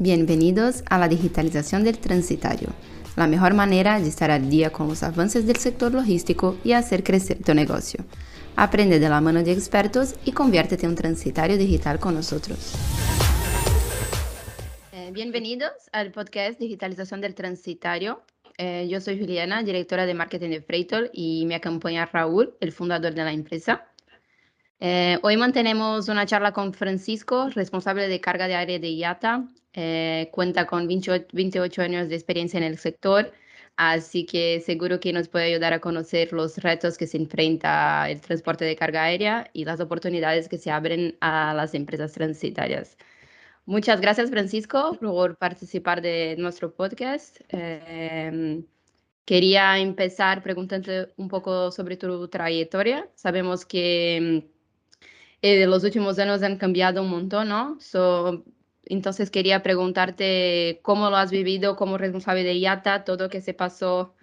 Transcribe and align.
Bienvenidos 0.00 0.84
a 0.88 0.96
la 0.96 1.08
digitalización 1.08 1.82
del 1.82 1.98
transitario, 1.98 2.68
la 3.16 3.26
mejor 3.26 3.54
manera 3.54 3.98
de 3.98 4.06
estar 4.06 4.30
al 4.30 4.48
día 4.48 4.70
con 4.70 4.86
los 4.86 5.02
avances 5.02 5.44
del 5.44 5.56
sector 5.56 5.92
logístico 5.92 6.56
y 6.62 6.70
hacer 6.70 7.02
crecer 7.02 7.42
tu 7.42 7.52
negocio. 7.52 8.04
Aprende 8.54 9.00
de 9.00 9.08
la 9.08 9.20
mano 9.20 9.42
de 9.42 9.50
expertos 9.50 10.14
y 10.24 10.30
conviértete 10.30 10.84
en 10.86 10.90
un 10.90 10.94
transitario 10.94 11.58
digital 11.58 11.98
con 11.98 12.14
nosotros. 12.14 12.74
Eh, 14.92 15.10
bienvenidos 15.12 15.72
al 15.90 16.12
podcast 16.12 16.60
Digitalización 16.60 17.20
del 17.20 17.34
Transitario. 17.34 18.22
Eh, 18.56 18.86
yo 18.88 19.00
soy 19.00 19.18
Juliana, 19.18 19.64
directora 19.64 20.06
de 20.06 20.14
marketing 20.14 20.50
de 20.50 20.62
Freightor 20.62 21.10
y 21.12 21.44
me 21.46 21.56
acompaña 21.56 22.06
Raúl, 22.06 22.54
el 22.60 22.70
fundador 22.70 23.14
de 23.14 23.24
la 23.24 23.32
empresa. 23.32 23.88
Eh, 24.80 25.18
hoy 25.22 25.36
mantenemos 25.36 26.08
una 26.08 26.24
charla 26.24 26.52
con 26.52 26.72
Francisco, 26.72 27.48
responsable 27.50 28.06
de 28.06 28.20
carga 28.20 28.46
de 28.46 28.54
aire 28.54 28.78
de 28.78 28.94
IATA. 28.94 29.48
Eh, 29.72 30.28
cuenta 30.32 30.66
con 30.66 30.86
28, 30.88 31.82
años 31.82 32.08
de 32.08 32.14
experiencia 32.14 32.58
en 32.58 32.64
el 32.64 32.78
sector, 32.78 33.32
así 33.76 34.24
que 34.26 34.60
seguro 34.60 34.98
que 34.98 35.12
nos 35.12 35.28
puede 35.28 35.46
ayudar 35.46 35.72
a 35.72 35.80
conocer 35.80 36.32
los 36.32 36.58
retos 36.58 36.96
que 36.98 37.06
se 37.06 37.16
enfrenta 37.16 38.08
el 38.10 38.20
transporte 38.20 38.64
de 38.64 38.76
carga 38.76 39.04
aérea 39.04 39.50
y 39.52 39.64
las 39.64 39.80
oportunidades 39.80 40.48
que 40.48 40.58
se 40.58 40.70
abren 40.70 41.16
a 41.20 41.54
las 41.54 41.74
empresas 41.74 42.12
transitarias. 42.12 42.96
Muchas 43.66 44.00
gracias, 44.00 44.30
Francisco, 44.30 44.96
por 45.00 45.36
participar 45.36 46.00
de 46.02 46.36
nuestro 46.38 46.74
podcast. 46.74 47.38
Eh, 47.50 48.64
quería 49.24 49.78
empezar 49.78 50.42
preguntando 50.42 51.08
un 51.16 51.28
poco 51.28 51.70
sobre 51.70 51.96
tu 51.96 52.28
trayectoria. 52.28 53.08
Sabemos 53.14 53.66
que 53.66 54.48
eh, 55.42 55.66
los 55.66 55.84
últimos 55.84 56.18
años 56.18 56.42
han 56.42 56.56
cambiado 56.56 57.02
un 57.02 57.10
montón, 57.10 57.48
¿no? 57.48 57.78
entonces 58.90 59.30
quería 59.30 59.62
preguntarte 59.62 60.80
cómo 60.82 61.10
lo 61.10 61.16
has 61.16 61.30
vivido 61.30 61.76
como 61.76 61.98
responsable 61.98 62.42
de 62.42 62.58
IATA, 62.58 63.04
todo 63.04 63.24
lo 63.24 63.30
que 63.30 63.42
se 63.42 63.54
pasó 63.54 64.14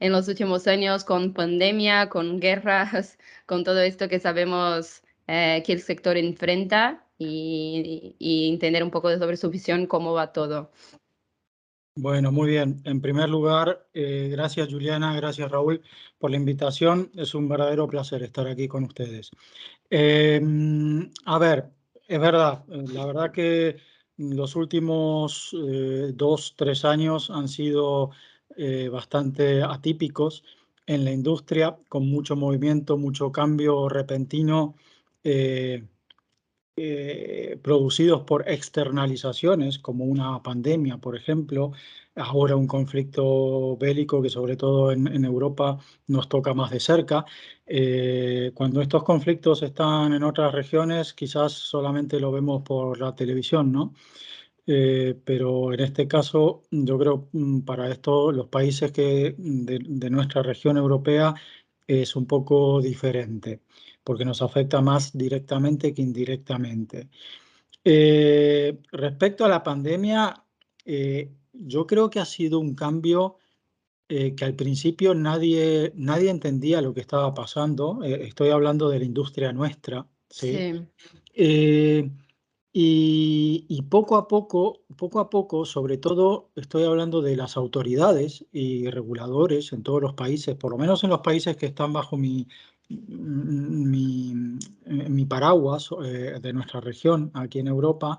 en 0.00 0.12
los 0.12 0.28
últimos 0.28 0.66
años 0.66 1.04
con 1.04 1.32
pandemia, 1.32 2.08
con 2.08 2.40
guerras, 2.40 3.18
con 3.46 3.64
todo 3.64 3.80
esto 3.80 4.08
que 4.08 4.20
sabemos 4.20 5.02
eh, 5.28 5.62
que 5.66 5.72
el 5.72 5.80
sector 5.80 6.16
enfrenta 6.16 7.06
y, 7.18 8.16
entender 8.52 8.82
un 8.82 8.90
poco 8.90 9.16
sobre 9.16 9.36
su 9.36 9.50
visión, 9.50 9.86
cómo 9.86 10.12
va 10.12 10.32
todo. 10.32 10.72
Bueno, 11.94 12.32
muy 12.32 12.48
bien. 12.50 12.80
En 12.84 13.02
primer 13.02 13.28
lugar, 13.28 13.86
eh, 13.92 14.28
gracias 14.32 14.68
Juliana, 14.70 15.14
gracias 15.14 15.50
Raúl 15.50 15.82
por 16.18 16.30
la 16.30 16.38
invitación. 16.38 17.10
Es 17.14 17.34
un 17.34 17.48
verdadero 17.48 17.86
placer 17.86 18.22
estar 18.22 18.46
aquí 18.48 18.66
con 18.66 18.84
ustedes. 18.84 19.30
Em, 19.90 21.10
a 21.26 21.38
ver, 21.38 21.70
es 22.08 22.20
verdad, 22.20 22.64
eh, 22.70 22.84
la 22.92 23.06
verdad 23.06 23.32
que 23.32 23.76
los 24.18 24.56
últimos 24.56 25.54
eh, 25.68 26.12
dos, 26.14 26.54
tres 26.56 26.84
años 26.86 27.30
han 27.30 27.48
sido 27.48 28.10
eh, 28.56 28.88
bastante 28.88 29.62
atípicos 29.62 30.44
en 30.86 31.04
la 31.04 31.12
industria, 31.12 31.78
con 31.88 32.08
mucho 32.08 32.36
movimiento, 32.36 32.96
mucho 32.98 33.32
cambio 33.32 33.88
repentino, 33.88 34.76
producidos 37.62 38.22
por 38.22 38.48
externalizaciones, 38.48 39.78
como 39.78 40.04
una 40.04 40.42
pandemia, 40.42 40.98
por 40.98 41.16
ejemplo, 41.16 41.72
ahora 42.16 42.56
un 42.56 42.66
conflicto 42.66 43.76
bélico 43.76 44.20
que 44.22 44.28
sobre 44.30 44.56
todo 44.56 44.92
en, 44.92 45.24
Europa 45.24 45.78
nos 46.06 46.28
toca 46.28 46.54
más 46.54 46.70
de 46.70 46.80
cerca. 46.80 47.24
Eh, 47.66 48.52
cuando 48.54 48.80
estos 48.82 49.04
conflictos 49.04 49.62
están 49.62 50.12
en 50.12 50.22
otras 50.22 50.52
regiones, 50.52 51.14
quizás 51.14 51.52
solamente 51.52 52.20
lo 52.20 52.32
vemos 52.32 52.62
por 52.62 52.98
la 53.00 53.14
televisión, 53.14 53.72
¿no? 53.72 53.94
Eh, 54.66 55.18
pero 55.24 55.72
en 55.72 55.80
este 55.80 56.06
caso, 56.08 56.62
yo 56.70 56.98
creo 56.98 57.28
mm, 57.32 57.60
para 57.62 57.90
esto 57.90 58.30
los 58.32 58.48
países 58.48 58.92
que 58.92 59.34
de, 59.38 60.10
nuestra 60.10 60.42
región 60.42 60.76
europea 60.76 61.34
es 61.86 62.14
un 62.16 62.26
poco 62.26 62.80
diferente, 62.80 63.62
porque 64.04 64.24
nos 64.24 64.42
afecta 64.42 64.80
más 64.80 65.16
directamente 65.16 65.92
que 65.94 66.02
indirectamente. 66.02 67.08
Eh, 67.84 68.78
respecto 68.92 69.44
a 69.44 69.48
la 69.48 69.62
pandemia, 69.62 70.44
yo 71.52 71.86
creo 71.86 72.10
que 72.10 72.20
ha 72.20 72.24
sido 72.24 72.58
un 72.58 72.74
cambio 72.74 73.36
eh, 74.14 74.34
que 74.34 74.44
al 74.44 74.54
principio 74.54 75.14
nadie, 75.14 75.90
nadie 75.96 76.28
entendía 76.28 76.82
lo 76.82 76.92
que 76.92 77.00
estaba 77.00 77.32
pasando. 77.32 78.04
Eh, 78.04 78.26
estoy 78.26 78.50
hablando 78.50 78.90
de 78.90 78.98
la 78.98 79.06
industria 79.06 79.54
nuestra. 79.54 80.06
¿sí? 80.28 80.84
Eh, 81.32 82.10
y, 82.74 83.82
poco 83.88 84.16
a 84.16 84.28
poco, 84.28 84.82
poco 84.98 85.18
a 85.18 85.30
poco, 85.30 85.64
sobre 85.64 85.96
todo 85.96 86.50
estoy 86.56 86.84
hablando 86.84 87.22
de 87.22 87.36
las 87.36 87.56
autoridades 87.56 88.44
y 88.52 88.90
reguladores 88.90 89.72
en 89.72 89.82
todos 89.82 90.02
los 90.02 90.12
países, 90.12 90.56
por 90.56 90.72
lo 90.72 90.76
menos 90.78 91.04
en 91.04 91.10
los 91.10 91.20
países 91.20 91.56
que 91.56 91.66
están 91.66 91.94
bajo 91.94 92.18
mi, 92.18 92.46
mi, 93.08 94.34
mi 94.86 95.24
paraguas 95.26 95.90
de 96.00 96.52
nuestra 96.52 96.80
región 96.80 97.30
aquí 97.34 97.58
en 97.58 97.68
Europa, 97.68 98.18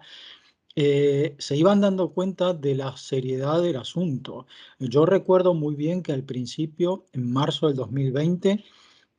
eh, 0.76 1.36
se 1.38 1.56
iban 1.56 1.82
dando 1.82 2.14
cuenta 2.14 2.54
de 2.54 2.76
la 2.76 2.98
seriedad 2.98 3.62
del 3.62 3.78
asunto. 3.78 4.48
Yo 4.80 5.06
recuerdo 5.06 5.54
muy 5.54 5.76
bien 5.76 6.02
que 6.02 6.14
al 6.14 6.24
principio, 6.24 7.06
en 7.12 7.32
marzo 7.32 7.68
del 7.68 7.76
2020, 7.76 8.64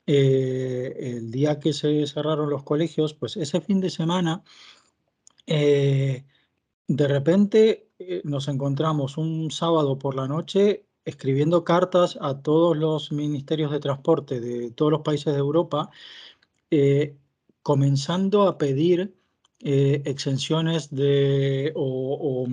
eh, 0.06 0.94
el 0.98 1.30
día 1.30 1.60
que 1.60 1.72
se 1.72 2.06
cerraron 2.06 2.50
los 2.50 2.64
colegios, 2.64 3.14
pues 3.14 3.36
ese 3.36 3.60
fin 3.60 3.80
de 3.80 3.90
semana, 3.90 4.42
eh, 5.46 6.24
de 6.88 7.08
repente 7.08 7.90
nos 8.24 8.48
encontramos 8.48 9.16
un 9.16 9.50
sábado 9.50 9.98
por 9.98 10.16
la 10.16 10.28
noche 10.28 10.83
escribiendo 11.04 11.64
cartas 11.64 12.18
a 12.20 12.40
todos 12.42 12.76
los 12.76 13.12
ministerios 13.12 13.70
de 13.72 13.80
transporte 13.80 14.40
de 14.40 14.70
todos 14.70 14.92
los 14.92 15.02
países 15.02 15.32
de 15.32 15.38
Europa, 15.40 15.90
comenzando 17.62 18.42
a 18.48 18.58
pedir 18.58 19.14
eh, 19.66 20.02
exenciones 20.04 20.90
de, 20.90 21.72
o, 21.74 22.46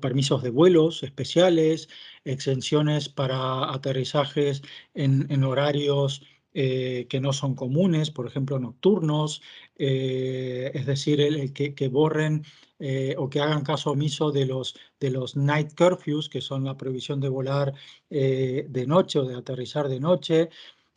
permisos 0.00 0.44
de 0.44 0.50
vuelos 0.50 1.02
especiales, 1.02 1.88
exenciones 2.24 3.08
para 3.08 3.72
aterrizajes 3.74 4.62
en, 4.94 5.42
horarios 5.42 6.22
eh, 6.54 7.06
que 7.10 7.20
no 7.20 7.32
son 7.32 7.56
comunes, 7.56 8.12
por 8.12 8.28
ejemplo, 8.28 8.60
nocturnos, 8.60 9.42
eh, 9.76 10.70
es 10.74 10.86
decir, 10.86 11.20
el, 11.20 11.52
que, 11.52 11.88
borren 11.88 12.44
o 13.16 13.28
que 13.30 13.40
hagan 13.40 13.62
caso 13.62 13.92
omiso 13.92 14.32
de 14.32 14.46
los, 14.46 14.74
de 14.98 15.10
los 15.10 15.36
night 15.36 15.74
curfews, 15.76 16.28
que 16.28 16.40
son 16.40 16.64
la 16.64 16.76
prohibición 16.76 17.20
de 17.20 17.28
volar 17.28 17.74
de 18.10 18.84
noche 18.86 19.18
o 19.20 19.24
de 19.24 19.36
aterrizar 19.36 19.88
de 19.88 20.00
noche. 20.00 20.50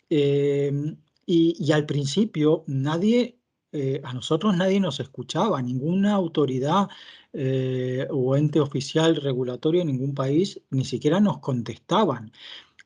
y, 0.10 1.72
al 1.72 1.86
principio 1.86 2.64
nadie 2.68 3.38
eh, 3.78 4.00
a 4.06 4.14
nosotros 4.14 4.56
nadie 4.56 4.80
nos 4.80 5.02
escuchaba, 5.02 5.62
ninguna 5.62 6.14
autoridad 6.14 6.88
eh, 7.34 8.08
o 8.10 8.38
ente 8.38 8.62
oficial 8.62 9.18
regulatorio 9.18 9.82
en 9.82 9.88
ningún 9.88 10.16
país 10.16 10.62
ni 10.70 10.86
siquiera 10.86 11.20
nos 11.20 11.40
contestaban. 11.40 12.32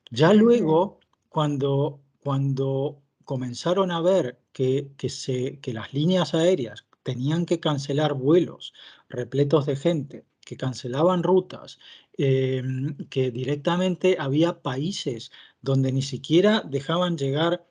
Ya 0.10 0.34
luego, 0.34 1.00
cuando, 1.30 2.02
cuando 2.24 3.04
comenzaron 3.24 3.92
a 3.92 4.02
ver 4.02 4.40
que, 4.52 4.90
que, 4.98 5.10
se, 5.10 5.60
que 5.60 5.74
las 5.74 5.94
líneas 5.94 6.34
aéreas 6.34 6.88
tenían 7.04 7.46
que 7.46 7.60
cancelar 7.60 8.14
vuelos 8.14 8.74
repletos 9.10 9.66
de 9.66 9.76
gente, 9.76 10.26
que 10.46 10.58
cancelaban 10.58 11.24
rutas, 11.24 11.80
em, 12.18 12.98
que 13.10 13.32
directamente 13.32 14.18
había 14.20 14.62
países 14.62 15.32
donde 15.62 15.92
ni 15.92 16.02
siquiera 16.02 16.62
dejaban 16.62 17.18
llegar 17.18 17.66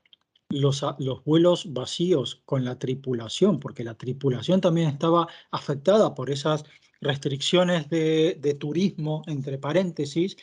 los, 0.51 0.85
los, 0.99 1.25
vuelos 1.25 1.73
vacíos 1.73 2.43
con 2.47 2.65
la 2.65 2.79
tripulación, 2.79 3.61
porque 3.61 3.85
la 3.85 3.95
tripulación 3.95 4.61
también 4.61 4.89
estaba 4.89 5.29
afectada 5.51 6.15
por 6.15 6.31
esas 6.31 6.65
restricciones 7.01 7.89
de, 7.91 8.57
turismo, 8.59 9.23
entre 9.27 9.59
paréntesis, 9.59 10.37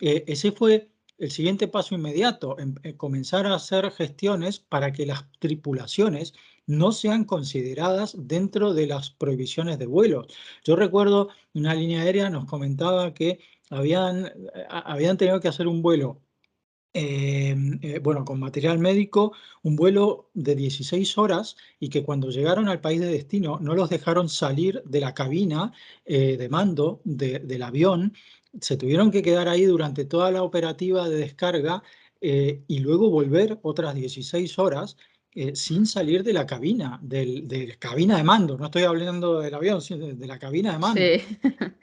eh, 0.00 0.24
ese 0.26 0.52
fue 0.52 0.90
el 1.18 1.30
siguiente 1.30 1.68
paso 1.68 1.94
inmediato, 1.94 2.58
en, 2.58 2.78
eh, 2.82 2.96
comenzar 2.96 3.46
a 3.46 3.54
hacer 3.54 3.90
gestiones 3.92 4.58
para 4.58 4.92
que 4.92 5.06
las 5.06 5.24
tripulaciones 5.38 6.34
no 6.66 6.92
sean 6.92 7.24
consideradas 7.24 8.16
dentro 8.18 8.74
de 8.74 8.86
las 8.86 9.10
prohibiciones 9.10 9.78
de 9.78 9.86
vuelo. 9.86 10.26
Yo 10.64 10.76
recuerdo 10.76 11.28
una 11.52 11.74
línea 11.74 12.02
aérea 12.02 12.30
nos 12.30 12.46
comentaba 12.46 13.14
que 13.14 13.40
habían, 13.70 14.26
eh, 14.26 15.14
tenido 15.16 15.40
que 15.40 15.48
hacer 15.48 15.66
un 15.68 15.82
vuelo 15.82 16.20
Em, 16.96 17.80
eh, 17.82 17.98
bueno, 17.98 18.24
con 18.24 18.38
material 18.38 18.78
médico, 18.78 19.32
un 19.64 19.74
vuelo 19.74 20.30
de 20.32 20.54
16 20.54 21.18
horas 21.18 21.56
y 21.80 21.88
que 21.88 22.04
cuando 22.04 22.30
llegaron 22.30 22.68
al 22.68 22.80
país 22.80 23.00
de 23.00 23.08
destino 23.08 23.58
no 23.60 23.74
los 23.74 23.90
dejaron 23.90 24.28
salir 24.28 24.80
de 24.84 25.00
la 25.00 25.12
cabina 25.12 25.72
de 26.06 26.48
mando 26.48 27.00
del 27.02 27.62
avión, 27.64 28.12
se 28.60 28.76
tuvieron 28.76 29.10
que 29.10 29.22
quedar 29.22 29.48
ahí 29.48 29.64
durante 29.64 30.04
toda 30.04 30.30
la 30.30 30.42
operativa 30.42 31.08
de 31.08 31.16
descarga 31.16 31.82
eh, 32.20 32.62
y 32.68 32.78
luego 32.78 33.10
volver 33.10 33.58
otras 33.62 33.94
16 33.94 34.58
horas 34.58 34.96
eh, 35.32 35.54
sin 35.54 35.84
salir 35.86 36.22
de 36.22 36.32
la 36.32 36.46
cabina, 36.46 36.98
del, 37.02 37.46
de 37.48 37.66
la 37.66 37.76
cabina 37.76 38.16
de 38.16 38.22
mando. 38.22 38.56
No 38.56 38.66
estoy 38.66 38.84
hablando 38.84 39.40
del 39.40 39.54
avión, 39.54 39.82
sino 39.82 40.06
de, 40.06 40.26
la 40.26 40.38
cabina 40.38 40.72
de 40.72 40.78
mando. 40.78 41.00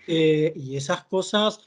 Eh, 0.07 0.51
y 0.55 0.75
esas 0.75 1.05
cosas, 1.05 1.59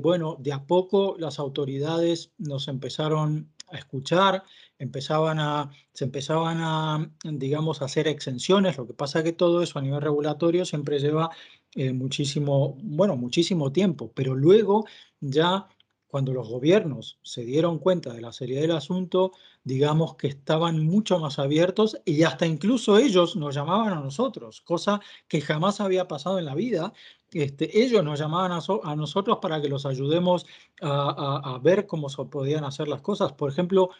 bueno, 0.00 0.36
de 0.40 0.52
a 0.52 0.66
poco 0.66 1.16
las 1.18 1.38
autoridades 1.38 2.32
nos 2.38 2.66
empezaron 2.66 3.52
a 3.70 3.76
escuchar, 3.76 4.42
empezaban 4.78 5.38
a, 5.38 5.70
se 5.92 6.04
empezaban 6.04 6.58
a, 6.60 7.10
digamos, 7.24 7.82
a 7.82 7.84
hacer 7.84 8.08
exenciones. 8.08 8.78
Lo 8.78 8.86
que 8.86 8.94
pasa 8.94 9.18
es 9.18 9.24
que 9.26 9.32
todo 9.32 9.62
eso 9.62 9.78
a 9.78 9.82
nivel 9.82 10.00
regulatorio 10.00 10.64
siempre 10.64 10.98
lleva 10.98 11.30
muchísimo, 11.76 12.76
bueno, 12.82 13.16
muchísimo 13.16 13.70
tiempo, 13.72 14.10
pero 14.14 14.34
luego 14.34 14.86
ya 15.20 15.68
cuando 16.08 16.32
los 16.32 16.48
gobiernos 16.48 17.18
se 17.22 17.44
dieron 17.44 17.78
cuenta 17.78 18.12
de 18.12 18.22
la 18.22 18.32
seriedad 18.32 18.62
del 18.62 18.72
asunto, 18.72 19.32
digamos 19.62 20.16
que 20.16 20.28
estaban 20.28 20.84
mucho 20.84 21.18
más 21.18 21.38
abiertos 21.38 22.00
y 22.06 22.22
hasta 22.22 22.46
incluso 22.46 22.98
ellos 22.98 23.36
nos 23.36 23.54
llamaban 23.54 23.92
a 23.92 24.00
nosotros, 24.00 24.62
cosa 24.62 25.00
que 25.28 25.42
jamás 25.42 25.80
había 25.80 26.08
pasado 26.08 26.38
en 26.38 26.46
la 26.46 26.54
vida. 26.54 26.94
Este, 27.30 27.82
ellos 27.82 28.02
nos 28.02 28.18
llamaban 28.18 28.52
a, 28.52 28.96
nosotros 28.96 29.38
para 29.42 29.60
que 29.60 29.68
los 29.68 29.84
ayudemos 29.84 30.46
a, 30.80 31.60
ver 31.62 31.86
cómo 31.86 32.08
se 32.08 32.24
podían 32.24 32.64
hacer 32.64 32.88
las 32.88 33.02
cosas. 33.02 33.34
Por 33.34 33.50
ejemplo, 33.50 33.90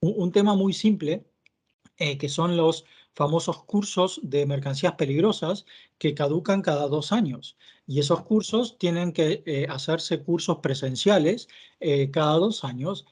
un, 0.00 0.32
tema 0.32 0.56
muy 0.56 0.72
simple, 0.72 1.24
eh, 1.98 2.18
que 2.18 2.28
son 2.28 2.56
los 2.56 2.84
famosos 3.14 3.64
cursos 3.64 4.20
de 4.22 4.46
mercancías 4.46 4.94
peligrosas 4.94 5.66
que 5.98 6.14
caducan 6.14 6.62
cada 6.62 6.88
dos 6.88 7.12
años. 7.12 7.56
Y 7.86 8.00
esos 8.00 8.22
cursos 8.22 8.76
tienen 8.78 9.12
que 9.12 9.42
eh, 9.46 9.66
hacerse 9.68 10.22
cursos 10.22 10.58
presenciales 10.58 11.48
eh, 11.80 12.10
cada 12.10 12.34
dos 12.34 12.64
años. 12.64 13.06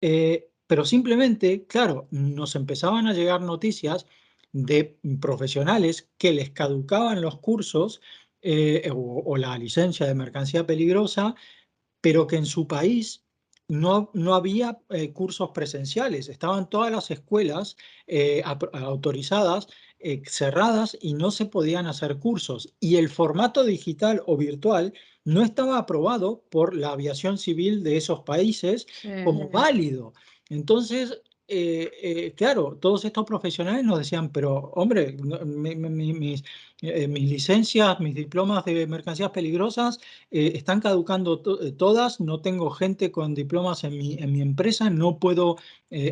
Eh, 0.00 0.50
pero 0.66 0.84
simplemente, 0.84 1.66
claro, 1.66 2.08
nos 2.10 2.56
empezaban 2.56 3.06
a 3.06 3.12
llegar 3.12 3.42
noticias 3.42 4.06
de 4.52 4.98
profesionales 5.20 6.10
que 6.18 6.32
les 6.32 6.50
caducaban 6.50 7.20
los 7.20 7.38
cursos 7.38 8.00
o, 8.92 9.36
la 9.38 9.56
licencia 9.58 10.06
de 10.06 10.14
mercancía 10.14 10.66
peligrosa, 10.66 11.34
pero 12.00 12.26
que 12.26 12.36
en 12.36 12.46
su 12.46 12.66
país 12.68 13.23
no, 13.68 14.10
no 14.14 14.34
había 14.34 14.78
cursos 15.12 15.50
presenciales, 15.54 16.28
estaban 16.28 16.68
todas 16.68 16.92
las 16.92 17.10
escuelas 17.10 17.76
autorizadas 18.72 19.68
eh, 20.06 20.20
cerradas 20.26 20.98
y 21.00 21.14
no 21.14 21.30
se 21.30 21.46
podían 21.46 21.86
hacer 21.86 22.18
cursos. 22.18 22.74
Y 22.78 22.96
el 22.96 23.08
formato 23.08 23.64
digital 23.64 24.22
o 24.26 24.36
virtual 24.36 24.92
no 25.24 25.42
estaba 25.42 25.78
aprobado 25.78 26.44
por 26.50 26.76
la 26.76 26.90
aviación 26.90 27.38
civil 27.38 27.82
de 27.82 27.96
esos 27.96 28.20
países 28.20 28.86
como 29.24 29.48
válido. 29.48 30.12
Entonces, 30.50 31.22
eh, 31.48 31.90
eh, 32.02 32.34
claro, 32.36 32.76
todos 32.78 33.06
estos 33.06 33.24
profesionales 33.24 33.82
nos 33.82 33.96
decían, 33.98 34.30
pero 34.30 34.72
hombre, 34.74 35.16
mis, 35.16 36.44
eh, 36.88 37.08
mis, 37.08 37.28
licencias, 37.30 38.00
mis 38.00 38.14
diplomas 38.14 38.64
de 38.64 38.86
mercancías 38.86 39.30
peligrosas 39.30 39.98
están 40.30 40.80
caducando 40.80 41.40
todas, 41.40 42.20
no 42.20 42.40
tengo 42.40 42.70
gente 42.70 43.10
con 43.10 43.34
diplomas 43.34 43.84
en 43.84 43.96
mi, 43.96 44.14
en 44.14 44.32
mi 44.32 44.40
empresa, 44.40 44.90
no 44.90 45.18
puedo 45.18 45.56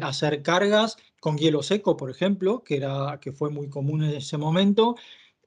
hacer 0.00 0.42
cargas 0.42 0.96
con 1.20 1.36
hielo 1.36 1.62
seco, 1.62 1.96
por 1.96 2.10
ejemplo, 2.10 2.62
que, 2.62 2.76
era, 2.76 3.19
que 3.20 3.32
fue 3.32 3.50
muy 3.50 3.69
común 3.69 4.04
en 4.04 4.14
ese 4.14 4.38
momento. 4.38 4.96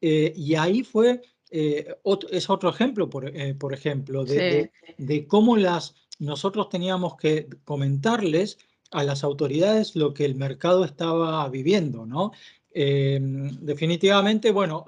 y 0.02 0.56
ahí 0.56 0.84
fue, 0.84 1.22
es 1.50 2.50
otro 2.50 2.70
ejemplo, 2.70 3.10
por, 3.10 3.32
por 3.58 3.74
ejemplo, 3.74 4.26
de, 4.26 4.72
de 4.98 5.28
cómo 5.28 5.56
las, 5.58 5.96
nosotros 6.20 6.70
teníamos 6.70 7.16
que 7.16 7.48
comentarles 7.64 8.58
a 8.92 9.04
las 9.04 9.24
autoridades 9.24 9.96
lo 9.96 10.14
que 10.14 10.26
el 10.26 10.36
mercado 10.36 10.86
estaba 10.86 11.48
viviendo, 11.50 12.06
¿no? 12.06 12.32
Eh, 12.78 13.20
definitivamente, 13.22 14.52
bueno, 14.52 14.84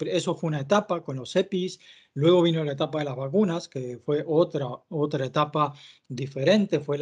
eso 0.00 0.34
fue 0.34 0.48
una 0.48 0.60
etapa 0.62 1.00
con 1.04 1.14
los 1.16 1.36
EPIs, 1.36 1.78
luego 2.14 2.42
vino 2.42 2.64
la 2.64 2.72
etapa 2.72 2.98
de 2.98 3.04
las 3.04 3.14
vacunas, 3.14 3.68
que 3.68 3.98
fue 3.98 4.24
otra, 4.26 4.66
otra 4.88 5.26
etapa 5.26 5.72
diferente, 6.08 6.80
fue 6.80 6.98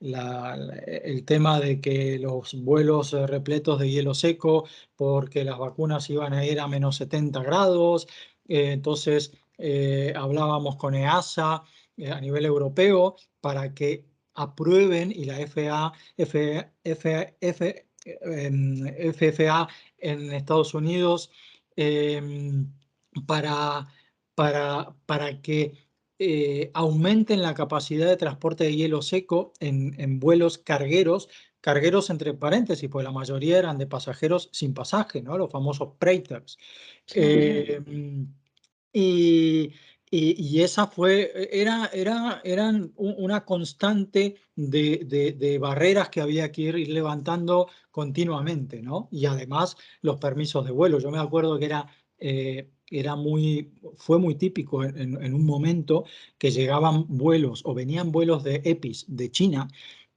el 0.00 1.24
tema 1.26 1.60
de 1.60 1.80
que 1.82 2.18
los 2.18 2.54
vuelos 2.54 3.12
repletos 3.12 3.80
de 3.80 3.90
hielo 3.90 4.14
seco, 4.14 4.64
porque 4.96 5.44
las 5.44 5.58
vacunas 5.58 6.08
iban 6.08 6.32
a 6.32 6.46
ir 6.46 6.58
a 6.58 6.66
menos 6.66 6.96
70 6.96 7.42
grados, 7.42 8.06
eh, 8.48 8.72
entonces 8.72 9.32
eh, 9.58 10.14
hablábamos 10.16 10.76
con 10.76 10.94
EASA 10.94 11.62
a 12.10 12.20
nivel 12.22 12.46
europeo 12.46 13.16
para 13.42 13.74
que 13.74 14.06
aprueben 14.34 15.12
y 15.12 15.24
la 15.26 15.38
FA, 15.40 15.92
FFA 18.04 19.68
en 19.98 20.32
Estados 20.32 20.74
Unidos 20.74 21.30
em, 21.76 22.66
para, 23.26 23.86
para, 24.34 24.94
para 25.06 25.40
que 25.40 25.74
eh, 26.18 26.70
aumenten 26.74 27.42
la 27.42 27.54
capacidad 27.54 28.08
de 28.08 28.16
transporte 28.16 28.64
de 28.64 28.76
hielo 28.76 29.02
seco 29.02 29.52
en, 29.58 30.20
vuelos 30.20 30.58
cargueros, 30.58 31.28
cargueros 31.60 32.10
entre 32.10 32.34
paréntesis, 32.34 32.88
pues 32.88 33.04
la 33.04 33.10
mayoría 33.10 33.58
eran 33.58 33.78
de 33.78 33.86
pasajeros 33.88 34.48
sin 34.52 34.72
pasaje, 34.72 35.20
¿no? 35.22 35.36
los 35.36 35.50
famosos 35.50 35.94
freighters. 35.98 36.58
Em, 37.14 38.32
y, 38.92 39.72
y, 40.14 40.60
esa 40.60 40.86
fue, 40.88 41.32
e, 41.34 41.62
era, 41.62 41.86
era, 41.92 42.42
eran 42.44 42.92
una 42.96 43.46
constante 43.46 44.36
de, 44.54 45.34
de, 45.38 45.58
barreras 45.58 46.10
que 46.10 46.20
había 46.20 46.52
que 46.52 46.62
ir 46.62 46.88
levantando 46.88 47.68
continuamente, 47.90 48.82
¿no? 48.82 49.08
Y 49.10 49.24
además 49.24 49.76
los 50.02 50.18
permisos 50.18 50.66
de 50.66 50.72
vuelo. 50.72 50.98
Yo 50.98 51.10
me 51.10 51.18
acuerdo 51.18 51.58
que 51.58 51.64
era, 51.64 51.86
eh, 52.18 52.70
era 52.90 53.16
muy, 53.16 53.72
fue 53.96 54.18
muy 54.18 54.34
típico 54.34 54.84
en, 54.84 55.34
un 55.34 55.46
momento 55.46 56.04
que 56.36 56.50
llegaban 56.50 57.06
vuelos 57.08 57.62
o 57.64 57.72
venían 57.72 58.12
vuelos 58.12 58.44
de 58.44 58.60
EPIs 58.64 59.06
de 59.08 59.30
China, 59.30 59.68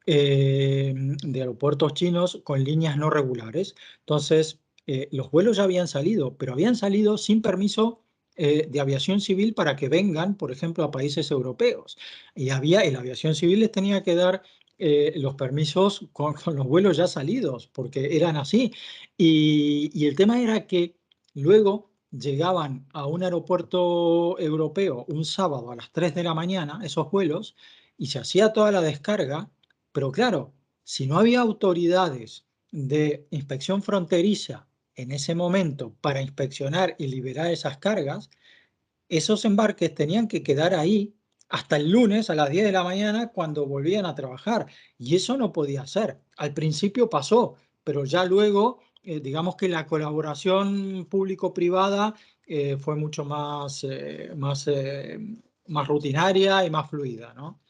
eh, 0.06 0.94
de 0.94 1.40
aeropuertos 1.40 1.94
chinos 1.94 2.42
con 2.44 2.64
líneas 2.66 2.98
no 2.98 3.10
regulares. 3.10 3.76
Entonces, 4.02 4.60
eh, 4.88 5.08
los 5.12 5.32
vuelos 5.32 5.58
ya 5.58 5.64
habían 5.64 5.88
salido, 5.88 6.36
pero 6.38 6.54
habían 6.54 6.76
salido 6.76 7.18
sin 7.18 7.42
permiso 7.42 8.05
eh, 8.38 8.68
de 8.70 8.80
aviación 8.80 9.22
civil 9.22 9.54
para 9.54 9.76
que 9.76 9.90
vengan, 9.90 10.36
por 10.36 10.52
ejemplo, 10.52 10.84
a 10.84 10.92
países 10.92 11.32
europeos. 11.32 11.98
Y 12.36 12.50
había, 12.50 12.90
la 12.92 13.00
aviación 13.00 13.36
civil 13.36 13.62
les 13.62 13.72
tenía 13.72 14.04
que 14.04 14.16
dar 14.16 14.44
eh, 14.78 15.14
los 15.16 15.36
permisos 15.36 16.08
con, 16.12 16.36
los 16.54 16.68
vuelos 16.68 16.98
ya 16.98 17.08
salidos, 17.08 17.68
porque 17.68 18.18
eran 18.18 18.36
así. 18.38 18.74
Y, 19.18 20.06
el 20.06 20.16
tema 20.16 20.42
era 20.42 20.68
que 20.68 20.98
luego 21.34 21.92
llegaban 22.12 22.86
a 22.94 23.06
un 23.08 23.24
aeropuerto 23.24 24.38
europeo 24.40 25.06
un 25.08 25.26
sábado 25.26 25.72
a 25.72 25.76
las 25.78 25.92
3 25.92 26.16
de 26.16 26.24
la 26.24 26.34
mañana, 26.34 26.82
esos 26.84 27.10
vuelos, 27.12 27.56
y 27.98 28.08
se 28.08 28.20
hacía 28.20 28.54
toda 28.54 28.72
la 28.72 28.82
descarga, 28.82 29.50
pero 29.92 30.12
claro, 30.12 30.54
si 30.84 31.08
no 31.08 31.18
había 31.18 31.42
autoridades 31.42 32.46
de 32.72 33.28
inspección 33.32 33.82
fronteriza 33.82 34.68
en 34.96 35.12
ese 35.12 35.36
momento 35.36 35.96
para 36.02 36.22
inspeccionar 36.22 36.96
y 36.98 37.08
liberar 37.08 37.52
esas 37.52 37.78
cargas, 37.78 38.30
esos 39.10 39.46
embarques 39.46 39.94
tenían 39.94 40.28
que 40.28 40.44
quedar 40.44 40.74
ahí 40.74 41.14
hasta 41.50 41.78
el 41.78 41.92
lunes 41.92 42.30
a 42.30 42.36
las 42.36 42.50
10 42.50 42.66
de 42.66 42.72
la 42.72 42.84
mañana 42.84 43.32
cuando 43.32 43.68
volvían 43.68 44.06
a 44.06 44.16
trabajar. 44.16 44.66
Y 44.98 45.16
eso 45.16 45.38
no 45.38 45.52
podía 45.52 45.86
ser. 45.86 46.20
Al 46.38 46.54
principio 46.54 47.10
pasó, 47.10 47.56
pero 47.84 48.06
ya 48.06 48.26
luego, 48.26 48.80
eh, 49.04 49.20
digamos 49.20 49.56
que 49.56 49.70
la 49.70 49.86
colaboración 49.86 51.06
público-privada 51.10 52.16
eh, 52.48 52.78
fue 52.78 52.96
mucho 52.96 53.26
más, 53.26 53.84
eh, 53.84 54.32
más, 54.36 54.70
más 55.68 55.88
rutinaria 55.88 56.66
y 56.66 56.70
más 56.70 56.90
fluida, 56.90 57.34
¿no? 57.34 57.62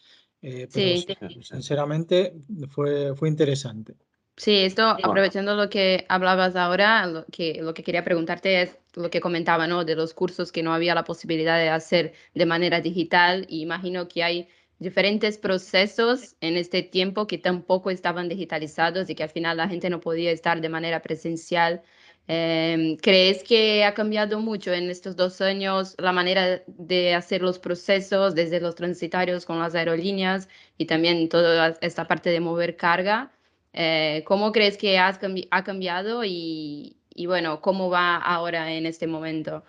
sí, 0.41 1.07
sinceramente 1.41 2.35
fue, 2.69 3.15
fue 3.15 3.29
interesante. 3.29 3.95
Sí, 4.37 4.57
esto, 4.65 4.83
aprovechando 5.01 5.55
lo 5.55 5.69
que 5.69 6.05
hablabas 6.09 6.57
ahora, 6.57 7.05
lo 7.07 7.25
que, 7.27 7.61
lo 7.61 7.73
que 7.73 7.83
quería 7.83 8.03
preguntarte 8.03 8.61
es 8.63 8.77
lo 8.93 9.09
que 9.09 9.21
comentaba, 9.21 9.65
¿no? 9.65 9.85
De 9.85 9.95
los 9.95 10.13
cursos 10.13 10.51
que 10.51 10.61
no 10.61 10.73
había 10.73 10.93
la 10.93 11.05
posibilidad 11.05 11.57
de 11.57 11.69
hacer 11.69 12.13
de 12.33 12.45
manera 12.45 12.81
digital. 12.81 13.45
Y 13.49 13.61
imagino 13.61 14.09
que 14.09 14.23
hay 14.23 14.49
diferentes 14.77 15.37
procesos 15.37 16.35
en 16.41 16.57
este 16.57 16.83
tiempo 16.83 17.27
que 17.27 17.37
tampoco 17.37 17.89
estaban 17.91 18.27
digitalizados 18.27 19.09
y 19.09 19.15
que 19.15 19.23
al 19.23 19.29
final 19.29 19.55
la 19.55 19.69
gente 19.69 19.89
no 19.89 20.01
podía 20.01 20.31
estar 20.31 20.59
de 20.59 20.67
manera 20.69 21.01
presencial. 21.01 21.81
Em, 22.27 22.97
¿Crees 22.97 23.41
que 23.43 23.85
ha 23.85 23.93
cambiado 23.93 24.39
mucho 24.41 24.73
en 24.73 24.89
estos 24.89 25.15
dos 25.15 25.39
años 25.41 25.95
la 25.97 26.11
manera 26.11 26.61
de 26.67 27.13
hacer 27.15 27.41
los 27.41 27.57
procesos 27.59 28.35
desde 28.35 28.59
los 28.59 28.75
transitarios 28.75 29.45
con 29.45 29.59
las 29.59 29.75
aerolíneas 29.75 30.49
y 30.77 30.85
también 30.87 31.29
toda 31.29 31.77
esta 31.81 32.05
parte 32.07 32.31
de 32.31 32.39
mover 32.41 32.75
carga? 32.75 33.31
Eh, 33.77 34.23
¿Cómo 34.25 34.53
crees 34.53 34.77
que 34.77 34.97
ha 34.97 35.63
cambiado 35.65 36.23
y, 36.23 36.95
bueno, 37.25 37.59
cómo 37.59 37.89
va 37.89 38.15
ahora 38.15 38.73
en 38.73 38.85
este 38.85 39.05
momento? 39.05 39.63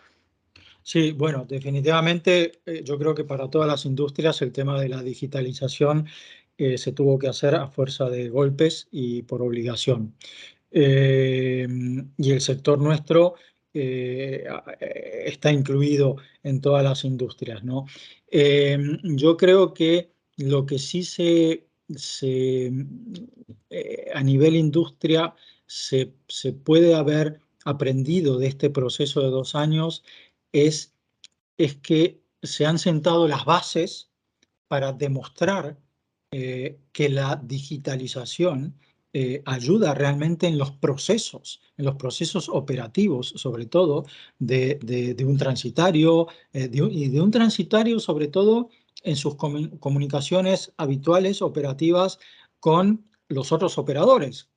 Sí, 0.85 1.11
bueno, 1.11 1.45
definitivamente 1.49 2.61
eh, 2.65 2.85
yo 2.85 2.97
creo 2.99 3.17
que 3.17 3.25
para 3.25 3.51
todas 3.51 3.67
las 3.67 3.85
industrias 3.85 4.41
el 4.43 4.53
tema 4.53 4.81
de 4.81 4.89
la 4.89 5.03
digitalización 5.03 6.07
eh, 6.57 6.79
se 6.79 6.93
tuvo 6.93 7.19
que 7.19 7.27
hacer 7.27 7.57
a 7.57 7.67
fuerza 7.67 8.09
de 8.09 8.29
golpes 8.29 8.87
y 8.93 9.23
por 9.23 9.43
obligación. 9.43 10.15
Y 10.71 12.33
el 12.33 12.41
sector 12.41 12.79
nuestro 12.79 13.35
está 13.73 15.51
incluido 15.51 16.17
en 16.43 16.61
todas 16.61 16.85
las 16.85 17.05
industrias. 17.05 17.65
¿no? 17.65 17.87
yo 18.31 19.37
creo 19.37 19.73
que 19.73 20.11
lo 20.37 20.67
que 20.67 20.79
sí 20.79 21.03
se, 21.03 21.67
se 21.95 22.73
a 24.15 24.23
nivel 24.23 24.57
industria 24.57 25.35
se, 25.67 26.15
se 26.29 26.53
puede 26.53 26.95
haber 26.95 27.41
aprendido 27.65 28.39
de 28.39 28.47
este 28.47 28.71
proceso 28.71 29.21
de 29.21 29.31
dos 29.31 29.55
años 29.55 30.03
es, 30.53 30.95
es 31.59 31.77
que 31.77 32.23
se 32.43 32.67
han 32.67 32.79
sentado 32.79 33.29
las 33.29 33.45
bases 33.45 34.11
para 34.69 34.93
demostrar 34.93 35.79
eh, 36.31 36.79
que 36.93 37.09
la 37.09 37.41
digitalización 37.43 38.75
eh, 39.13 39.43
ayuda 39.47 39.95
realmente 39.95 40.47
en 40.47 40.59
los 40.59 40.73
procesos, 40.73 41.61
en 41.77 41.87
los 41.87 41.97
procesos 41.97 42.49
operativos, 42.49 43.33
sobre 43.37 43.67
todo 43.67 44.05
de, 44.39 45.17
un 45.27 45.39
transitario, 45.39 46.29
eh, 46.53 46.69
y 46.73 47.09
de 47.09 47.21
un 47.21 47.31
transitario 47.31 47.99
sobre 47.99 48.29
todo 48.29 48.69
en 49.07 49.17
sus 49.17 49.37
comunicaciones 49.37 50.73
habituales, 50.77 51.41
operativas, 51.41 52.19
con 52.61 53.07
los 53.29 53.53
otros 53.53 53.79
operadores, 53.79 54.51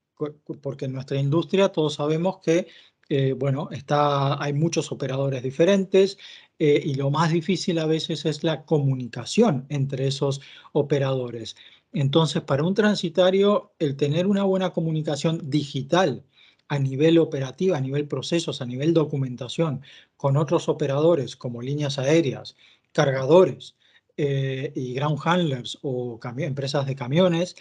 porque 0.62 0.86
en 0.86 0.94
nuestra 0.94 1.20
industria 1.20 1.70
todos 1.70 1.94
sabemos 1.94 2.40
que 2.40 2.68
eh, 3.10 3.34
bueno, 3.34 3.70
está, 3.72 4.42
hay 4.42 4.54
muchos 4.54 4.92
operadores 4.92 5.42
diferentes 5.42 6.18
eh, 6.60 6.80
y 6.86 6.94
lo 6.94 7.10
más 7.10 7.32
difícil 7.32 7.80
a 7.80 7.88
veces 7.88 8.26
es 8.26 8.44
la 8.44 8.66
comunicación 8.66 9.66
entre 9.70 10.08
esos 10.08 10.42
operadores. 10.74 11.56
Entonces, 11.92 12.44
para 12.44 12.64
un 12.64 12.76
transitario, 12.76 13.74
el 13.80 13.96
tener 13.98 14.28
una 14.28 14.44
buena 14.44 14.72
comunicación 14.72 15.50
digital 15.50 16.24
a 16.68 16.78
nivel 16.78 17.18
operativo, 17.18 17.76
a 17.76 17.82
nivel 17.82 18.08
procesos, 18.08 18.62
a 18.62 18.66
nivel 18.68 18.94
documentación, 18.94 19.82
con 20.16 20.38
otros 20.38 20.70
operadores 20.70 21.36
como 21.36 21.64
líneas 21.64 21.98
aéreas, 21.98 22.56
cargadores 22.92 23.76
eh, 24.22 24.72
y 24.76 24.94
ground 24.94 25.20
handlers 25.24 25.78
o 25.82 26.20
empresas 26.38 26.86
de 26.86 26.96
camiones, 26.96 27.56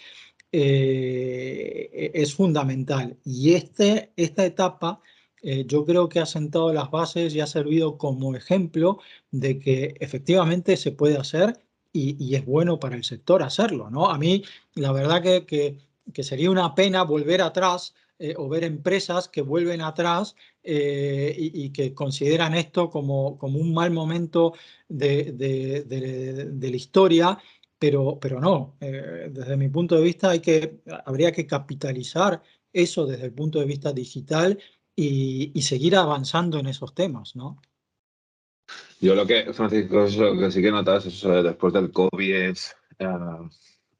es 0.51 2.33
fundamental. 2.33 3.17
Y 3.23 3.53
este, 3.53 4.11
esta 4.15 4.45
etapa 4.45 5.01
eh, 5.41 5.65
yo 5.65 5.85
creo 5.85 6.09
que 6.09 6.19
ha 6.19 6.25
sentado 6.25 6.73
las 6.73 6.91
bases 6.91 7.33
y 7.33 7.39
ha 7.39 7.47
servido 7.47 7.97
como 7.97 8.35
ejemplo 8.35 8.99
de 9.31 9.59
que 9.59 9.95
efectivamente 9.99 10.75
se 10.77 10.91
puede 10.91 11.17
hacer 11.17 11.59
y, 11.91 12.35
es 12.35 12.45
bueno 12.45 12.79
para 12.79 12.95
el 12.95 13.03
sector 13.03 13.41
hacerlo. 13.41 13.89
¿no? 13.89 14.09
A 14.09 14.17
mí, 14.17 14.43
la 14.75 14.91
verdad 14.91 15.23
que, 15.23 15.77
que, 16.13 16.23
sería 16.23 16.51
una 16.51 16.75
pena 16.75 17.03
volver 17.03 17.41
atrás 17.41 17.95
eh, 18.19 18.35
o 18.37 18.47
ver 18.49 18.63
empresas 18.63 19.27
que 19.27 19.41
vuelven 19.41 19.81
atrás 19.81 20.35
eh, 20.63 21.35
y, 21.37 21.69
que 21.71 21.93
consideran 21.93 22.53
esto 22.53 22.89
como, 22.89 23.37
como 23.37 23.59
un 23.59 23.73
mal 23.73 23.91
momento 23.91 24.53
de, 24.87 25.33
de, 25.33 26.69
la 26.69 26.75
historia. 26.75 27.37
Pero, 27.77 28.19
pero 28.19 28.41
no, 28.41 28.75
desde 28.81 29.55
mi 29.55 29.69
punto 29.69 29.95
de 29.95 30.01
vista 30.03 30.31
hay 30.31 30.41
que, 30.41 30.81
habría 31.05 31.31
que 31.31 31.47
capitalizar 31.47 32.43
eso 32.73 33.05
desde 33.05 33.25
el 33.25 33.31
punto 33.31 33.59
de 33.59 33.65
vista 33.65 33.93
digital 33.93 34.59
y, 34.95 35.61
seguir 35.61 35.95
avanzando 35.95 36.59
en 36.59 36.67
esos 36.67 36.93
temas, 36.93 37.35
¿no? 37.35 37.61
Yo 38.99 39.15
lo 39.15 39.25
que, 39.25 39.53
Francisco, 39.53 39.95
lo 39.95 40.39
que 40.39 40.51
sí 40.51 40.61
que 40.61 40.71
notas 40.71 41.05
es 41.05 41.23
eh, 41.23 41.41
después 41.41 41.73
del 41.73 41.91
COVID 41.91 42.35
es 42.35 42.75
eh, 42.99 43.07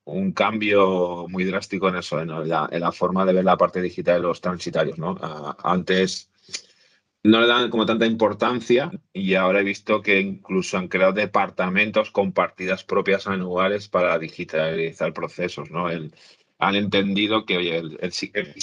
un 0.04 0.32
cambio 0.34 1.26
muy 1.30 1.46
drástico 1.46 1.88
en 1.88 1.96
eso, 1.96 2.20
en 2.20 2.50
la, 2.50 2.92
forma 2.92 3.26
de 3.26 3.34
ver 3.34 3.46
la 3.46 3.56
parte 3.56 3.82
digital 3.82 4.22
de 4.22 4.28
los 4.28 4.42
transitarios, 4.42 4.98
¿no? 4.98 5.16
Ah, 5.22 5.56
antes 5.64 6.29
no 7.24 7.42
le 7.42 7.48
dan 7.48 7.70
como 7.70 7.86
tanta 7.86 8.06
importancia 8.06 8.92
y 9.14 9.34
ahora 9.36 9.60
he 9.60 9.64
visto 9.64 10.02
que 10.02 10.20
incluso 10.20 10.78
han 10.78 10.88
creado 10.88 11.14
departamentos 11.14 12.12
con 12.12 12.32
partidas 12.32 12.84
propias 12.84 13.28
anuales 13.28 13.90
para 13.90 14.18
digitalizar 14.18 15.14
procesos, 15.14 15.70
¿no? 15.70 15.90
El, 15.90 16.14
han 16.60 16.76
entendido 16.76 17.46
que, 17.46 17.58
oye, 17.58 17.78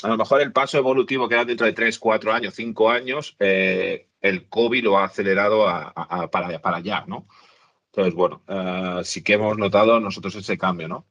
a 0.03 0.09
lo 0.09 0.17
mejor 0.19 0.43
el 0.43 0.53
paso 0.53 0.77
evolutivo 0.77 1.29
que 1.29 1.35
era 1.35 1.45
dentro 1.47 1.67
de 1.67 1.73
3, 1.73 1.99
4 1.99 2.33
años, 2.33 2.55
5 2.55 2.91
años, 2.91 3.37
eh, 3.39 4.09
el 4.21 4.49
COVID 4.49 4.85
lo 4.85 4.99
ha 4.99 5.05
acelerado 5.05 5.65
para, 6.31 6.61
para 6.61 6.77
allá, 6.77 7.05
¿no? 7.07 7.27
Entonces, 7.87 8.15
bueno, 8.15 8.43
eh, 8.49 9.01
sí 9.05 9.23
que 9.23 9.35
hemos 9.35 9.57
notado 9.57 9.99
nosotros 9.99 10.35
ese 10.35 10.59
cambio, 10.59 10.89
¿no? 10.89 11.07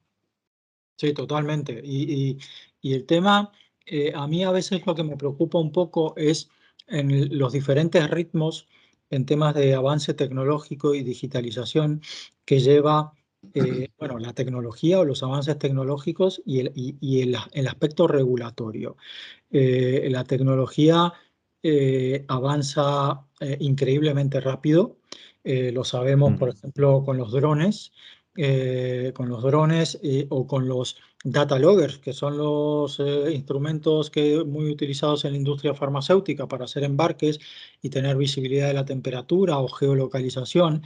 Sí, 0.98 1.14
totalmente. 1.14 1.82
Y, 1.84 2.38
el 2.84 3.06
tema, 3.08 3.52
eh, 3.88 4.14
a 4.16 4.28
mí 4.28 4.44
a 4.44 4.52
veces 4.52 4.86
lo 4.86 4.94
que 4.94 5.04
me 5.04 5.18
preocupa 5.18 5.58
un 5.58 5.72
poco 5.72 6.14
es 6.16 6.52
en 6.88 7.38
los 7.38 7.54
diferentes 7.54 8.10
ritmos 8.10 8.68
en 9.10 9.26
temas 9.26 9.56
de 9.56 9.76
avance 9.76 10.14
tecnológico 10.14 10.96
y 10.96 11.04
digitalización 11.04 12.02
que 12.44 12.60
lleva 12.60 13.14
eh, 13.54 13.90
bueno, 14.00 14.20
la 14.20 14.34
tecnología 14.34 15.00
o 15.00 15.06
los 15.06 15.24
avances 15.24 15.58
tecnológicos 15.58 16.42
y 16.46 16.60
el, 16.60 16.72
y, 16.76 17.22
el, 17.22 17.38
el 17.52 17.68
aspecto 17.68 18.08
regulatorio. 18.08 18.98
Eh, 19.52 20.08
la 20.10 20.24
tecnología 20.24 21.14
eh, 21.64 22.26
avanza 22.28 23.22
increíblemente 23.60 24.40
rápido. 24.40 24.98
lo 25.44 25.84
sabemos, 25.84 26.38
por 26.40 26.50
ejemplo, 26.50 27.04
con 27.04 27.18
los 27.18 27.32
drones, 27.32 27.92
con 28.36 29.30
los 29.30 29.44
drones 29.44 30.00
o 30.30 30.48
con 30.48 30.68
los 30.68 30.98
data 31.26 31.60
loggers, 31.60 31.98
que 31.98 32.14
son 32.14 32.38
los 32.38 33.00
instrumentos 33.32 34.10
que 34.10 34.44
muy 34.46 34.70
utilizados 34.70 35.26
en 35.26 35.32
la 35.34 35.38
industria 35.38 35.74
farmacéutica 35.74 36.48
para 36.48 36.66
hacer 36.66 36.84
embarques 36.84 37.40
y 37.82 37.90
tener 37.90 38.16
visibilidad 38.16 38.68
de 38.68 38.76
la 38.76 38.86
temperatura 38.86 39.58
o 39.60 39.68
geolocalización. 39.68 40.84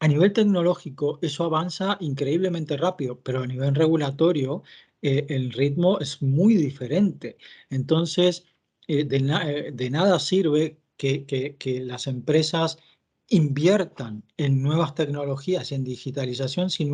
A 0.00 0.08
nivel 0.08 0.32
tecnológico, 0.32 1.18
eso 1.22 1.44
avanza 1.44 1.96
increíblemente 2.00 2.76
rápido, 2.76 3.20
pero 3.20 3.42
a 3.42 3.46
nivel 3.46 3.74
regulatorio, 3.74 4.62
eh, 5.02 5.26
el 5.30 5.52
ritmo 5.52 5.98
es 5.98 6.22
muy 6.22 6.56
diferente. 6.56 7.38
Entonces, 7.70 8.44
eh, 8.86 9.06
eh, 9.10 9.70
de, 9.72 9.90
nada 9.90 10.18
sirve 10.18 10.78
que, 10.96 11.56
las 11.86 12.06
empresas 12.06 12.78
inviertan 13.28 14.24
en 14.36 14.62
nuevas 14.62 14.94
tecnologías 14.94 15.72
y 15.72 15.74
en 15.74 15.84
digitalización 15.84 16.70
si, 16.70 16.84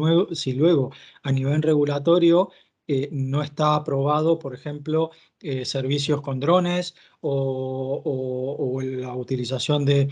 luego 0.52 0.92
a 1.22 1.32
nivel 1.32 1.62
regulatorio 1.62 2.50
eh, 2.87 3.08
no 3.12 3.42
está 3.42 3.76
aprobado, 3.76 4.38
por 4.38 4.54
ejemplo, 4.54 5.10
eh, 5.40 5.64
servicios 5.64 6.22
con 6.22 6.40
drones 6.40 6.94
o, 7.20 8.80
la 8.82 9.14
utilización 9.14 9.84
de, 9.84 10.08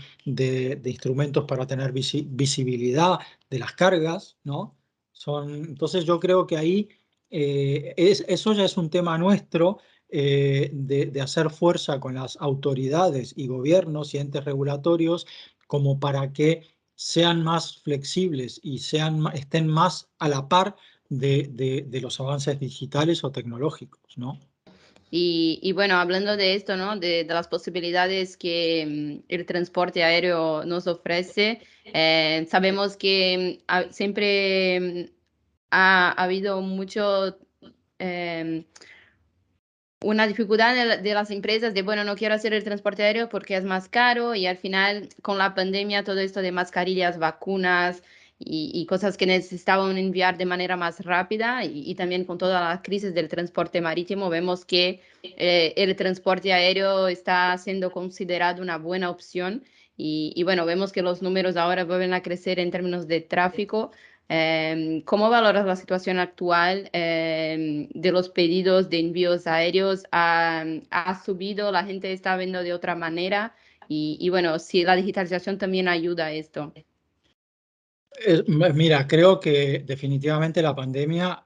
instrumentos 0.85 1.45
para 1.45 1.67
tener 1.67 1.91
visibilidad 1.91 3.19
de 3.49 3.59
las 3.59 3.73
cargas, 3.73 4.37
¿no? 4.43 4.77
Son, 5.11 5.53
entonces 5.55 6.05
yo 6.05 6.19
creo 6.19 6.47
que 6.47 6.57
ahí 6.57 6.89
eh, 7.29 7.93
es, 7.97 8.23
eso 8.27 8.53
ya 8.53 8.63
es 8.65 8.77
un 8.77 8.89
tema 8.89 9.17
nuestro 9.17 9.79
de, 10.09 11.19
hacer 11.21 11.49
fuerza 11.51 11.99
con 11.99 12.15
las 12.15 12.37
autoridades 12.37 13.33
y 13.37 13.47
gobiernos 13.47 14.13
y 14.13 14.17
entes 14.17 14.45
regulatorios 14.45 15.27
como 15.69 15.99
para 15.99 16.33
que 16.33 16.63
sean 16.95 17.43
más 17.43 17.77
flexibles 17.83 18.59
y 18.63 18.79
sean, 18.79 19.23
estén 19.35 19.67
más 19.67 20.09
a 20.17 20.27
la 20.27 20.49
par 20.49 20.75
de, 21.09 21.85
de, 21.87 22.01
los 22.01 22.19
avances 22.19 22.59
digitales 22.59 23.23
o 23.23 23.31
tecnológicos, 23.31 24.17
¿no? 24.17 24.39
Y, 25.11 25.71
bueno, 25.73 25.95
hablando 25.95 26.37
de 26.37 26.55
esto, 26.55 26.75
¿no? 26.75 26.97
De, 26.97 27.23
de 27.23 27.33
las 27.33 27.47
posibilidades 27.47 28.35
que 28.35 29.21
mm, 29.21 29.25
el 29.29 29.45
transporte 29.45 30.03
aéreo 30.03 30.65
nos 30.65 30.87
ofrece, 30.87 31.61
eh, 31.85 32.47
sabemos 32.49 32.97
que 32.97 33.59
mm, 33.67 33.91
siempre 33.91 34.79
mm, 34.79 35.11
ha, 35.69 36.11
habido 36.11 36.61
mucho... 36.61 37.37
Em, 37.99 38.65
una 40.01 40.27
dificultad 40.27 41.01
de, 41.01 41.13
las 41.13 41.31
empresas 41.31 41.73
de, 41.73 41.81
bueno, 41.81 42.03
no 42.03 42.15
quiero 42.15 42.35
hacer 42.35 42.53
el 42.53 42.63
transporte 42.63 43.03
aéreo 43.03 43.29
porque 43.29 43.57
es 43.57 43.63
más 43.63 43.89
caro 43.89 44.33
y 44.35 44.45
al 44.45 44.57
final 44.57 45.09
con 45.21 45.37
la 45.37 45.53
pandemia 45.55 46.03
todo 46.03 46.19
esto 46.19 46.41
de 46.41 46.51
mascarillas, 46.51 47.19
vacunas, 47.19 48.01
y, 48.41 48.85
cosas 48.85 49.17
que 49.17 49.25
necesitaban 49.25 49.97
enviar 49.97 50.37
de 50.37 50.45
manera 50.45 50.77
más 50.77 51.03
rápida 51.03 51.65
y, 51.65 51.93
también 51.95 52.23
con 52.23 52.37
toda 52.37 52.69
la 52.69 52.81
crisis 52.81 53.13
del 53.13 53.27
transporte 53.27 53.81
marítimo 53.81 54.29
vemos 54.29 54.63
que 54.63 55.01
eh, 55.23 55.73
el 55.75 55.95
transporte 55.95 56.53
aéreo 56.53 57.09
está 57.09 57.57
siendo 57.57 57.91
considerado 57.91 58.61
una 58.61 58.77
buena 58.77 59.09
opción 59.09 59.63
y, 60.01 60.41
bueno, 60.43 60.65
vemos 60.65 60.93
que 60.93 61.01
los 61.01 61.21
números 61.21 61.57
ahora 61.57 61.83
vuelven 61.83 62.13
a 62.13 62.23
crecer 62.23 62.57
en 62.59 62.71
términos 62.71 63.05
de 63.05 63.19
tráfico. 63.19 63.91
Em, 64.31 65.01
¿Cómo 65.01 65.27
valoras 65.31 65.65
la 65.65 65.75
situación 65.75 66.19
actual 66.19 66.89
em, 66.93 67.89
de 67.89 68.11
los 68.11 68.29
pedidos 68.29 68.87
de 68.89 68.99
envíos 68.99 69.47
aéreos? 69.47 70.03
¿Ha, 70.11 70.63
¿Ha, 70.91 71.23
subido? 71.25 71.71
¿La 71.71 71.83
gente 71.83 72.13
está 72.13 72.37
viendo 72.37 72.61
de 72.61 72.73
otra 72.73 72.95
manera? 72.95 73.55
Y, 73.91 74.29
bueno, 74.29 74.59
si 74.59 74.83
la 74.83 74.95
digitalización 74.95 75.57
también 75.57 75.87
ayuda 75.87 76.27
a 76.27 76.31
esto. 76.31 76.71
mira, 78.75 79.07
creo 79.07 79.39
que 79.39 79.79
definitivamente 79.79 80.61
la 80.61 80.75
pandemia, 80.75 81.45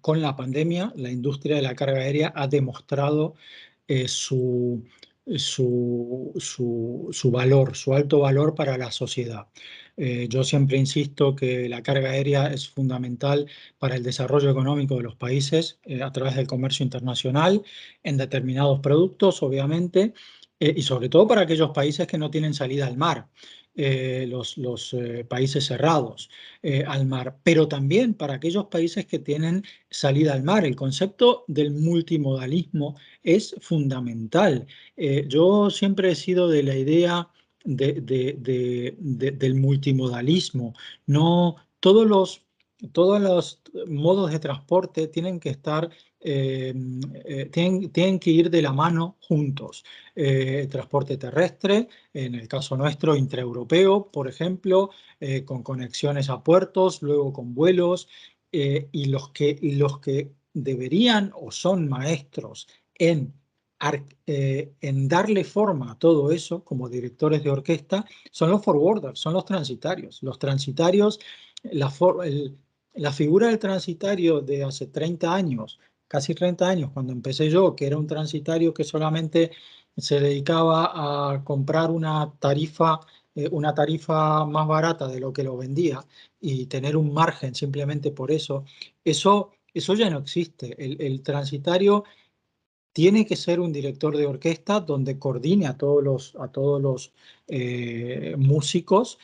con 0.00 0.22
la 0.22 0.36
pandemia, 0.36 0.92
la 0.94 1.10
industria 1.10 1.56
de 1.56 1.62
la 1.62 1.74
carga 1.74 1.98
aérea 1.98 2.32
ha 2.36 2.46
demostrado 2.46 3.34
eh, 3.88 4.06
su, 5.36 6.32
su, 6.38 7.30
valor, 7.30 7.76
su 7.76 7.94
alto 7.94 8.20
valor 8.20 8.54
para 8.54 8.78
la 8.78 8.90
sociedad. 8.92 9.48
Eh, 9.96 10.28
yo 10.28 10.44
siempre 10.44 10.76
insisto 10.76 11.34
que 11.34 11.68
la 11.68 11.82
carga 11.82 12.10
aérea 12.10 12.48
es 12.52 12.68
fundamental 12.68 13.46
para 13.78 13.96
el 13.96 14.02
desarrollo 14.02 14.50
económico 14.50 14.96
de 14.96 15.02
los 15.02 15.16
países 15.16 15.80
eh, 15.84 16.02
a 16.02 16.12
través 16.12 16.36
del 16.36 16.46
comercio 16.46 16.84
internacional 16.84 17.62
en 18.02 18.16
determinados 18.16 18.80
productos, 18.80 19.42
obviamente, 19.42 20.14
y 20.58 20.82
sobre 20.82 21.10
todo 21.10 21.26
para 21.26 21.42
aquellos 21.42 21.70
países 21.72 22.06
que 22.06 22.16
no 22.16 22.30
tienen 22.30 22.54
salida 22.54 22.86
al 22.86 22.96
mar. 22.96 23.28
Eh, 23.78 24.26
los, 24.26 24.94
eh, 24.94 25.24
países 25.28 25.66
cerrados 25.66 26.30
eh, 26.62 26.82
al 26.88 27.04
mar, 27.04 27.38
pero 27.42 27.68
también 27.68 28.14
para 28.14 28.34
aquellos 28.34 28.68
países 28.68 29.04
que 29.04 29.18
tienen 29.18 29.64
salida 29.90 30.32
al 30.32 30.44
mar. 30.44 30.64
El 30.64 30.76
concepto 30.76 31.44
del 31.46 31.72
multimodalismo 31.72 32.96
es 33.22 33.54
fundamental. 33.60 34.66
yo 35.28 35.68
siempre 35.70 36.10
he 36.12 36.14
sido 36.14 36.48
de 36.48 36.62
la 36.62 36.74
idea 36.76 37.28
de, 37.64 38.00
del 39.36 39.54
multimodalismo. 39.56 40.74
No 41.06 41.56
todos 41.80 42.06
los, 42.06 42.45
todos 42.92 43.20
los 43.20 43.62
modos 43.88 44.30
de 44.30 44.38
transporte 44.38 45.08
tienen 45.08 45.40
que 45.40 45.50
estar 45.50 45.90
Em, 46.28 47.00
eh, 47.24 47.46
tienen, 47.52 47.92
tienen, 47.92 48.18
que 48.18 48.30
ir 48.30 48.50
de 48.50 48.60
la 48.60 48.72
mano 48.72 49.16
juntos. 49.20 49.84
Eh, 50.16 50.66
transporte 50.68 51.16
terrestre, 51.16 51.88
en 52.12 52.34
el 52.34 52.48
caso 52.48 52.76
nuestro, 52.76 53.14
intraeuropeo, 53.14 54.10
por 54.10 54.26
ejemplo, 54.26 54.90
eh, 55.20 55.44
con 55.44 55.62
conexiones 55.62 56.28
a 56.28 56.42
puertos, 56.42 57.00
luego 57.00 57.32
con 57.32 57.54
vuelos, 57.54 58.08
y 58.50 59.04
los 59.06 59.30
que, 59.30 59.58
los 59.60 60.00
que 60.00 60.32
deberían 60.54 61.30
o 61.34 61.50
son 61.50 61.88
maestros 61.88 62.66
en, 62.94 63.34
en 64.18 65.08
darle 65.08 65.44
forma 65.44 65.92
a 65.92 65.98
todo 65.98 66.32
eso, 66.32 66.64
como 66.64 66.88
directores 66.88 67.44
de 67.44 67.50
orquesta, 67.50 68.06
son 68.30 68.50
los 68.50 68.64
forwarders, 68.64 69.20
son 69.20 69.34
los 69.34 69.44
transitarios. 69.44 70.22
Los 70.22 70.38
transitarios, 70.38 71.20
la, 71.64 71.90
la 72.96 73.12
figura 73.12 73.48
del 73.48 73.58
transitario 73.58 74.40
de 74.40 74.64
hace 74.64 74.86
30 74.86 75.34
años 75.34 75.78
casi 76.08 76.34
30 76.34 76.68
años, 76.68 76.90
cuando 76.92 77.12
empecé 77.12 77.50
yo, 77.50 77.74
que 77.76 77.86
era 77.86 77.98
un 77.98 78.06
transitario 78.06 78.74
que 78.74 78.84
solamente 78.84 79.52
se 79.96 80.20
dedicaba 80.20 81.32
a 81.32 81.44
comprar 81.44 81.90
una 81.90 82.32
tarifa, 82.38 83.00
eh, 83.34 83.48
una 83.50 83.74
tarifa 83.74 84.44
más 84.44 84.66
barata 84.66 85.08
de 85.08 85.20
lo 85.20 85.32
que 85.32 85.42
lo 85.44 85.56
vendía 85.56 86.04
y 86.40 86.66
tener 86.66 86.96
un 86.96 87.12
margen 87.12 87.54
simplemente 87.54 88.10
por 88.10 88.30
eso, 88.30 88.64
eso, 89.04 89.52
eso 89.74 89.94
ya 89.94 90.10
no 90.10 90.18
existe. 90.18 90.74
El, 90.78 91.22
transitario 91.22 92.04
tiene 92.92 93.26
que 93.26 93.36
ser 93.36 93.60
un 93.60 93.72
director 93.72 94.16
de 94.16 94.26
orquesta 94.26 94.80
donde 94.80 95.18
coordine 95.18 95.66
a 95.66 95.76
todos 95.76 96.02
los, 96.02 96.36
a 96.40 96.48
todos 96.48 96.80
los 96.80 97.12
eh, 97.48 98.34
músicos 98.38 99.18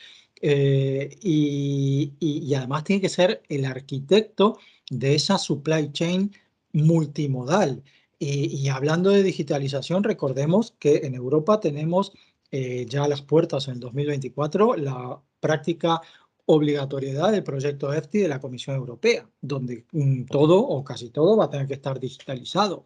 eh, 0.45 1.17
y, 1.21 2.13
y, 2.19 2.53
además 2.53 2.83
tiene 2.83 3.01
que 3.01 3.07
ser 3.07 3.41
el 3.47 3.63
arquitecto 3.63 4.57
de 4.89 5.15
esa 5.15 5.37
supply 5.37 5.91
chain 5.93 6.33
multimodal. 6.73 7.81
Y, 8.19 8.67
hablando 8.67 9.09
de 9.09 9.23
digitalización, 9.23 10.03
recordemos 10.03 10.75
que 10.79 10.97
en 11.05 11.15
Europa 11.15 11.59
tenemos 11.61 12.11
eh, 12.51 12.85
ya 12.89 13.07
las 13.07 13.21
puertas 13.21 13.69
en 13.69 13.79
2024 13.79 14.75
la 14.75 15.21
práctica 15.39 16.01
obligatoriedad 16.45 17.31
del 17.31 17.43
proyecto 17.43 17.93
EFTI 17.93 18.19
de 18.19 18.27
la 18.27 18.41
Comisión 18.41 18.75
Europea, 18.75 19.29
donde 19.41 19.85
mm, 19.93 20.25
todo 20.25 20.59
o 20.59 20.83
casi 20.83 21.09
todo 21.09 21.37
va 21.37 21.45
a 21.45 21.49
tener 21.49 21.67
que 21.67 21.75
estar 21.75 21.99
digitalizado. 21.99 22.85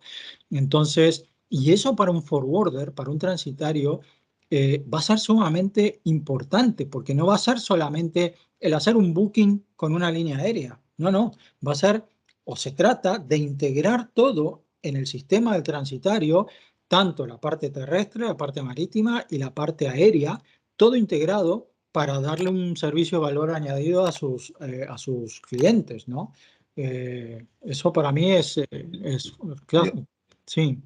Entonces, 0.51 1.25
y 1.49 1.71
eso 1.73 1.95
para 1.95 2.11
un 2.11 2.23
forwarder, 2.23 2.93
para 2.93 3.09
un 3.09 3.19
transitario, 3.19 4.01
eh, 4.49 4.83
va 4.93 4.99
a 4.99 5.01
ser 5.01 5.19
sumamente 5.19 6.01
importante, 6.05 6.85
porque 6.85 7.13
no 7.13 7.27
va 7.27 7.35
a 7.35 7.39
ser 7.39 7.59
solamente 7.59 8.35
el 8.59 8.73
hacer 8.73 8.95
un 8.95 9.13
booking 9.13 9.65
con 9.75 9.93
una 9.93 10.11
línea 10.11 10.37
aérea, 10.37 10.79
no, 10.97 11.11
no, 11.11 11.31
va 11.65 11.73
a 11.73 11.75
ser 11.75 12.03
o 12.45 12.55
se 12.55 12.71
trata 12.71 13.19
de 13.19 13.37
integrar 13.37 14.09
todo 14.13 14.63
en 14.81 14.95
el 14.95 15.05
sistema 15.05 15.53
del 15.53 15.63
transitario, 15.63 16.47
tanto 16.87 17.27
la 17.27 17.39
parte 17.39 17.69
terrestre, 17.69 18.25
la 18.25 18.37
parte 18.37 18.61
marítima 18.61 19.25
y 19.29 19.37
la 19.37 19.53
parte 19.53 19.89
aérea, 19.89 20.41
todo 20.77 20.95
integrado 20.95 21.71
para 21.91 22.19
darle 22.21 22.49
un 22.49 22.77
servicio 22.77 23.17
de 23.17 23.25
valor 23.25 23.51
añadido 23.51 24.05
a 24.05 24.11
sus, 24.11 24.53
eh, 24.61 24.85
a 24.87 24.97
sus 24.97 25.41
clientes, 25.41 26.07
¿no? 26.07 26.31
Eh, 26.75 27.45
eso 27.61 27.91
para 27.91 28.11
mí 28.11 28.31
es, 28.31 28.59
es 28.59 29.33
claro, 29.65 30.07
sí. 30.45 30.79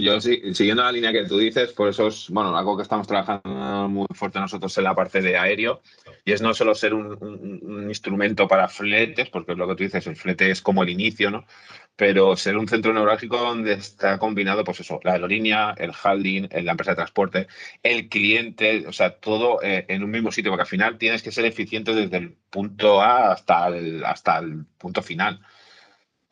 Yo 0.00 0.20
siguiendo 0.20 0.82
la 0.82 0.92
línea 0.92 1.12
que 1.12 1.24
tú 1.24 1.38
dices, 1.38 1.72
por 1.72 1.88
eso 1.88 2.08
es 2.08 2.28
bueno, 2.30 2.56
algo 2.56 2.76
que 2.76 2.82
estamos 2.82 3.06
trabajando 3.06 3.88
muy 3.88 4.06
fuerte 4.12 4.38
nosotros 4.38 4.76
en 4.78 4.84
la 4.84 4.94
parte 4.94 5.20
de 5.20 5.36
aéreo, 5.36 5.80
y 6.24 6.32
es 6.32 6.42
no 6.42 6.54
solo 6.54 6.74
ser 6.74 6.94
un, 6.94 7.86
instrumento 7.88 8.48
para 8.48 8.68
fletes, 8.68 9.28
porque 9.30 9.52
es 9.52 9.58
lo 9.58 9.66
que 9.68 9.74
tú 9.76 9.84
dices, 9.84 10.06
el 10.06 10.16
flete 10.16 10.50
es 10.50 10.60
como 10.60 10.82
el 10.82 10.90
inicio, 10.90 11.30
¿no? 11.30 11.46
Pero 11.96 12.36
ser 12.36 12.56
un 12.56 12.68
centro 12.68 12.92
neurálgico 12.92 13.38
donde 13.38 13.72
está 13.74 14.18
combinado, 14.18 14.64
pues 14.64 14.80
eso, 14.80 15.00
la 15.02 15.12
aerolínea, 15.12 15.74
el 15.78 15.92
holding, 15.92 16.48
la 16.50 16.72
empresa 16.72 16.92
de 16.92 16.96
transporte, 16.96 17.46
el 17.82 18.08
cliente, 18.08 18.86
o 18.86 18.92
sea, 18.92 19.16
todo 19.16 19.62
eh, 19.62 19.86
en 19.88 20.04
un 20.04 20.10
mismo 20.10 20.30
sitio, 20.30 20.50
porque 20.50 20.62
al 20.62 20.68
final 20.68 20.98
tienes 20.98 21.22
que 21.22 21.32
ser 21.32 21.46
eficiente 21.46 21.94
desde 21.94 22.18
el 22.18 22.36
punto 22.50 23.00
A 23.00 23.32
hasta 23.32 23.68
el, 23.68 24.04
hasta 24.04 24.38
el 24.38 24.66
punto 24.78 25.02
final. 25.02 25.40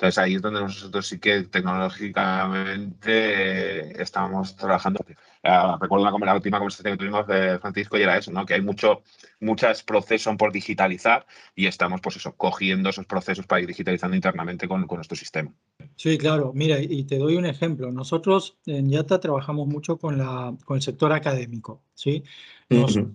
Entonces 0.05 0.19
ahí 0.23 0.35
es 0.35 0.43
donde 0.43 0.61
nosotros 0.61 1.07
sí 1.07 1.19
que 1.19 1.45
tecnológicamente 1.45 3.09
eh, 3.09 3.93
estamos 3.99 4.55
trabajando. 4.55 5.03
Uh, 5.43 5.79
recuerdo 5.81 6.05
la, 6.05 6.27
la, 6.27 6.35
última 6.35 6.59
conversación 6.59 6.93
que 6.93 6.99
tuvimos 6.99 7.27
de 7.27 7.59
Francisco 7.59 7.97
y 7.97 8.03
era 8.03 8.19
eso, 8.19 8.31
¿no? 8.31 8.45
Que 8.45 8.53
hay 8.53 8.61
mucho, 8.61 9.03
muchos 9.40 9.83
procesos 9.83 10.37
por 10.37 10.53
digitalizar 10.53 11.25
y 11.55 11.67
estamos, 11.67 12.03
pues 12.03 12.17
eso, 12.17 12.35
cogiendo 12.37 12.90
esos 12.90 13.07
procesos 13.07 13.47
para 13.47 13.62
ir 13.62 13.67
digitalizando 13.67 14.14
internamente 14.14 14.69
con, 14.69 14.87
con 14.87 14.97
nuestro 14.97 15.17
sistema. 15.17 15.51
Sí, 15.97 16.19
claro. 16.19 16.53
Mira, 16.55 16.79
y 16.79 17.05
te 17.05 17.17
doy 17.17 17.37
un 17.37 17.47
ejemplo. 17.47 17.90
Nosotros 17.90 18.59
en 18.67 18.90
Yata 18.90 19.21
trabajamos 19.21 19.67
mucho 19.69 19.97
con, 19.97 20.19
la, 20.19 20.55
con 20.67 20.77
el 20.77 20.83
sector 20.83 21.14
académico, 21.14 21.83
¿sí? 21.95 22.25
Nos 22.69 22.97
uh 22.97 23.11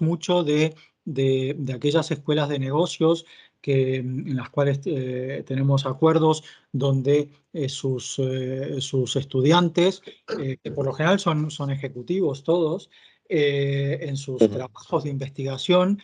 mucho 0.00 0.42
de, 0.42 0.74
de, 1.04 1.54
de, 1.56 1.72
aquellas 1.72 2.10
escuelas 2.10 2.48
de 2.48 2.58
negocios 2.58 3.26
que, 3.62 3.96
en 3.96 4.36
las 4.36 4.50
cuales 4.50 4.80
eh, 4.84 5.44
tenemos 5.46 5.86
acuerdos 5.86 6.42
donde 6.72 7.30
eh, 7.52 7.68
sus, 7.68 8.18
eh, 8.18 8.80
sus, 8.80 9.16
estudiantes, 9.16 10.02
que 10.26 10.70
por 10.72 10.84
lo 10.84 10.92
general 10.92 11.20
son, 11.20 11.50
son 11.50 11.70
ejecutivos 11.70 12.42
todos, 12.42 12.90
en 13.34 14.14
sus 14.18 14.38
trabajos 14.38 15.04
de 15.04 15.10
investigación, 15.10 16.02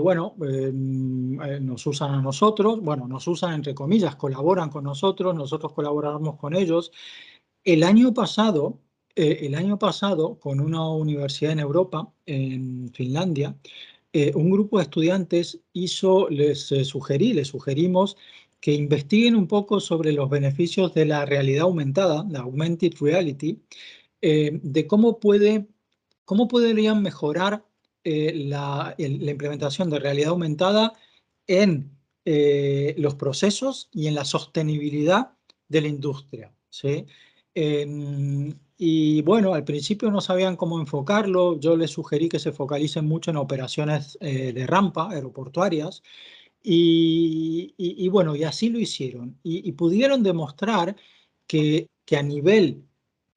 bueno, 0.00 0.36
nos 0.38 1.86
usan 1.88 2.14
a 2.14 2.22
nosotros, 2.22 2.80
bueno, 2.80 3.08
nos 3.08 3.26
usan 3.26 3.54
entre 3.54 3.74
comillas, 3.74 4.14
colaboran 4.14 4.70
con 4.70 4.84
nosotros, 4.84 5.34
nosotros 5.34 5.72
colaboramos 5.72 6.36
con 6.36 6.54
ellos. 6.54 6.92
El 7.64 7.82
año 7.82 8.14
pasado, 8.14 8.78
el 9.16 9.56
año 9.56 9.76
pasado, 9.76 10.38
con 10.38 10.60
una 10.60 10.88
universidad 10.88 11.50
en 11.50 11.58
Europa, 11.60 12.12
en 12.26 12.92
Finlandia, 12.94 13.56
eh, 14.18 14.32
un 14.34 14.50
grupo 14.50 14.78
de 14.78 14.84
estudiantes 14.84 15.60
hizo, 15.72 16.28
les 16.28 16.72
eh, 16.72 16.84
sugerí, 16.84 17.32
les 17.32 17.48
sugerimos 17.48 18.16
que 18.60 18.72
investiguen 18.74 19.36
un 19.36 19.46
poco 19.46 19.78
sobre 19.80 20.12
los 20.12 20.28
beneficios 20.28 20.92
de 20.94 21.04
la 21.06 21.24
realidad 21.24 21.62
aumentada, 21.62 22.26
la 22.28 22.40
augmented 22.40 22.94
reality, 23.00 23.62
eh, 24.20 24.58
de 24.62 24.86
cómo, 24.88 25.20
puede, 25.20 25.68
cómo 26.24 26.48
podrían 26.48 27.02
mejorar 27.02 27.64
la, 28.04 28.94
la, 28.96 29.30
implementación 29.30 29.90
de 29.90 29.98
realidad 29.98 30.30
aumentada 30.30 30.94
en 31.46 31.90
los 32.24 33.14
procesos 33.16 33.90
y 33.92 34.06
en 34.06 34.14
la 34.14 34.24
sostenibilidad 34.24 35.32
de 35.68 35.80
la 35.82 35.88
industria. 35.88 36.52
¿sí? 36.70 37.06
Y 38.80 39.22
bueno, 39.22 39.54
al 39.54 39.64
principio 39.64 40.10
no 40.10 40.20
sabían 40.20 40.56
cómo 40.56 40.80
enfocarlo. 40.80 41.58
Yo 41.58 41.76
les 41.76 41.90
sugerí 41.90 42.28
que 42.28 42.38
se 42.38 42.52
focalicen 42.52 43.06
mucho 43.06 43.32
en 43.32 43.36
operaciones 43.36 44.16
eh, 44.20 44.52
de 44.52 44.66
rampa 44.66 45.10
aeroportuarias. 45.10 46.02
Y, 46.62 48.08
bueno, 48.10 48.36
y 48.36 48.44
así 48.44 48.68
lo 48.68 48.78
hicieron. 48.78 49.38
Y, 49.42 49.72
pudieron 49.72 50.22
demostrar 50.22 50.96
que, 51.46 51.88
que 52.04 52.16
a 52.16 52.22
nivel 52.22 52.84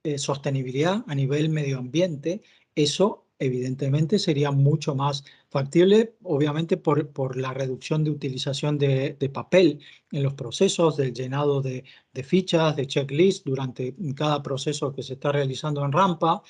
eh, 0.04 0.18
sostenibilidad, 0.18 1.04
a 1.06 1.14
nivel 1.14 1.48
medio 1.48 1.78
ambiente, 1.78 2.42
eso 2.74 3.26
evidentemente 3.38 4.18
sería 4.18 4.50
mucho 4.50 4.94
más 4.94 5.24
factible, 5.48 6.16
obviamente 6.22 6.76
por, 6.76 7.10
por 7.10 7.36
la 7.36 7.52
reducción 7.52 8.04
de 8.04 8.10
utilización 8.10 8.78
de, 8.78 9.30
papel 9.32 9.80
en 10.10 10.22
los 10.22 10.34
procesos, 10.34 10.96
del 10.96 11.12
llenado 11.12 11.60
de, 11.60 11.84
fichas, 12.24 12.76
de 12.76 12.86
checklist 12.86 13.44
durante 13.44 13.94
cada 14.14 14.42
proceso 14.42 14.92
que 14.92 15.02
se 15.02 15.14
está 15.14 15.32
realizando 15.32 15.84
en 15.84 15.92
rampa. 15.92 16.42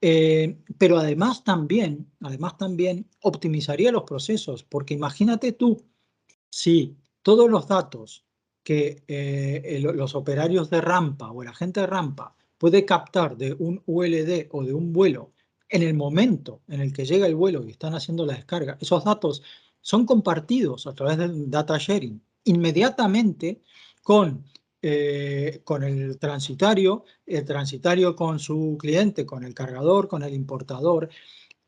Eh, 0.00 0.58
pero 0.76 0.98
además 0.98 1.42
también, 1.42 2.10
además 2.20 2.58
también 2.58 3.08
optimizaría 3.22 3.90
los 3.90 4.02
procesos, 4.02 4.62
porque 4.62 4.94
imagínate 4.94 5.52
tú 5.52 5.82
si 6.50 6.96
todos 7.22 7.50
los 7.50 7.66
datos 7.66 8.26
que 8.62 9.02
eh, 9.08 9.78
los 9.80 10.14
operarios 10.14 10.70
de 10.70 10.80
rampa 10.80 11.30
o 11.30 11.42
el 11.42 11.48
agente 11.48 11.80
de 11.80 11.86
rampa 11.86 12.34
puede 12.58 12.84
captar 12.84 13.36
de 13.36 13.54
un 13.58 13.82
ULD 13.86 14.48
o 14.50 14.64
de 14.64 14.74
un 14.74 14.92
vuelo 14.92 15.32
en 15.68 15.82
el 15.82 15.94
momento 15.94 16.62
en 16.68 16.80
el 16.80 16.92
que 16.92 17.04
llega 17.04 17.26
el 17.26 17.34
vuelo 17.34 17.64
y 17.64 17.70
están 17.70 17.94
haciendo 17.94 18.24
la 18.26 18.34
descarga, 18.34 18.78
esos 18.80 19.04
datos 19.04 19.42
son 19.80 20.06
compartidos 20.06 20.86
a 20.86 20.94
través 20.94 21.18
del 21.18 21.50
data 21.50 21.78
sharing 21.78 22.20
inmediatamente 22.46 23.62
con, 24.02 24.44
eh, 24.80 25.60
con 25.64 25.82
el 25.82 26.18
transitario, 26.18 27.04
el 27.26 27.44
transitario 27.44 28.16
con 28.16 28.38
su 28.38 28.76
cliente, 28.80 29.26
con 29.26 29.44
el 29.44 29.52
cargador, 29.52 30.08
con 30.08 30.22
el 30.22 30.32
importador. 30.32 31.08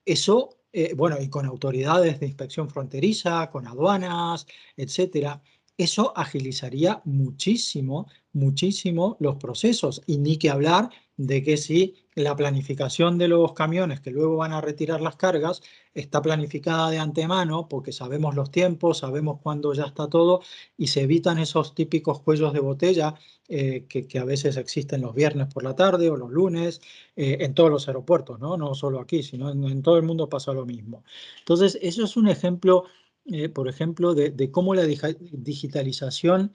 Eso, 0.05 0.61
eh, 0.73 0.95
bueno, 0.95 1.21
y 1.21 1.29
con 1.29 1.47
autoridades 1.47 2.21
de 2.21 2.27
inspección 2.27 2.71
fronteriza, 2.71 3.51
con 3.51 3.67
aduanas, 3.67 4.47
etcétera. 4.77 5.43
Eso 5.77 6.13
agilizaría 6.17 7.03
muchísimo, 7.05 8.07
muchísimo 8.33 9.17
los 9.21 9.37
procesos. 9.37 10.01
Y 10.07 10.19
ni 10.19 10.39
que 10.39 10.51
hablar 10.51 10.91
de 11.18 11.42
que 11.42 11.57
si 11.57 11.96
la 12.14 12.37
planificación 12.37 13.18
de 13.18 13.26
los 13.26 13.52
camiones 13.52 14.00
que 14.00 14.12
luego 14.12 14.37
van 14.37 14.52
a 14.52 14.61
retirar 14.61 15.00
las 15.00 15.16
cargas 15.16 15.61
está 15.92 16.22
planificada 16.22 16.90
de 16.90 16.98
antemano 16.98 17.68
porque 17.68 17.92
sabemos 17.92 18.37
los 18.37 18.52
tiempos, 18.52 18.98
sabemos 18.98 19.40
cuándo 19.42 19.74
ya 19.74 19.85
está 19.85 20.09
todo 20.09 20.42
y 20.76 20.87
se 20.87 21.02
evitan 21.02 21.38
esos 21.38 21.74
típicos 21.74 22.20
cuellos 22.20 22.52
de 22.52 22.61
botella 22.61 23.14
eh, 23.48 23.87
que, 23.88 24.18
a 24.18 24.24
veces 24.24 24.57
existen 24.57 25.00
los 25.00 25.12
viernes 25.12 25.52
por 25.52 25.64
la 25.64 25.74
tarde 25.74 26.09
o 26.09 26.16
los 26.16 26.31
lunes 26.31 26.81
eh, 27.16 27.38
en 27.40 27.52
todos 27.52 27.70
los 27.70 27.88
aeropuertos, 27.88 28.38
¿no? 28.38 28.57
no 28.57 28.74
solo 28.74 29.00
aquí, 29.00 29.24
sino 29.24 29.50
en, 29.50 29.83
todo 29.83 29.96
el 29.96 30.04
mundo 30.04 30.28
pasa 30.28 30.52
lo 30.52 30.64
mismo. 30.64 31.02
Entonces, 31.40 31.76
eso 31.83 32.04
es 32.04 32.16
un 32.16 32.28
ejemplo 32.28 32.85
eh, 33.31 33.48
por 33.50 33.68
ejemplo, 33.68 34.14
de, 34.14 34.50
cómo 34.50 34.74
la 34.74 34.87
digitalización 34.87 36.52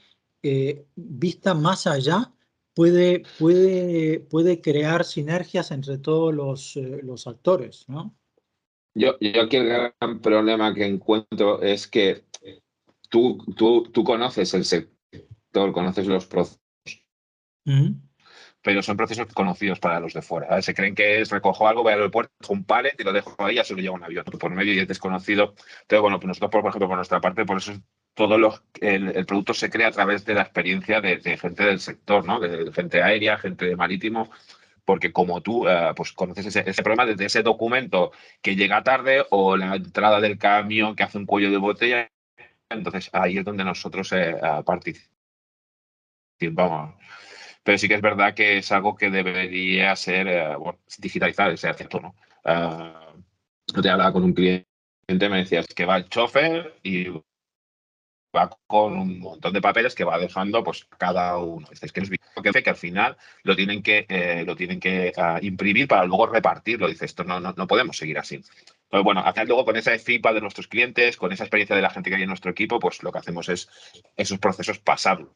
vista 0.96 1.54
más 1.54 1.86
allá 1.86 2.34
puede, 2.74 3.24
puede, 3.40 4.20
puede 4.20 4.62
crear 4.62 5.06
sinergias 5.06 5.72
entre 5.72 5.98
todos 5.98 6.34
los, 6.34 6.76
eh, 6.78 7.00
los 7.04 7.28
actores. 7.28 7.86
¿no? 7.88 8.16
Yo, 8.96 9.18
yo 9.20 9.42
aquí 9.42 9.58
el 9.58 9.68
gran 9.68 10.22
problema 10.22 10.74
que 10.74 10.86
encuentro 10.86 11.62
es 11.62 11.88
que 11.88 12.26
tú, 13.10 13.38
tú, 13.56 13.84
tú 13.92 14.04
conoces 14.04 14.54
el 14.54 14.66
sector, 14.66 15.72
conoces 15.72 16.08
los 16.08 16.26
procesos 16.26 16.62
pero 18.64 18.82
son 18.82 18.98
procesos 18.98 19.28
conocidos 19.34 19.80
para 19.80 20.00
los 20.00 20.14
de 20.14 20.22
fuera. 20.22 20.60
Se 20.62 20.74
creen 20.74 20.96
que 20.96 21.22
es 21.22 21.30
recojo 21.30 21.68
algo, 21.68 21.84
voy 21.84 21.92
al 21.92 22.00
aeropuerto, 22.00 22.34
un 22.48 22.64
pallet 22.64 22.96
y 22.98 23.04
lo 23.04 23.12
dejo 23.12 23.36
ahí, 23.40 23.56
ya 23.56 23.66
se 23.66 23.76
lo 23.76 23.82
lleva 23.82 23.96
un 23.96 24.04
avión 24.04 24.24
por 24.24 24.52
medio 24.52 24.74
y 24.74 24.80
es 24.80 24.88
desconocido. 24.88 25.54
Entonces, 25.82 26.02
bueno, 26.02 26.20
pues 26.20 26.30
nosotros, 26.30 26.50
por 26.50 26.70
ejemplo, 26.70 26.88
por 26.88 26.96
nuestra 26.96 27.20
parte, 27.20 27.46
por 27.46 27.58
eso 27.58 27.74
todo 28.14 28.38
el, 28.80 29.26
producto 29.26 29.54
se 29.54 29.70
crea 29.70 29.90
a 29.90 29.92
través 29.92 30.24
de 30.24 30.36
la 30.36 30.44
experiencia 30.44 31.02
de, 31.02 31.20
gente 31.38 31.64
del 31.64 31.80
sector, 31.82 32.26
¿no? 32.26 32.40
De, 32.40 32.72
gente 32.72 33.04
aérea, 33.04 33.38
gente 33.38 33.66
de 33.66 33.76
marítimo, 33.76 34.32
porque 34.86 35.12
como 35.12 35.42
tú 35.42 35.68
eh, 35.68 35.92
pues 35.96 36.14
conoces 36.14 36.56
ese, 36.56 36.84
problema 36.84 37.06
desde 37.06 37.26
ese 37.26 37.44
documento 37.44 38.12
que 38.42 38.56
llega 38.56 38.84
tarde 38.84 39.26
o 39.30 39.58
la 39.58 39.76
entrada 39.76 40.22
del 40.22 40.38
camión 40.38 40.96
que 40.96 41.04
hace 41.04 41.18
un 41.18 41.26
cuello 41.26 41.52
de 41.52 41.58
botella, 41.58 42.10
entonces 42.70 43.10
ahí 43.14 43.38
es 43.38 43.46
donde 43.46 43.64
nosotros 43.66 44.12
eh, 44.14 44.36
participamos. 44.66 45.10
Pero 47.64 47.78
sí 47.78 47.88
que 47.88 47.96
es 47.96 48.02
verdad 48.02 48.34
que 48.34 48.58
es 48.58 48.72
algo 48.72 48.96
que 48.96 49.10
debería 49.10 49.96
ser 49.96 50.28
eh, 50.28 50.56
digitalizado, 50.98 51.52
ese 51.52 51.74
cierto, 51.74 52.00
¿no? 52.00 52.16
Uh, 52.46 53.82
te 53.82 53.90
hablaba 53.90 54.12
con 54.12 54.24
un 54.24 54.34
cliente, 54.34 54.68
me 55.08 55.38
decías 55.38 55.68
que 55.68 55.86
va 55.86 55.98
el 55.98 56.10
chofer 56.10 56.76
y 56.84 57.08
va 58.36 58.50
con 58.68 58.98
un 58.98 59.20
montón 59.20 59.54
de 59.54 59.62
papeles 59.62 59.96
que 59.96 60.04
va 60.04 60.18
dejando 60.18 60.64
pues 60.64 60.86
cada 60.98 61.38
uno. 61.38 61.68
Es 61.72 61.80
que 61.92 62.02
es 62.02 62.64
que 62.64 62.70
al 62.70 62.76
final 62.76 63.16
lo 63.44 63.56
tienen 63.56 63.82
que, 63.82 64.06
eh, 64.10 64.44
lo 64.46 64.56
tienen 64.56 64.80
que 64.80 65.14
ah, 65.16 65.40
imprimir 65.42 65.88
para 65.88 66.06
luego 66.06 66.28
repartirlo. 66.28 66.90
Dice, 66.90 67.06
esto 67.06 67.24
no, 67.24 67.40
no, 67.40 67.54
no 67.56 67.68
podemos 67.68 67.96
seguir 67.96 68.18
así. 68.18 68.36
Entonces, 68.36 69.04
bueno, 69.04 69.24
al 69.24 69.48
luego 69.48 69.66
con 69.66 69.78
esa 69.78 69.98
feedback 69.98 70.34
de 70.34 70.42
nuestros 70.42 70.68
clientes, 70.68 71.16
con 71.16 71.32
esa 71.32 71.44
experiencia 71.44 71.76
de 71.76 71.82
la 71.82 71.92
gente 71.92 72.10
que 72.10 72.18
hay 72.18 72.24
en 72.24 72.30
nuestro 72.30 72.52
equipo, 72.52 72.80
pues 72.80 73.04
lo 73.04 73.12
que 73.12 73.20
hacemos 73.20 73.48
es 73.50 73.70
esos 74.18 74.40
procesos 74.40 74.80
pasarlos 74.80 75.32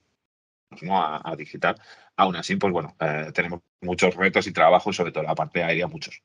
a, 0.90 1.36
digital. 1.38 1.76
Aún 2.16 2.36
así, 2.36 2.56
pues 2.56 2.74
bueno, 2.74 2.96
eh, 3.00 3.32
tenemos 3.34 3.62
muchos 3.82 4.16
retos 4.16 4.48
y 4.48 4.54
trabajos, 4.54 4.96
sobre 4.96 5.12
todo 5.12 5.24
la 5.24 5.36
parte 5.36 5.64
aérea, 5.64 5.88
muchos. 5.88 6.22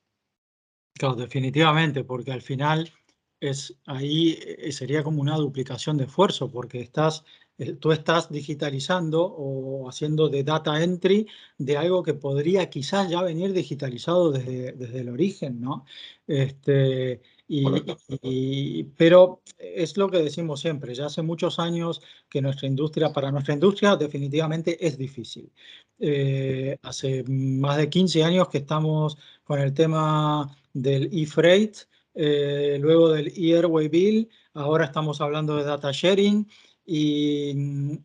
Claro, 0.94 1.14
definitivamente, 1.14 2.05
porque 2.05 2.33
al 2.33 2.42
final 2.42 2.92
es 3.40 3.76
ahí 3.87 4.38
eh, 4.40 4.70
sería 4.72 5.02
como 5.02 5.20
una 5.20 5.37
duplicación 5.37 5.96
de 5.96 6.05
esfuerzo, 6.05 6.50
porque 6.50 6.81
estás, 6.81 7.24
eh, 7.59 7.72
tú 7.74 7.92
estás 7.92 8.31
digitalizando 8.31 9.24
o 9.24 9.88
haciendo 9.88 10.28
de 10.28 10.44
data 10.44 10.83
entry 10.83 11.26
de 11.59 11.76
algo 11.76 12.02
que 12.02 12.14
podría 12.14 12.70
quizás 12.70 13.09
ya 13.11 13.22
venir 13.22 13.52
digitalizado 13.52 14.31
desde, 14.31 14.72
desde 14.72 15.00
el 15.00 15.09
origen, 15.09 15.61
¿no? 15.61 15.85
Este, 16.26 17.22
y, 17.48 18.85
pero 18.96 19.42
es 19.59 19.96
lo 19.96 20.09
que 20.09 20.18
decimos 20.18 20.61
siempre, 20.61 20.94
ya 20.94 21.07
hace 21.07 21.22
muchos 21.22 21.59
años 21.59 22.00
que 22.28 22.40
nuestra 22.40 22.66
industria, 22.66 23.12
para 23.12 23.31
nuestra 23.31 23.55
industria 23.55 23.96
definitivamente 23.96 24.85
es 24.87 24.96
difícil. 24.96 25.50
Eh, 25.98 26.78
hace 26.83 27.24
más 27.28 27.76
de 27.76 27.88
15 27.88 28.24
años 28.24 28.48
que 28.48 28.59
estamos 28.59 29.18
con 29.44 29.61
el 29.61 29.74
tema 29.74 30.57
del 30.72 31.11
e-freight, 31.12 31.76
eh, 32.14 32.78
luego 32.81 33.11
del 33.11 33.28
e-airway 33.28 33.88
bill, 33.88 34.28
ahora 34.55 34.87
estamos 34.87 35.20
hablando 35.20 35.57
de 35.57 35.64
data 35.64 35.90
sharing 35.92 36.48
y, 36.85 37.55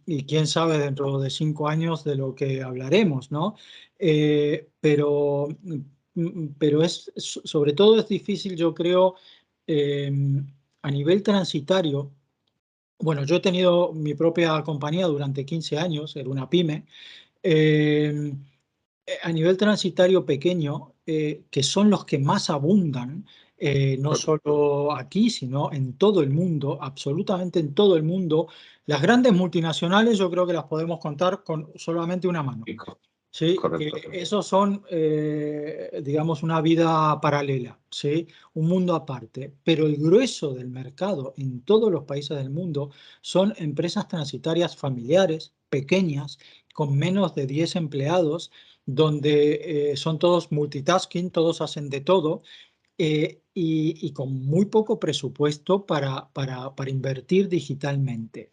y, 0.05 0.23
quién 0.25 0.45
sabe 0.47 0.77
dentro 0.77 1.19
de 1.19 1.29
cinco 1.29 1.67
años 1.67 2.03
de 2.03 2.15
lo 2.15 2.35
que 2.35 2.61
hablaremos, 2.61 3.31
¿no? 3.31 3.55
Eh, 3.99 4.69
pero 4.79 5.47
pero 6.57 6.83
es, 6.83 7.11
sobre 7.15 7.73
todo 7.73 7.99
es 7.99 8.07
difícil, 8.07 8.55
yo 8.55 8.73
creo, 8.73 9.15
Em, 9.67 10.47
a 10.81 10.89
nivel 10.91 11.21
transitario, 11.21 12.13
bueno, 12.99 13.25
yo 13.25 13.35
he 13.37 13.39
tenido 13.41 13.93
mi 13.93 14.13
propia 14.15 14.63
compañía 14.63 15.07
durante 15.07 15.45
15 15.45 15.77
años, 15.77 16.15
era 16.15 16.29
una 16.29 16.49
pyme. 16.49 16.85
Em, 17.43 18.45
eh, 19.05 19.17
a 19.23 19.31
nivel 19.31 19.57
transitario 19.57 20.25
pequeño, 20.25 20.95
eh, 21.05 21.45
que 21.51 21.63
son 21.63 21.89
los 21.89 22.05
que 22.05 22.19
más 22.19 22.49
abundan, 22.49 23.25
eh, 23.57 23.97
no 23.99 24.15
solo 24.15 24.95
aquí, 24.95 25.29
sino 25.29 25.71
en 25.73 25.97
todo 25.97 26.21
el 26.21 26.29
mundo, 26.29 26.79
absolutamente 26.81 27.59
en 27.59 27.73
todo 27.73 27.97
el 27.97 28.03
mundo. 28.03 28.47
Las 28.85 29.01
grandes 29.01 29.33
multinacionales 29.33 30.17
yo 30.17 30.29
creo 30.31 30.47
que 30.47 30.53
las 30.53 30.65
podemos 30.65 30.99
contar 30.99 31.43
con 31.43 31.71
solamente 31.75 32.27
una 32.27 32.43
mano. 32.43 32.63
Sí, 33.37 33.55
esos 34.13 34.47
son, 34.47 34.83
eh, 34.89 36.01
digamos, 36.03 36.41
una 36.41 36.59
vida 36.59 37.21
paralela, 37.21 37.79
¿sí? 37.91 38.27
un 38.55 38.67
mundo 38.67 38.95
aparte. 38.95 39.53
Pero 39.63 39.85
el 39.85 39.97
grueso 39.97 40.55
del 40.55 40.69
mercado 40.69 41.35
en 41.37 41.61
todos 41.61 41.91
los 41.91 42.05
países 42.05 42.35
del 42.35 42.49
mundo 42.49 42.89
son 43.21 43.53
empresas 43.57 44.07
transitarias 44.07 44.75
familiares, 44.75 45.53
pequeñas, 45.69 46.39
con 46.73 46.97
menos 46.97 47.35
de 47.35 47.45
10 47.45 47.75
empleados, 47.75 48.49
donde 48.87 49.91
eh, 49.91 49.97
son 49.97 50.17
todos 50.17 50.51
multitasking, 50.51 51.29
todos 51.29 51.61
hacen 51.61 51.91
de 51.91 52.01
todo 52.01 52.41
eh, 52.97 53.43
y, 53.53 54.11
con 54.13 54.33
muy 54.33 54.65
poco 54.65 54.99
presupuesto 54.99 55.85
para, 55.85 56.33
para, 56.33 56.75
para 56.75 56.89
invertir 56.89 57.49
digitalmente. 57.49 58.49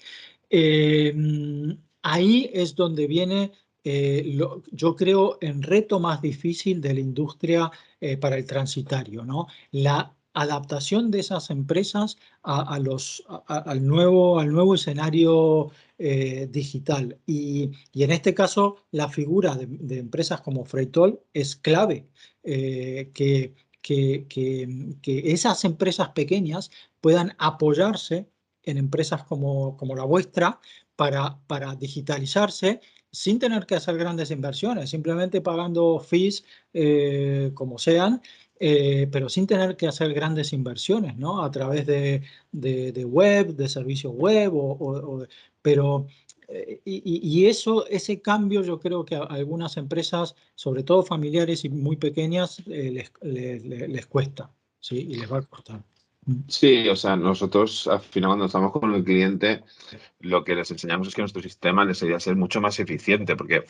ahí 2.03 2.51
es 2.53 2.75
donde 2.75 3.07
viene 3.07 3.53
eh, 3.85 4.38
yo 4.73 4.97
creo, 4.97 5.38
el 5.42 5.62
reto 5.62 6.01
más 6.01 6.23
difícil 6.23 6.81
de 6.81 6.94
la 6.94 7.01
industria 7.01 7.70
eh, 8.01 8.16
para 8.16 8.37
el 8.37 8.47
transitario, 8.47 9.25
¿no? 9.25 9.47
La 9.73 10.14
adaptación 10.33 11.11
de 11.11 11.20
esas 11.20 11.51
empresas 11.51 12.16
a, 12.42 12.79
los, 12.81 13.25
al, 13.47 13.87
nuevo, 13.87 14.40
al 14.40 14.51
nuevo 14.51 14.75
escenario 14.75 15.70
eh, 15.99 16.49
digital. 16.51 17.18
Y, 17.27 17.70
en 17.94 18.11
este 18.11 18.35
caso, 18.35 18.79
la 18.90 19.09
figura 19.09 19.55
de, 19.55 19.99
empresas 19.99 20.40
como 20.40 20.64
Freitol 20.64 21.20
es 21.35 21.55
clave, 21.55 22.09
que, 22.42 23.55
que, 23.81 24.27
que, 24.29 25.33
esas 25.33 25.64
empresas 25.64 26.09
pequeñas 26.11 26.70
puedan 27.01 27.35
apoyarse 27.38 28.27
en 28.64 28.79
empresas 28.79 29.23
como, 29.25 29.77
como 29.77 29.94
la 29.94 30.05
vuestra 30.05 30.59
para, 30.97 31.38
para 31.47 31.75
digitalizarse 31.77 32.81
sin 33.14 33.38
tener 33.38 33.64
que 33.64 33.77
hacer 33.77 33.96
grandes 33.96 34.31
inversiones, 34.31 34.90
simplemente 34.90 35.40
pagando 35.40 36.00
fees 36.00 36.44
eh, 36.72 37.53
como 37.55 37.79
sean, 37.79 38.20
eh, 38.59 39.09
pero 39.11 39.29
sin 39.29 39.46
tener 39.46 39.77
que 39.77 39.87
hacer 39.87 40.12
grandes 40.12 40.53
inversiones, 40.53 41.16
¿no? 41.16 41.42
A 41.44 41.50
través 41.50 41.87
de, 41.87 42.22
web, 43.07 43.55
de 43.55 43.68
servicios 43.68 44.12
web, 44.14 44.53
o, 44.55 45.27
pero 45.62 46.07
y, 46.85 47.46
eso, 47.46 47.87
ese 47.87 48.20
cambio 48.20 48.62
yo 48.62 48.79
creo 48.79 49.05
que 49.05 49.14
a 49.16 49.22
algunas 49.22 49.77
empresas, 49.77 50.35
sobre 50.55 50.83
todo 50.83 51.03
familiares 51.03 51.64
y 51.64 51.68
muy 51.70 51.96
pequeñas, 51.96 52.64
les, 52.66 53.12
les, 53.22 54.07
cuesta, 54.07 54.50
¿sí? 54.81 54.96
Y 54.96 55.14
les 55.16 55.33
va 55.33 55.38
a 55.38 55.42
costar. 55.42 55.83
Sí, 56.49 56.89
o 56.89 56.97
sea, 56.97 57.17
nosotros 57.17 57.87
al 57.87 58.01
final 58.01 58.31
cuando 58.31 58.47
estamos 58.47 58.73
con 58.73 58.95
el 58.95 59.05
cliente, 59.05 59.63
lo 60.21 60.43
que 60.43 60.55
les 60.55 60.71
enseñamos 60.71 61.09
es 61.09 61.15
que 61.15 61.21
nuestro 61.21 61.43
sistema 61.43 61.85
les 61.85 62.01
debería 62.01 62.19
ser 62.19 62.35
mucho 62.35 62.63
más 62.63 62.81
eficiente, 62.81 63.37
porque 63.37 63.65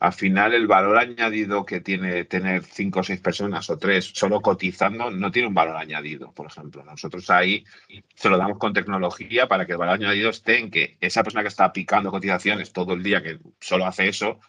al 0.00 0.12
final 0.12 0.52
el 0.54 0.66
valor 0.66 0.98
añadido 0.98 1.64
que 1.64 1.80
tiene 1.80 2.24
tener 2.24 2.64
cinco 2.64 3.00
o 3.00 3.02
seis 3.04 3.20
personas 3.20 3.70
o 3.70 3.78
tres 3.78 4.10
solo 4.12 4.40
cotizando 4.40 5.10
no 5.10 5.30
tiene 5.30 5.48
un 5.48 5.54
valor 5.54 5.76
añadido, 5.76 6.32
por 6.32 6.46
ejemplo. 6.46 6.84
Nosotros 6.84 7.30
ahí 7.30 7.64
se 8.16 8.28
lo 8.28 8.38
damos 8.38 8.58
con 8.58 8.72
tecnología 8.72 9.46
para 9.46 9.64
que 9.64 9.72
el 9.72 9.78
valor 9.78 9.94
añadido 9.94 10.30
esté 10.30 10.58
en 10.58 10.70
que 10.70 10.96
esa 11.00 11.22
persona 11.22 11.42
que 11.42 11.48
está 11.48 11.72
picando 11.72 12.10
cotizaciones 12.10 12.72
todo 12.72 12.94
el 12.94 13.04
día, 13.04 13.22
que 13.22 13.38
solo 13.60 13.86
hace 13.86 14.08
eso, 14.08 14.40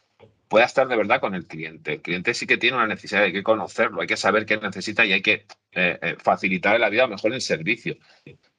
pueda 0.52 0.66
estar 0.66 0.86
de 0.86 0.98
verdad 0.98 1.22
con 1.22 1.34
el 1.34 1.48
cliente. 1.48 1.94
El 1.94 2.02
cliente 2.02 2.34
sí 2.34 2.46
que 2.46 2.58
tiene 2.58 2.76
una 2.76 2.86
necesidad, 2.86 3.24
hay 3.24 3.32
que 3.32 3.42
conocerlo, 3.42 4.02
hay 4.02 4.08
que 4.08 4.18
saber 4.18 4.46
qué 4.46 4.58
necesita 4.58 5.06
y 5.06 5.14
hay 5.14 5.22
que 5.22 5.46
eh, 5.72 5.98
eh, 6.02 6.18
facilitar 6.22 6.78
la 6.78 6.90
vida 6.90 7.08
mejor 7.08 7.34
el 7.34 7.40
servicio. 7.40 7.96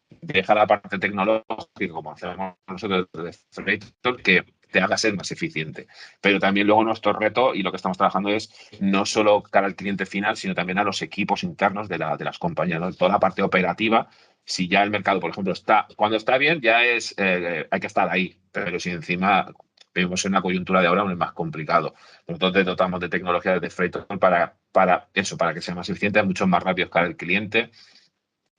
Deja 0.08 0.54
la 0.54 0.66
parte 0.66 0.98
tecnológica, 0.98 1.92
como 1.92 2.12
hacemos 2.12 2.54
nosotros 2.66 3.08
de 3.12 3.78
que 4.22 4.42
te 4.70 4.80
haga 4.80 4.96
ser 4.96 5.14
más 5.14 5.30
eficiente. 5.32 5.86
Pero 6.22 6.40
también 6.40 6.66
luego 6.66 6.82
nuestro 6.82 7.12
reto 7.12 7.54
y 7.54 7.62
lo 7.62 7.70
que 7.70 7.76
estamos 7.76 7.98
trabajando 7.98 8.30
es 8.30 8.50
no 8.80 9.04
solo 9.04 9.42
cara 9.42 9.66
al 9.66 9.76
cliente 9.76 10.06
final, 10.06 10.38
sino 10.38 10.54
también 10.54 10.78
a 10.78 10.84
los 10.84 11.02
equipos 11.02 11.42
internos 11.42 11.90
de, 11.90 11.98
la, 11.98 12.16
de 12.16 12.24
las 12.24 12.38
compañías. 12.38 12.96
Toda 12.96 13.10
la 13.12 13.20
parte 13.20 13.42
operativa, 13.42 14.08
si 14.46 14.66
ya 14.66 14.82
el 14.82 14.90
mercado, 14.90 15.20
por 15.20 15.32
ejemplo, 15.32 15.52
está, 15.52 15.86
cuando 15.94 16.16
está 16.16 16.38
bien, 16.38 16.62
ya 16.62 16.84
es, 16.84 17.14
eh, 17.18 17.68
hay 17.70 17.80
que 17.80 17.86
estar 17.86 18.08
ahí. 18.08 18.38
Pero 18.50 18.80
si 18.80 18.88
encima 18.88 19.46
vemos 19.94 20.24
en 20.24 20.32
una 20.32 20.42
coyuntura 20.42 20.80
de 20.80 20.86
ahora 20.86 21.10
es 21.10 21.16
más 21.16 21.32
complicado. 21.32 21.94
Entonces 22.26 22.64
dotamos 22.64 23.00
de 23.00 23.08
tecnología 23.08 23.58
de 23.58 23.70
Freighton 23.70 24.18
para, 24.18 24.56
para 24.72 25.08
eso, 25.14 25.36
para 25.36 25.54
que 25.54 25.60
sea 25.60 25.74
más 25.74 25.88
eficiente, 25.88 26.22
mucho 26.22 26.46
más 26.46 26.62
rápido 26.62 26.88
para 26.88 27.06
el 27.06 27.16
cliente. 27.16 27.70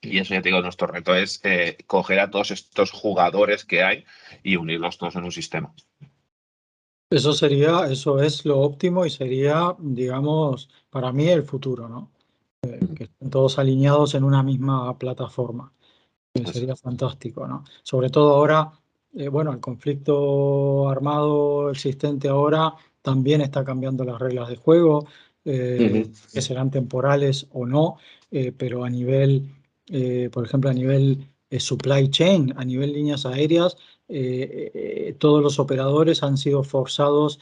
Y 0.00 0.18
eso 0.18 0.34
ya 0.34 0.42
te 0.42 0.50
digo, 0.50 0.60
nuestro 0.60 0.86
reto 0.86 1.14
es 1.14 1.40
eh, 1.44 1.78
coger 1.86 2.20
a 2.20 2.30
todos 2.30 2.50
estos 2.50 2.90
jugadores 2.90 3.64
que 3.64 3.82
hay 3.82 4.04
y 4.42 4.56
unirlos 4.56 4.98
todos 4.98 5.16
en 5.16 5.24
un 5.24 5.32
sistema. 5.32 5.74
Eso 7.10 7.32
sería, 7.32 7.86
eso 7.90 8.20
es 8.20 8.44
lo 8.44 8.60
óptimo 8.60 9.06
y 9.06 9.10
sería, 9.10 9.74
digamos, 9.78 10.68
para 10.90 11.12
mí 11.12 11.28
el 11.28 11.44
futuro, 11.44 11.88
¿no? 11.88 12.10
Eh, 12.62 12.80
que 12.96 13.04
estén 13.04 13.30
todos 13.30 13.58
alineados 13.58 14.14
en 14.14 14.24
una 14.24 14.42
misma 14.42 14.98
plataforma. 14.98 15.72
sería 16.52 16.76
fantástico, 16.76 17.46
¿no? 17.46 17.64
Sobre 17.82 18.10
todo 18.10 18.34
ahora 18.34 18.72
eh, 19.16 19.28
bueno, 19.28 19.52
el 19.52 19.60
conflicto 19.60 20.88
armado 20.88 21.70
existente 21.70 22.28
ahora 22.28 22.74
también 23.02 23.40
está 23.40 23.64
cambiando 23.64 24.04
las 24.04 24.18
reglas 24.18 24.48
de 24.48 24.56
juego, 24.56 25.06
eh, 25.44 26.10
que 26.32 26.42
serán 26.42 26.70
temporales 26.70 27.46
o 27.52 27.66
no, 27.66 27.98
eh, 28.30 28.52
pero 28.56 28.84
a 28.84 28.90
nivel, 28.90 29.50
por 30.32 30.44
ejemplo, 30.44 30.70
a 30.70 30.74
nivel 30.74 31.28
supply 31.58 32.08
chain, 32.08 32.54
a 32.56 32.64
nivel 32.64 32.92
líneas 32.92 33.26
aéreas, 33.26 33.76
todos 35.18 35.42
los 35.42 35.58
operadores 35.58 36.22
han 36.22 36.36
sido 36.36 36.64
forzados 36.64 37.38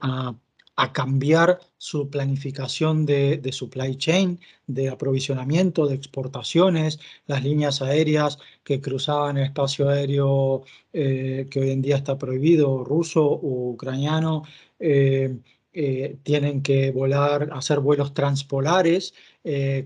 a 0.00 0.34
a 0.76 0.92
cambiar 0.92 1.60
su 1.76 2.08
planificación 2.08 3.04
de, 3.04 3.40
supply 3.52 3.96
chain, 3.96 4.40
de 4.66 4.88
aprovisionamiento, 4.88 5.86
de 5.86 5.94
exportaciones, 5.94 6.98
las 7.26 7.42
líneas 7.44 7.82
aéreas 7.82 8.38
que 8.64 8.80
cruzaban 8.80 9.36
el 9.36 9.44
espacio 9.44 9.88
aéreo 9.88 10.64
eh, 10.92 11.46
que 11.50 11.60
hoy 11.60 11.70
en 11.70 11.82
día 11.82 11.96
está 11.96 12.16
prohibido, 12.16 12.84
ruso 12.84 13.24
o 13.24 13.70
ucraniano, 13.70 14.44
eh, 14.78 15.36
eh, 15.74 16.16
tienen 16.22 16.62
que 16.62 16.90
volar, 16.90 17.50
hacer 17.52 17.80
vuelos 17.80 18.14
transpolares 18.14 19.14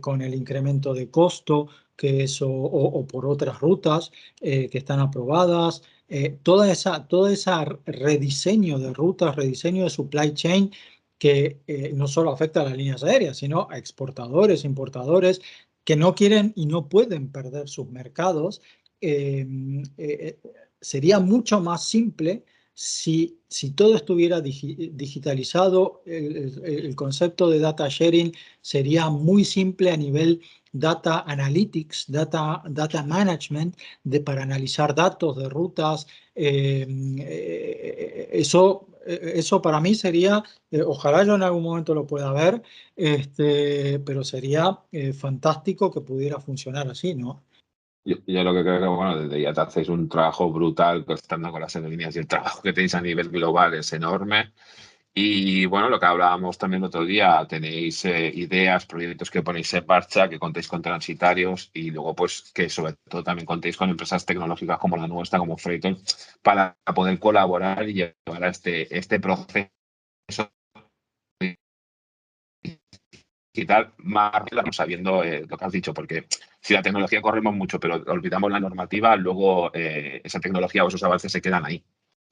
con 0.01 0.21
el 0.21 0.35
incremento 0.35 0.93
de 0.93 1.11
costo 1.11 1.69
que 1.97 2.25
eso, 2.25 2.47
o, 2.51 3.07
por 3.07 3.25
otras 3.25 3.59
rutas 3.61 4.13
que 4.39 4.69
están 4.71 5.01
aprobadas, 5.01 5.83
eh, 6.09 6.39
toda 6.43 6.71
esa, 6.71 7.09
todo 7.09 7.29
ese 7.29 7.51
rediseño 7.85 8.79
de 8.79 8.93
rutas, 8.93 9.35
rediseño 9.35 9.85
de 9.85 9.91
supply 9.91 10.35
chain 10.35 10.71
que 11.19 11.63
eh, 11.67 11.93
no 11.95 12.07
solo 12.07 12.31
afecta 12.31 12.61
a 12.61 12.65
las 12.65 12.77
líneas 12.77 13.03
aéreas, 13.03 13.39
sino 13.39 13.67
a 13.71 13.79
exportadores, 13.79 14.65
importadores 14.65 15.41
que 15.85 15.97
no 15.97 16.15
quieren 16.15 16.53
y 16.57 16.67
no 16.67 16.89
pueden 16.89 17.31
perder 17.33 17.69
sus 17.69 17.89
mercados, 17.89 18.61
em, 19.01 19.83
eh, 19.99 20.39
sería 20.81 21.19
mucho 21.21 21.61
más 21.61 21.85
simple 21.89 22.45
si, 22.75 23.41
si 23.49 23.71
todo 23.73 23.97
estuviera 23.97 24.41
digitalizado, 24.41 26.03
el, 26.05 26.63
el, 26.65 26.95
concepto 26.95 27.49
de 27.49 27.59
data 27.59 27.89
sharing 27.89 28.33
sería 28.61 29.09
muy 29.09 29.45
simple 29.45 29.91
a 29.91 29.97
nivel 29.97 30.43
data 30.79 31.25
analytics, 31.27 32.07
data, 32.09 32.63
data 32.69 33.03
management, 33.03 33.77
de, 34.05 34.21
para 34.21 34.43
analizar 34.43 34.95
datos 34.95 35.37
de 35.37 35.49
rutas. 35.49 36.07
Eh, 36.35 36.87
eh, 37.19 38.29
eso, 38.33 38.89
eh, 39.07 39.33
eso 39.37 39.63
para 39.63 39.81
mí 39.81 39.95
sería, 39.95 40.43
ojalá 40.87 41.25
yo 41.25 41.35
en 41.35 41.43
algún 41.43 41.63
momento 41.63 41.95
lo 41.95 42.07
pueda 42.07 42.33
ver, 42.33 42.63
este, 42.95 43.99
pero 44.01 44.25
sería 44.25 44.79
fantástico 45.19 45.91
que 45.91 46.01
pudiera 46.01 46.41
funcionar 46.41 46.89
así, 46.89 47.15
¿no? 47.15 47.43
Yo, 48.05 48.19
lo 48.45 48.55
que 48.55 48.63
creo 48.63 48.81
que, 48.81 48.87
bueno, 48.87 49.21
desde 49.21 49.43
ya 49.43 49.53
te 49.53 49.61
hacéis 49.63 49.89
un 49.89 50.09
trabajo 50.09 50.53
brutal 50.53 51.05
estando 51.09 51.51
con 51.51 51.61
las 51.61 51.75
aerolíneas 51.75 52.15
y 52.15 52.21
el 52.21 52.29
trabajo 52.29 52.63
que 52.63 52.73
tenéis 52.73 52.95
a 52.95 53.01
nivel 53.01 53.31
global 53.31 53.75
es 53.75 53.93
enorme. 53.93 54.53
Y 55.19 55.65
bueno, 55.65 55.89
lo 55.89 55.99
que 55.99 56.05
hablábamos 56.05 56.59
también 56.59 56.83
el 56.83 56.89
otro 56.89 57.07
día, 57.07 57.47
tenéis 57.49 58.05
eh, 58.05 58.31
ideas, 58.35 58.85
proyectos 58.85 59.31
que 59.31 59.43
ponéis 59.43 59.73
en 59.73 59.87
marcha, 59.87 60.29
que 60.29 60.39
contéis 60.39 60.69
con 60.69 60.83
transitarios 60.83 61.71
y 61.73 61.91
luego 61.91 62.15
pues 62.15 62.53
que 62.55 62.69
sobre 62.69 62.97
todo 63.09 63.25
también 63.25 63.47
contéis 63.47 63.79
con 63.79 63.89
empresas 63.89 64.27
tecnológicas 64.27 64.79
como 64.79 64.99
la 64.99 65.09
nuestra, 65.09 65.39
como 65.39 65.57
Freighton, 65.57 65.97
para 66.43 66.77
poder 66.95 67.19
colaborar 67.19 67.89
y 67.89 67.95
llevar 67.95 68.45
a 68.45 68.49
este, 68.49 68.95
este 68.95 69.19
proceso 69.19 69.71
tal 73.67 73.95
más 73.97 74.33
rápido, 74.35 74.71
sabiendo 74.71 75.25
eh, 75.25 75.47
lo 75.49 75.57
que 75.57 75.65
has 75.65 75.73
dicho, 75.73 75.95
porque 75.95 76.27
si 76.61 76.75
la 76.75 76.83
tecnología 76.83 77.23
corremos 77.23 77.55
mucho, 77.55 77.81
pero 77.81 77.95
olvidamos 78.07 78.53
la 78.53 78.61
normativa, 78.61 79.17
luego 79.17 79.71
eh, 79.73 80.21
esa 80.23 80.41
tecnología 80.41 80.85
o 80.85 80.89
esos 80.89 81.03
avances 81.03 81.33
se 81.33 81.41
quedan 81.41 81.65
ahí. 81.65 81.83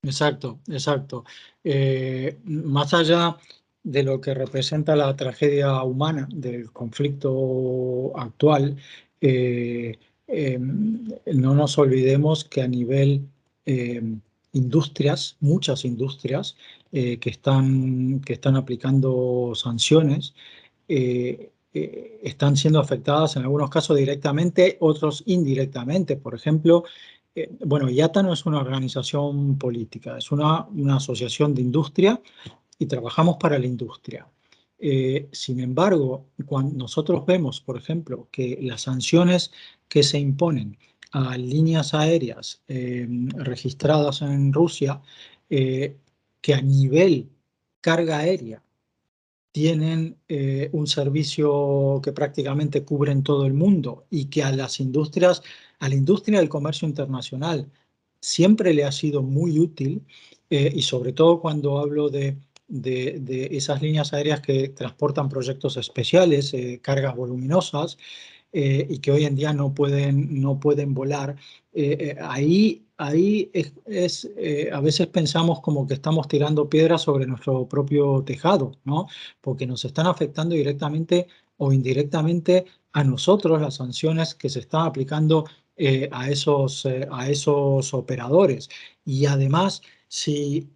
Exacto, 0.05 0.61
exacto. 0.69 1.25
Eh, 1.65 2.39
más 2.45 2.93
allá 2.93 3.39
de 3.83 4.03
lo 4.03 4.21
que 4.21 4.35
representa 4.35 4.95
la 4.97 5.17
tragedia 5.17 5.83
humana 5.83 6.29
del 6.31 6.71
conflicto 6.73 8.13
actual, 8.19 8.77
eh, 9.21 9.99
em, 10.27 11.09
no 11.35 11.55
nos 11.55 11.79
olvidemos 11.79 12.45
que 12.45 12.63
a 12.63 12.69
nivel 12.69 13.27
em, 13.65 14.21
industrias, 14.53 15.37
muchas 15.41 15.85
industrias 15.87 16.57
eh, 16.93 17.19
que, 17.19 17.31
están, 17.31 18.21
que 18.21 18.35
están 18.35 18.57
aplicando 18.57 19.53
sanciones, 19.55 20.35
están 22.23 22.57
siendo 22.57 22.79
afectadas 22.79 23.37
en 23.37 23.43
algunos 23.43 23.71
casos 23.71 23.97
directamente, 23.97 24.77
otros 24.81 25.23
indirectamente. 25.27 26.17
Por 26.17 26.35
ejemplo, 26.35 26.85
eh, 27.35 27.51
bueno, 27.65 27.89
IATA 27.91 28.23
no 28.23 28.33
es 28.33 28.47
una 28.47 28.61
organización 28.61 29.59
política, 29.59 30.17
es 30.19 30.31
una, 30.31 30.69
asociación 30.95 31.55
de 31.55 31.63
industria 31.63 32.21
y 32.79 32.87
trabajamos 32.87 33.37
para 33.39 33.59
la 33.59 33.67
industria. 33.67 34.27
Eh, 34.79 35.29
sin 35.33 35.61
embargo, 35.61 36.27
cuando 36.47 36.77
nosotros 36.77 37.25
vemos, 37.27 37.61
por 37.61 37.77
ejemplo, 37.77 38.29
que 38.31 38.59
las 38.63 38.83
sanciones 38.83 39.51
que 39.89 40.03
se 40.03 40.19
imponen 40.19 40.79
a 41.13 41.37
líneas 41.37 41.95
aéreas 41.95 42.63
eh, 42.69 43.07
registradas 43.37 44.23
en 44.23 44.53
Rusia, 44.53 45.01
que 45.49 46.55
a 46.55 46.61
nivel 46.61 47.31
carga 47.81 48.19
aérea 48.19 48.61
tienen 49.53 50.17
un 50.73 50.87
servicio 50.89 52.01
que 52.03 52.13
prácticamente 52.13 52.83
cubre 52.83 53.13
en 53.13 53.23
todo 53.23 53.47
el 53.47 53.55
mundo 53.55 54.07
y 54.11 54.25
que 54.25 54.43
a 54.43 54.51
las 54.51 54.81
industrias 54.81 55.43
a 55.79 55.89
la 55.89 55.95
industria 55.95 56.39
del 56.39 56.49
comercio 56.49 56.89
internacional 56.89 57.71
siempre 58.25 58.73
le 58.73 58.85
ha 58.85 58.93
sido 58.93 59.23
muy 59.23 59.59
útil 59.59 60.03
eh, 60.51 60.73
y 60.75 60.83
sobre 60.83 61.13
todo 61.13 61.41
cuando 61.41 61.79
hablo 61.79 62.09
de, 62.09 62.39
de, 62.69 63.49
esas 63.53 63.83
líneas 63.83 64.13
aéreas 64.15 64.41
que 64.41 64.71
transportan 64.71 65.29
proyectos 65.29 65.77
especiales, 65.77 66.55
eh, 66.55 66.81
cargas 66.83 67.15
voluminosas 67.17 67.99
eh, 68.53 68.87
y 68.89 68.99
que 68.99 69.13
hoy 69.13 69.25
en 69.25 69.37
día 69.37 69.53
no 69.53 69.75
pueden, 69.75 70.41
no 70.41 70.59
pueden 70.59 70.95
volar. 70.95 71.37
ahí 72.21 72.81
ahí 72.97 73.51
es, 73.53 74.31
a 74.73 74.81
veces 74.81 75.09
pensamos 75.09 75.61
como 75.61 75.87
que 75.87 75.95
estamos 75.95 76.29
tirando 76.29 76.69
piedras 76.69 77.03
sobre 77.03 77.27
nuestro 77.27 77.69
propio 77.69 78.23
tejado, 78.25 78.73
¿no? 78.85 79.09
Porque 79.41 79.67
nos 79.67 79.85
están 79.85 80.07
afectando 80.07 80.55
directamente 80.55 81.27
o 81.57 81.73
indirectamente 81.73 82.67
a 82.93 83.03
nosotros 83.03 83.61
las 83.61 83.75
sanciones 83.75 84.35
que 84.37 84.49
se 84.49 84.61
están 84.61 84.87
aplicando 84.87 85.47
eh, 85.77 86.09
a, 86.13 86.31
esos, 86.31 86.85
eh, 86.87 87.07
a 87.11 87.29
esos 87.29 87.95
operadores. 87.95 88.69
Y 89.05 89.27
además, 89.27 89.83
si 90.09 90.69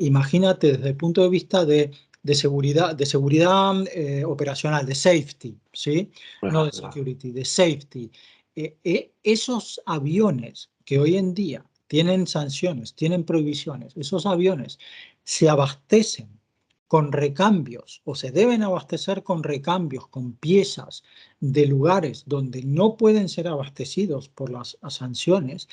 imagínate 0.00 0.72
desde 0.72 0.88
el 0.88 0.96
punto 0.96 1.22
de 1.22 1.28
vista 1.28 1.64
de, 1.64 1.90
seguridad, 2.34 2.94
de 2.96 3.06
seguridad 3.06 3.74
operacional, 4.26 4.84
de 4.86 4.94
safety, 4.94 5.56
¿sí? 5.72 6.10
No 6.42 6.64
de 6.64 6.72
security, 6.72 7.30
de 7.30 7.44
safety. 7.44 8.10
esos 9.22 9.80
aviones 9.86 10.70
que 10.84 10.98
hoy 10.98 11.16
en 11.16 11.34
día 11.34 11.64
tienen 11.86 12.26
sanciones, 12.26 12.94
tienen 12.94 13.24
prohibiciones, 13.24 13.96
esos 13.96 14.26
aviones 14.26 14.78
se 15.24 15.48
abastecen 15.48 16.37
con 16.88 17.12
recambios 17.12 18.00
o 18.04 18.14
se 18.14 18.32
deben 18.32 18.62
abastecer 18.62 19.22
con 19.22 19.44
recambios, 19.44 20.08
con 20.08 20.32
piezas 20.32 21.04
de 21.38 21.66
lugares 21.66 22.24
donde 22.26 22.62
no 22.64 22.96
pueden 22.96 23.28
ser 23.28 23.46
abastecidos 23.46 24.28
por 24.30 24.50
las 24.50 24.78
sanciones, 24.88 25.68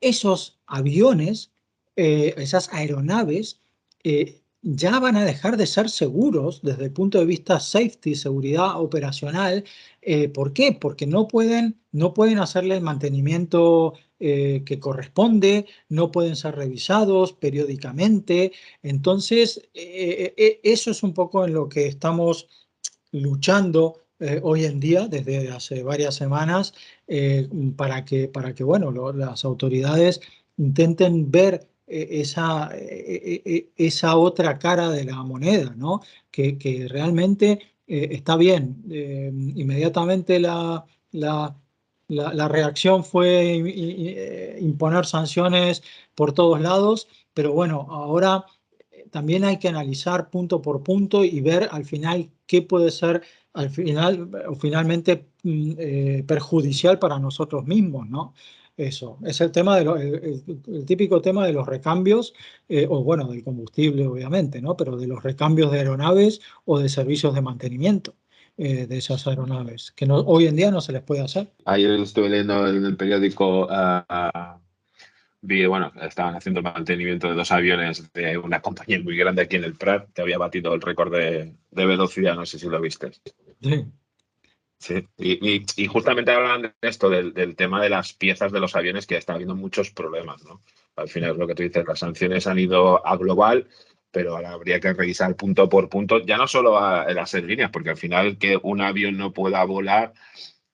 esos 0.00 0.58
aviones, 0.66 1.52
eh, 1.96 2.34
esas 2.36 2.72
aeronaves, 2.72 3.60
eh, 4.04 4.42
ya 4.62 5.00
van 5.00 5.16
a 5.16 5.24
dejar 5.24 5.56
de 5.56 5.66
ser 5.66 5.90
seguros 5.90 6.60
desde 6.62 6.84
el 6.84 6.92
punto 6.92 7.18
de 7.18 7.24
vista 7.24 7.58
safety, 7.60 8.14
seguridad 8.14 8.80
operacional. 8.80 9.64
Eh, 10.02 10.28
¿Por 10.28 10.52
qué? 10.52 10.72
Porque 10.72 11.06
no 11.06 11.26
pueden, 11.28 11.80
no 11.90 12.14
pueden 12.14 12.38
hacerle 12.38 12.76
el 12.76 12.82
mantenimiento 12.82 13.94
eh, 14.24 14.62
que 14.64 14.78
corresponde, 14.78 15.66
no 15.88 16.10
pueden 16.10 16.36
ser 16.36 16.54
revisados 16.56 17.32
periódicamente. 17.32 18.52
Entonces, 18.82 19.68
eh, 19.74 20.60
eso 20.62 20.90
es 20.92 21.02
un 21.02 21.12
poco 21.12 21.44
en 21.44 21.54
lo 21.54 21.68
que 21.68 21.86
estamos 21.86 22.48
luchando 23.10 23.98
hoy 24.42 24.66
en 24.66 24.78
día, 24.78 25.08
desde 25.08 25.50
hace 25.50 25.82
varias 25.82 26.14
semanas, 26.14 26.74
para, 27.76 28.04
que, 28.04 28.28
para 28.28 28.54
que 28.54 28.62
bueno, 28.62 28.92
las 29.12 29.44
autoridades 29.44 30.20
intenten 30.56 31.28
ver 31.28 31.66
esa, 31.88 32.70
esa 32.72 34.16
otra 34.16 34.60
cara 34.60 34.90
de 34.90 35.04
la 35.04 35.24
moneda, 35.24 35.74
¿no? 35.76 36.02
que, 36.30 36.56
que 36.56 36.86
realmente 36.88 37.58
eh, 37.86 38.08
está 38.12 38.36
bien. 38.36 38.82
Eh, 38.90 39.30
inmediatamente 39.54 40.40
la, 40.40 40.84
la, 41.12 41.54
la, 42.12 42.48
reacción 42.48 43.04
fue 43.04 43.56
eh, 43.56 44.58
imponer 44.60 45.06
sanciones 45.06 45.82
por 46.14 46.32
todos 46.32 46.60
lados, 46.60 47.08
pero 47.34 47.52
bueno, 47.52 47.86
ahora 47.90 48.44
también 49.10 49.44
hay 49.44 49.58
que 49.58 49.68
analizar 49.68 50.30
punto 50.30 50.62
por 50.62 50.82
punto 50.82 51.24
y 51.24 51.40
ver 51.40 51.68
al 51.72 51.84
final 51.84 52.30
qué 52.46 52.62
puede 52.62 52.90
ser 52.90 53.22
al 53.54 53.70
final 53.70 54.30
o 54.48 54.54
finalmente 54.54 55.28
mm, 55.42 56.24
perjudicial 56.26 56.98
para 56.98 57.18
nosotros 57.18 57.66
mismos, 57.66 58.08
¿no? 58.08 58.34
Eso, 58.76 59.18
es 59.24 59.40
el 59.42 59.52
tema 59.52 59.78
de 59.78 59.82
el, 60.66 60.86
típico 60.86 61.20
tema 61.20 61.46
de 61.46 61.52
los 61.52 61.66
recambios, 61.66 62.32
eh, 62.68 62.86
o 62.88 63.04
bueno, 63.04 63.28
del 63.28 63.44
combustible 63.44 64.06
obviamente, 64.06 64.62
¿no? 64.62 64.76
Pero 64.76 64.96
de 64.96 65.06
los 65.06 65.22
recambios 65.22 65.70
de 65.70 65.78
aeronaves 65.78 66.40
o 66.64 66.78
de 66.78 66.88
servicios 66.88 67.34
de 67.34 67.42
mantenimiento. 67.42 68.14
Eh, 68.58 68.86
de 68.86 68.98
esas 68.98 69.26
aeronaves, 69.26 69.92
que 69.92 70.04
no, 70.04 70.18
hoy 70.18 70.46
en 70.46 70.56
día 70.56 70.70
no 70.70 70.82
se 70.82 70.92
les 70.92 71.02
puede 71.02 71.22
hacer. 71.22 71.50
Ayer 71.64 71.92
estuve 71.92 72.28
leyendo 72.28 72.68
en 72.68 72.84
el 72.84 72.96
periódico, 72.98 73.66
uh, 73.66 74.60
vi, 75.40 75.64
bueno, 75.64 75.90
estaban 76.02 76.36
haciendo 76.36 76.60
el 76.60 76.64
mantenimiento 76.64 77.28
de 77.28 77.34
dos 77.34 77.50
aviones 77.50 78.12
de 78.12 78.36
una 78.36 78.60
compañía 78.60 79.00
muy 79.02 79.16
grande 79.16 79.42
aquí 79.42 79.56
en 79.56 79.64
el 79.64 79.74
Prat, 79.74 80.12
que 80.12 80.20
había 80.20 80.36
batido 80.36 80.74
el 80.74 80.82
récord 80.82 81.10
de, 81.10 81.54
de 81.70 81.86
velocidad, 81.86 82.34
no 82.34 82.44
sé 82.44 82.58
si 82.58 82.68
lo 82.68 82.78
viste. 82.78 83.12
Sí. 83.62 83.86
Sí, 84.82 85.06
y, 85.16 85.86
justamente 85.86 86.32
hablan 86.32 86.62
de 86.62 86.72
esto, 86.80 87.08
del, 87.08 87.54
tema 87.54 87.80
de 87.80 87.88
las 87.88 88.14
piezas 88.14 88.50
de 88.50 88.58
los 88.58 88.74
aviones, 88.74 89.06
que 89.06 89.16
está 89.16 89.34
habiendo 89.34 89.54
muchos 89.54 89.92
problemas, 89.92 90.42
¿no? 90.42 90.60
Al 90.96 91.08
final 91.08 91.30
es 91.30 91.36
lo 91.36 91.46
que 91.46 91.54
tú 91.54 91.62
dices, 91.62 91.86
las 91.86 92.00
sanciones 92.00 92.48
han 92.48 92.58
ido 92.58 93.06
a 93.06 93.16
global, 93.16 93.68
pero 94.12 94.36
ahora 94.36 94.52
habría 94.52 94.78
que 94.78 94.92
revisar 94.92 95.34
punto 95.36 95.68
por 95.68 95.88
punto, 95.88 96.20
ya 96.24 96.36
no 96.36 96.46
solo 96.46 96.78
a, 96.78 97.12
las 97.12 97.34
aerolíneas, 97.34 97.70
porque 97.70 97.90
al 97.90 97.96
final 97.96 98.38
que 98.38 98.58
un 98.62 98.80
avión 98.80 99.16
no 99.16 99.32
pueda 99.32 99.64
volar 99.64 100.12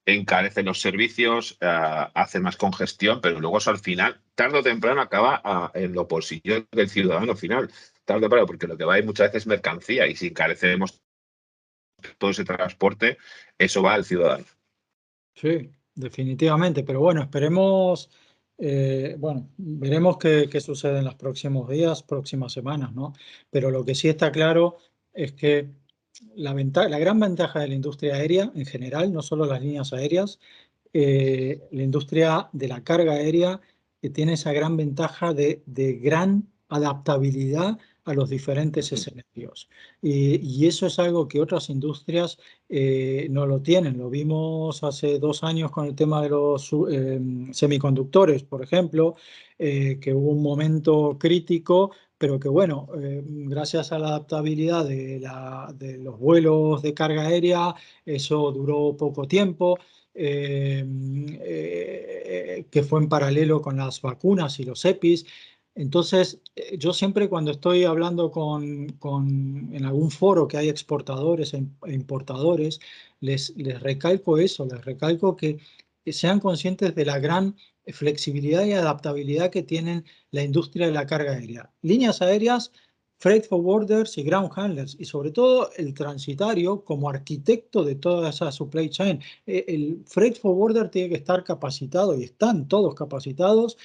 encarece 0.05 0.63
los 0.63 0.81
servicios, 0.81 1.57
eh, 1.61 2.07
hace 2.15 2.41
más 2.41 2.57
congestión, 2.57 3.21
pero 3.21 3.41
luego 3.41 3.59
eso 3.59 3.71
al 3.71 3.79
final, 3.79 4.21
tarde 4.35 4.59
o 4.59 4.63
temprano, 4.63 5.01
acaba 5.01 5.71
en 5.75 5.93
lo 5.93 6.07
bolsillos 6.07 6.65
del 6.73 6.89
ciudadano 6.89 7.37
final. 7.37 7.71
Tarde 8.05 8.21
o 8.21 8.23
temprano, 8.23 8.47
porque 8.47 8.67
lo 8.67 8.77
que 8.77 8.85
va 8.85 8.97
a 8.97 9.03
muchas 9.03 9.29
veces 9.29 9.43
es 9.43 9.47
mercancía 9.47 10.07
y 10.07 10.17
si 10.17 10.29
encarecemos 10.29 11.01
todo 12.17 12.31
ese 12.31 12.45
transporte, 12.45 13.19
eso 13.59 13.83
va 13.83 13.95
al 13.95 14.05
ciudadano. 14.05 14.47
Sí, 15.35 15.71
definitivamente, 15.95 16.85
pero 16.85 17.01
bueno, 17.01 17.23
esperemos, 17.23 18.11
eh, 18.59 19.17
bueno, 19.19 19.49
veremos 19.57 20.19
qué, 20.19 20.61
sucede 20.61 20.99
en 20.99 21.05
los 21.05 21.15
próximos 21.15 21.69
días, 21.69 22.03
próximas 22.03 22.53
semanas, 22.53 22.93
¿no? 22.93 23.13
Pero 23.51 23.71
lo 23.71 23.85
que 23.85 23.95
sí 23.95 24.09
está 24.09 24.33
claro 24.33 24.79
es 25.15 25.33
que 25.33 25.71
la, 26.35 26.53
gran 26.53 27.21
ventaja 27.21 27.61
de 27.61 27.69
la 27.69 27.75
industria 27.75 28.17
aérea 28.17 28.51
en 28.55 28.67
general, 28.67 29.13
no 29.13 29.23
solo 29.23 29.47
las 29.47 29.63
líneas 29.63 29.93
aéreas, 29.93 30.41
eh, 30.93 31.69
la 31.71 31.83
industria 31.83 32.49
de 32.53 32.69
la 32.69 32.83
carga 32.83 33.13
aérea 33.13 33.61
que 34.03 34.11
tiene 34.11 34.35
esa 34.35 34.53
gran 34.53 34.77
ventaja 34.77 35.33
de 35.35 35.63
gran 36.03 36.49
adaptabilidad 36.69 37.79
a 38.09 38.15
los 38.15 38.31
diferentes 38.31 38.91
escenarios. 38.91 39.69
Y, 40.01 40.67
eso 40.67 40.87
es 40.87 40.99
algo 40.99 41.29
que 41.29 41.41
otras 41.41 41.69
industrias 41.69 42.39
eh, 42.69 43.29
no 43.31 43.47
lo 43.47 43.61
tienen. 43.61 43.99
Lo 43.99 44.09
vimos 44.09 44.83
hace 44.83 45.19
dos 45.19 45.45
años 45.45 45.71
con 45.71 45.87
el 45.87 45.95
tema 45.95 46.23
de 46.23 46.31
los 46.31 46.71
eh, 46.91 47.21
semiconductores, 47.53 48.45
por 48.45 48.63
ejemplo, 48.63 49.17
eh, 49.59 49.99
que 50.01 50.15
hubo 50.15 50.31
un 50.31 50.43
momento 50.43 51.19
crítico, 51.19 51.91
pero 52.17 52.41
que 52.41 52.49
bueno, 52.49 52.89
gracias 52.93 53.93
a 53.93 53.99
la 53.99 54.09
adaptabilidad 54.09 54.87
de, 54.87 55.21
la, 55.21 55.73
de, 55.79 55.99
los 55.99 56.19
vuelos 56.19 56.83
de 56.83 56.95
carga 56.95 57.23
aérea, 57.27 57.75
eso 58.05 58.51
duró 58.51 58.97
poco 58.97 59.29
tiempo. 59.29 59.79
que 62.71 62.83
fue 62.89 63.01
en 63.01 63.09
paralelo 63.09 63.63
con 63.63 63.77
las 63.77 64.03
vacunas 64.03 64.59
y 64.59 64.65
los 64.65 64.85
EPIs. 64.85 65.25
Entonces, 65.79 66.41
eh, 66.57 66.77
yo 66.77 66.93
siempre 66.93 67.29
cuando 67.29 67.53
estoy 67.53 67.85
hablando 67.85 68.33
con, 68.33 68.89
en 69.73 69.85
algún 69.85 70.11
foro 70.11 70.49
que 70.49 70.57
hay 70.57 70.69
exportadores 70.69 71.55
e, 71.55 71.65
e 71.87 71.93
importadores, 71.93 72.81
les, 73.21 73.57
les 73.57 73.81
recalco 73.81 74.39
eso, 74.39 74.67
les 74.67 74.85
recalco 74.85 75.37
que, 75.37 75.59
sean 76.07 76.41
conscientes 76.41 76.95
de 76.95 77.05
la 77.05 77.19
gran 77.19 77.55
flexibilidad 77.89 78.65
y 78.65 78.73
adaptabilidad 78.73 79.51
que 79.51 79.63
tienen 79.63 80.07
la 80.31 80.43
industria 80.43 80.87
de 80.87 80.93
la 80.93 81.07
carga 81.07 81.33
aérea. 81.33 81.71
Líneas 81.83 82.23
aéreas, 82.23 82.73
freight 83.19 83.47
forwarders 83.47 84.17
y 84.17 84.23
ground 84.23 84.51
handlers, 84.57 84.97
y 84.99 85.05
sobre 85.05 85.33
todo 85.33 85.71
el 85.77 85.93
transitario 85.93 86.83
como 86.83 87.11
arquitecto 87.11 87.85
de 87.85 87.97
toda 87.97 88.31
esa 88.31 88.51
supply 88.51 88.89
chain. 88.89 89.21
Eh, 89.47 89.67
el 89.69 90.03
freight 90.07 90.39
forwarder 90.39 90.89
tiene 90.89 91.11
que 91.11 91.17
estar 91.17 91.45
capacitado 91.45 92.17
y 92.19 92.25
están 92.25 92.69
todos 92.69 92.95
capacitados 92.95 93.77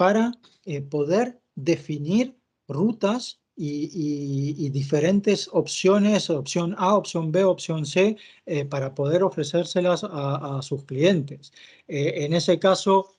para 0.00 0.32
eh, 0.64 0.80
poder 0.80 1.42
definir 1.54 2.34
rutas 2.66 3.38
y, 3.54 4.70
diferentes 4.70 5.46
opciones, 5.52 6.30
opción 6.30 6.74
A, 6.78 6.96
opción 6.96 7.30
B, 7.30 7.44
opción 7.44 7.84
C, 7.84 8.16
eh, 8.46 8.64
para 8.64 8.94
poder 8.94 9.22
ofrecérselas 9.22 10.02
a, 10.04 10.60
sus 10.62 10.84
clientes. 10.86 11.52
Eh, 11.86 12.24
en 12.24 12.32
ese 12.32 12.58
caso, 12.58 13.18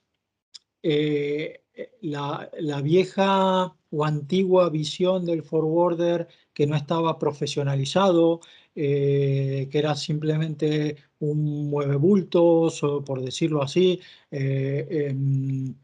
la, 2.02 2.82
vieja 2.82 3.76
o 3.92 4.04
antigua 4.04 4.70
visión 4.72 5.24
del 5.24 5.44
forwarder 5.44 6.28
que 6.52 6.66
no 6.66 6.76
estaba 6.76 7.20
profesionalizado, 7.20 8.40
que 8.74 9.70
era 9.72 9.94
simplemente 9.96 10.96
un 11.20 11.70
mueve 11.70 11.98
bultos, 11.98 12.82
por 13.06 13.22
decirlo 13.22 13.62
así, 13.62 14.00
em, 14.32 15.76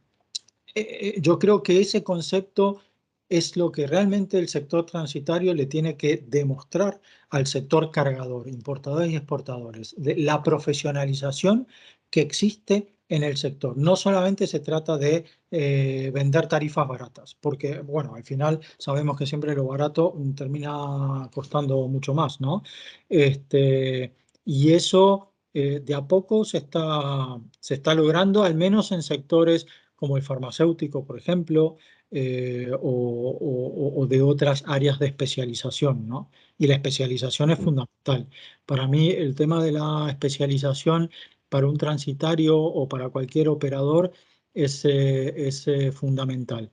yo 1.22 1.40
creo 1.40 1.64
que 1.64 1.80
ese 1.82 2.04
concepto 2.04 2.82
es 3.30 3.58
lo 3.58 3.72
que 3.72 3.88
realmente 3.88 4.38
el 4.40 4.48
sector 4.48 4.86
transitario 4.86 5.54
le 5.54 5.66
tiene 5.66 5.98
que 5.98 6.18
demostrar 6.28 7.02
al 7.30 7.46
sector 7.48 7.92
cargador, 7.92 8.48
importadores 8.48 9.12
y 9.12 9.16
exportadores, 9.18 9.96
de 9.98 10.16
la 10.18 10.42
profesionalización 10.44 11.68
que 12.10 12.22
existe 12.22 12.96
en 13.10 13.24
el 13.24 13.38
sector. 13.38 13.78
No 13.78 13.96
solamente 13.96 14.48
se 14.48 14.60
trata 14.60 14.98
de 14.98 15.26
eh, 15.52 16.12
vender 16.14 16.48
tarifas 16.48 16.88
baratas, 16.88 17.36
porque, 17.36 17.80
bueno, 17.80 18.16
al 18.16 18.24
final 18.24 18.60
sabemos 18.78 19.18
que 19.18 19.26
siempre 19.26 19.56
lo 19.56 19.66
barato 19.66 20.14
termina 20.36 21.30
costando 21.34 21.88
mucho 21.88 22.14
más, 22.14 22.40
¿no? 22.42 22.64
Este, 23.10 24.14
y 24.46 24.74
eso 24.74 25.34
de 25.54 25.96
a 25.96 26.08
poco 26.08 26.46
se 26.46 26.60
está, 26.60 27.40
se 27.60 27.74
está 27.76 27.96
logrando, 27.96 28.44
al 28.44 28.54
menos 28.54 28.92
en 28.92 29.02
sectores 29.02 29.66
como 29.98 30.18
el 30.18 30.24
farmacéutico, 30.24 31.06
por 31.06 31.18
ejemplo, 31.18 31.78
eh, 32.12 32.72
o, 32.82 34.06
de 34.10 34.22
otras 34.22 34.64
áreas 34.68 35.00
de 35.00 35.08
especialización, 35.08 36.08
¿no? 36.08 36.32
Y 36.58 36.68
la 36.68 36.76
especialización 36.76 37.52
es 37.52 37.60
fundamental. 37.60 38.30
Para 38.66 38.88
mí, 38.88 39.10
el 39.10 39.36
tema 39.36 39.62
de 39.64 39.74
la 39.74 40.08
especialización 40.10 41.12
para 41.50 41.68
un 41.68 41.78
transitario 41.78 42.58
o 42.58 42.88
para 42.88 43.10
cualquier 43.10 43.50
operador 43.50 44.12
es, 44.54 44.86
eh, 44.86 45.48
es 45.48 45.68
eh, 45.68 45.92
fundamental. 45.92 46.72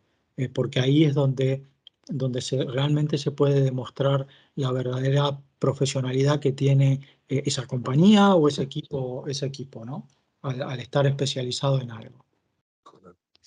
porque 0.53 0.81
ahí 0.81 1.05
es 1.05 1.15
donde, 1.15 1.65
donde 2.09 2.41
se, 2.41 2.65
realmente 2.65 3.19
se 3.19 3.31
puede 3.31 3.61
demostrar 3.63 4.27
la 4.57 4.73
verdadera 4.73 5.41
profesionalidad 5.59 6.41
que 6.41 6.53
tiene 6.53 7.01
esa 7.29 7.67
compañía 7.67 8.35
o 8.35 8.49
ese 8.49 8.63
equipo, 8.63 9.27
ese 9.29 9.47
equipo 9.47 9.85
¿no? 9.85 10.09
al, 10.45 10.81
estar 10.81 11.07
especializado 11.07 11.81
en 11.81 11.91
algo. 11.91 12.25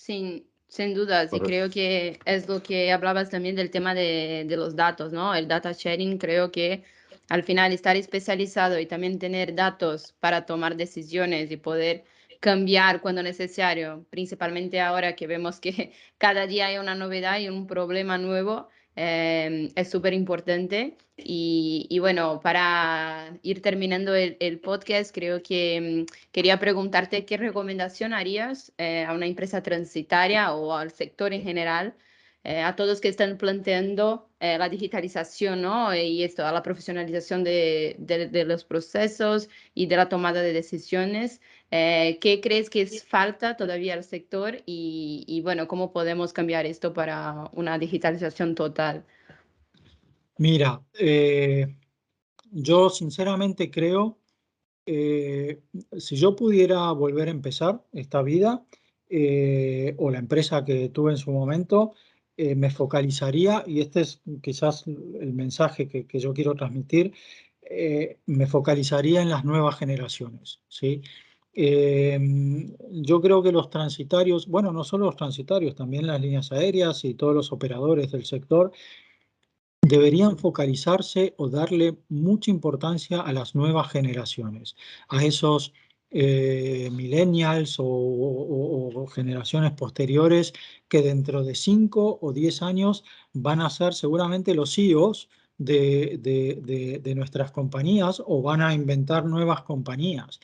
Sin, 0.08 0.50
sin 0.70 0.94
duda, 0.94 1.28
sí, 1.28 1.38
creo 1.42 1.70
que 1.70 2.18
es 2.24 2.48
lo 2.48 2.64
que 2.64 2.94
hablabas 2.94 3.30
también 3.30 3.58
del 3.58 3.70
tema 3.70 3.94
de, 3.94 4.46
de 4.48 4.56
los 4.56 4.74
datos, 4.74 5.12
¿no? 5.12 5.36
El 5.36 5.50
data 5.50 5.74
sharing, 5.74 6.18
creo 6.18 6.50
que 6.50 6.86
al 7.28 7.44
final 7.44 7.74
estar 7.74 7.98
especializado 7.98 8.80
y 8.80 8.86
también 8.86 9.20
tener 9.20 9.54
datos 9.54 10.14
para 10.22 10.46
tomar 10.46 10.78
decisiones 10.78 11.52
y 11.52 11.58
poder 11.58 12.06
cambiar 12.40 13.02
cuando 13.02 13.22
necesario, 13.22 14.06
principalmente 14.10 14.80
ahora 14.80 15.14
que 15.14 15.28
vemos 15.28 15.60
que 15.60 15.92
cada 16.18 16.48
día 16.48 16.68
hay 16.68 16.78
una 16.78 16.96
novedad 16.96 17.40
y 17.40 17.50
un 17.50 17.68
problema 17.68 18.18
nuevo, 18.18 18.70
eh, 18.98 19.72
es 19.76 19.90
súper 19.90 20.14
importante. 20.14 20.98
Y, 21.18 21.88
y, 21.90 22.00
bueno, 22.00 22.42
para 22.42 23.38
ir 23.44 23.62
terminando 23.62 24.14
el, 24.16 24.60
podcast, 24.60 25.14
creo 25.14 25.42
que 25.42 26.06
um, 26.10 26.18
quería 26.32 26.60
preguntarte 26.60 27.26
qué 27.26 27.38
recomendación 27.38 28.14
harías 28.14 28.74
eh, 28.78 29.06
a 29.06 29.14
una 29.14 29.26
empresa 29.28 29.64
transitaria 29.64 30.54
o 30.54 30.74
al 30.74 30.92
sector 30.92 31.34
en 31.34 31.44
general 31.44 31.96
eh, 32.48 32.62
a 32.62 32.78
todos 32.78 33.02
que 33.02 33.10
están 33.10 33.38
planteando 33.38 34.30
eh, 34.40 34.58
la 34.58 34.70
digitalización 34.70 35.64
¿no? 35.64 35.94
y 35.94 36.24
esto, 36.24 36.46
a 36.46 36.54
la 36.54 36.64
profesionalización 36.64 37.44
de, 37.44 38.46
los 38.48 38.64
procesos 38.64 39.50
y 39.74 39.88
de 39.88 39.98
la 39.98 40.08
tomada 40.08 40.42
de 40.42 40.54
decisiones. 40.54 41.42
Eh, 41.72 42.18
¿Qué 42.22 42.40
crees 42.40 42.70
que 42.70 42.84
es 42.84 43.04
falta 43.04 43.58
todavía 43.58 43.96
al 43.96 44.06
sector 44.06 44.64
y, 44.66 45.42
bueno, 45.44 45.68
cómo 45.68 45.92
podemos 45.92 46.32
cambiar 46.32 46.66
esto 46.66 46.94
para 46.94 47.50
una 47.52 47.78
digitalización 47.78 48.56
total? 48.56 49.04
Mira, 50.38 50.82
yo 52.52 52.90
sinceramente 52.90 53.70
creo, 53.70 54.20
si 54.86 56.16
yo 56.16 56.34
pudiera 56.38 56.94
volver 56.94 57.28
a 57.28 57.32
empezar 57.32 57.84
esta 57.92 58.22
vida, 58.22 58.64
o 59.10 60.12
la 60.12 60.20
empresa 60.20 60.64
que 60.64 60.88
tuve 60.88 61.12
en 61.12 61.18
su 61.18 61.32
momento, 61.32 61.94
eh, 62.38 62.56
me 62.56 62.70
focalizaría, 62.70 63.64
y 63.66 63.82
este 63.82 64.02
es 64.02 64.22
quizás 64.44 64.86
el 64.86 65.34
mensaje 65.34 65.88
que, 65.88 66.20
yo 66.20 66.34
quiero 66.34 66.54
transmitir, 66.54 67.14
eh, 67.62 68.20
me 68.28 68.46
focalizaría 68.46 69.22
en 69.24 69.30
las 69.30 69.44
nuevas 69.44 69.78
generaciones. 69.78 70.62
¿sí? 70.68 71.02
Eh, 71.54 72.20
yo 72.92 73.22
creo 73.22 73.42
que 73.42 73.52
los 73.52 73.72
transitarios, 73.72 74.46
bueno, 74.48 74.72
no 74.72 74.84
solo 74.84 75.08
los 75.08 75.16
transitarios, 75.16 75.74
también 75.74 76.06
las 76.06 76.22
líneas 76.22 76.52
aéreas 76.52 77.04
y 77.04 77.16
todos 77.16 77.34
los 77.34 77.52
operadores 77.52 78.12
del 78.12 78.26
sector, 78.26 78.72
deberían 79.82 80.38
focalizarse 80.38 81.34
o 81.38 81.50
darle 81.50 81.98
mucha 82.10 82.52
importancia 82.52 83.22
a 83.22 83.34
las 83.34 83.56
nuevas 83.56 83.92
generaciones, 83.92 84.76
a 85.10 85.26
esos 85.26 85.74
eh, 86.12 86.90
millennials 86.92 87.76
o, 87.80 89.06
generaciones 89.14 89.72
posteriores 89.74 90.54
que 90.88 91.02
dentro 91.02 91.44
de 91.44 91.56
5 91.56 92.20
o 92.22 92.34
10 92.34 92.62
años 92.62 93.04
van 93.34 93.62
a 93.62 93.70
ser 93.70 93.94
seguramente 93.94 94.54
los 94.54 94.74
CEOs 94.74 95.30
de, 95.58 97.14
nuestras 97.16 97.52
compañías 97.52 98.22
o 98.26 98.42
van 98.42 98.62
a 98.62 98.74
inventar 98.74 99.26
nuevas 99.26 99.64
compañías. 99.64 100.40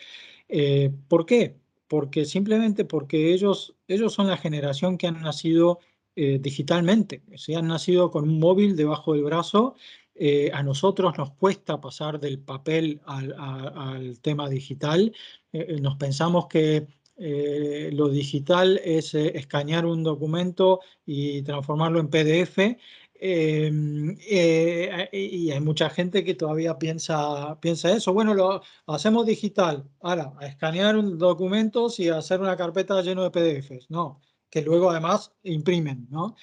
Eh, 0.50 0.92
¿Por 1.08 1.26
qué? 1.26 1.58
Porque 1.88 2.26
simplemente 2.26 2.86
porque 2.86 3.34
ellos, 3.34 3.76
ellos 3.88 4.14
son 4.14 4.28
la 4.28 4.38
generación 4.38 4.98
que 4.98 5.08
han 5.08 5.22
nacido 5.22 5.80
eh, 6.16 6.40
digitalmente, 6.40 7.24
se 7.36 7.56
han 7.56 7.68
nacido 7.68 8.12
con 8.12 8.30
un 8.30 8.40
móvil 8.40 8.76
debajo 8.76 9.14
del 9.14 9.24
brazo 9.24 9.76
eh, 10.16 10.52
a 10.54 10.62
nosotros 10.62 11.18
nos 11.18 11.32
cuesta 11.32 11.82
pasar 11.82 12.20
del 12.20 12.40
papel 12.40 13.02
al, 13.06 14.20
tema 14.22 14.50
digital. 14.50 15.14
Eh, 15.52 15.66
eh, 15.70 15.82
nos 15.82 15.96
pensamos 15.98 16.48
que 16.48 16.88
lo 17.16 18.10
digital 18.10 18.82
es 18.84 19.14
escanear 19.14 19.86
un 19.86 20.04
documento 20.04 20.80
y 21.06 21.44
transformarlo 21.44 22.00
en 22.00 22.10
PDF. 22.10 22.78
Em, 23.16 24.18
y 25.12 25.52
hay 25.52 25.60
mucha 25.62 25.90
gente 25.90 26.24
que 26.24 26.34
todavía 26.34 26.78
piensa, 26.78 27.58
eso. 27.62 28.14
Bueno, 28.14 28.34
lo 28.34 28.62
hacemos 28.88 29.26
digital. 29.26 29.88
Ahora, 30.02 30.34
a 30.40 30.48
escanear 30.48 30.98
un 30.98 31.18
documento 31.18 31.88
y 31.98 32.10
hacer 32.10 32.42
una 32.42 32.58
carpeta 32.58 33.02
llena 33.02 33.24
de 33.24 33.32
PDFs. 33.32 33.90
No, 33.90 34.20
que 34.50 34.62
luego 34.64 34.90
además 34.90 35.32
imprimen, 35.44 36.08
¿no? 36.10 36.36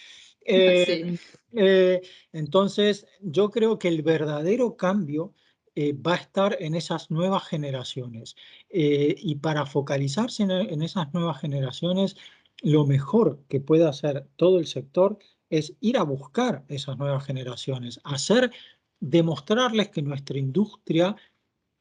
Eh, 1.52 1.52
eh, 1.52 2.00
entonces, 2.32 3.06
yo 3.20 3.50
creo 3.50 3.78
que 3.78 3.88
el 3.88 4.02
verdadero 4.02 4.76
cambio 4.76 5.34
eh, 5.74 5.92
va 5.92 6.12
a 6.14 6.16
estar 6.16 6.56
en 6.60 6.74
esas 6.74 7.10
nuevas 7.10 7.44
generaciones. 7.46 8.36
y 8.68 9.34
para 9.36 9.66
focalizarse 9.66 10.44
en, 10.44 10.82
esas 10.82 11.12
nuevas 11.12 11.40
generaciones, 11.40 12.16
lo 12.62 12.86
mejor 12.86 13.40
que 13.48 13.60
puede 13.60 13.86
hacer 13.86 14.28
todo 14.36 14.58
el 14.58 14.66
sector 14.66 15.18
es 15.48 15.74
ir 15.80 15.96
a 15.98 16.04
buscar 16.04 16.64
esas 16.68 16.98
nuevas 16.98 17.24
generaciones, 17.24 18.00
hacer, 18.04 18.52
demostrarles 19.00 19.88
que 19.88 20.02
nuestra 20.02 20.38
industria 20.38 21.16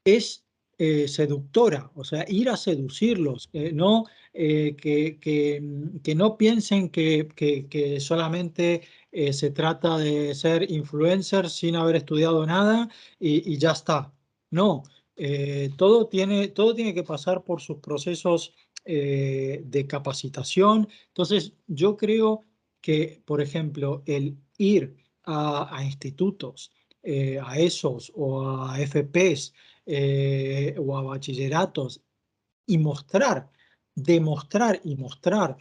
es 0.04 0.46
seductora, 1.08 1.92
o 1.94 2.04
sea, 2.04 2.26
ir 2.28 2.50
a 2.50 2.58
seducirlos, 2.58 3.50
no 3.74 4.06
eh, 4.42 4.78
que, 4.78 5.60
mm, 5.62 5.98
que, 6.00 6.16
no 6.16 6.38
piensen 6.38 6.90
que, 6.90 7.28
que 7.36 8.00
solamente 8.00 8.84
eh, 9.12 9.34
se 9.34 9.52
trata 9.52 9.98
de 9.98 10.34
ser 10.34 10.72
influencer 10.72 11.50
sin 11.50 11.76
haber 11.76 11.98
estudiado 11.98 12.46
nada 12.46 12.90
y, 13.20 13.58
ya 13.58 13.72
está. 13.72 14.14
No, 14.50 14.84
eh, 15.18 15.72
todo, 15.78 16.08
tiene, 16.08 16.48
todo 16.50 16.74
tiene 16.74 16.94
que 16.94 17.04
pasar 17.04 17.44
por 17.44 17.60
sus 17.62 17.80
procesos 17.80 18.54
de 18.86 19.86
capacitación. 19.88 20.88
Entonces, 21.08 21.54
yo 21.68 21.96
creo 21.98 22.46
que, 22.82 23.22
por 23.26 23.42
ejemplo, 23.42 24.04
el 24.06 24.38
ir 24.58 24.96
a, 25.24 25.76
a 25.78 25.84
institutos, 25.84 26.72
a 27.04 27.60
esos 27.60 28.12
o 28.16 28.42
a 28.42 28.80
FPs 28.80 29.54
o 30.78 30.98
a 30.98 31.02
bachilleratos 31.04 32.02
y 32.66 32.78
mostrar 32.78 33.50
demostrar 33.96 34.82
y 34.84 34.96
mostrar 34.96 35.58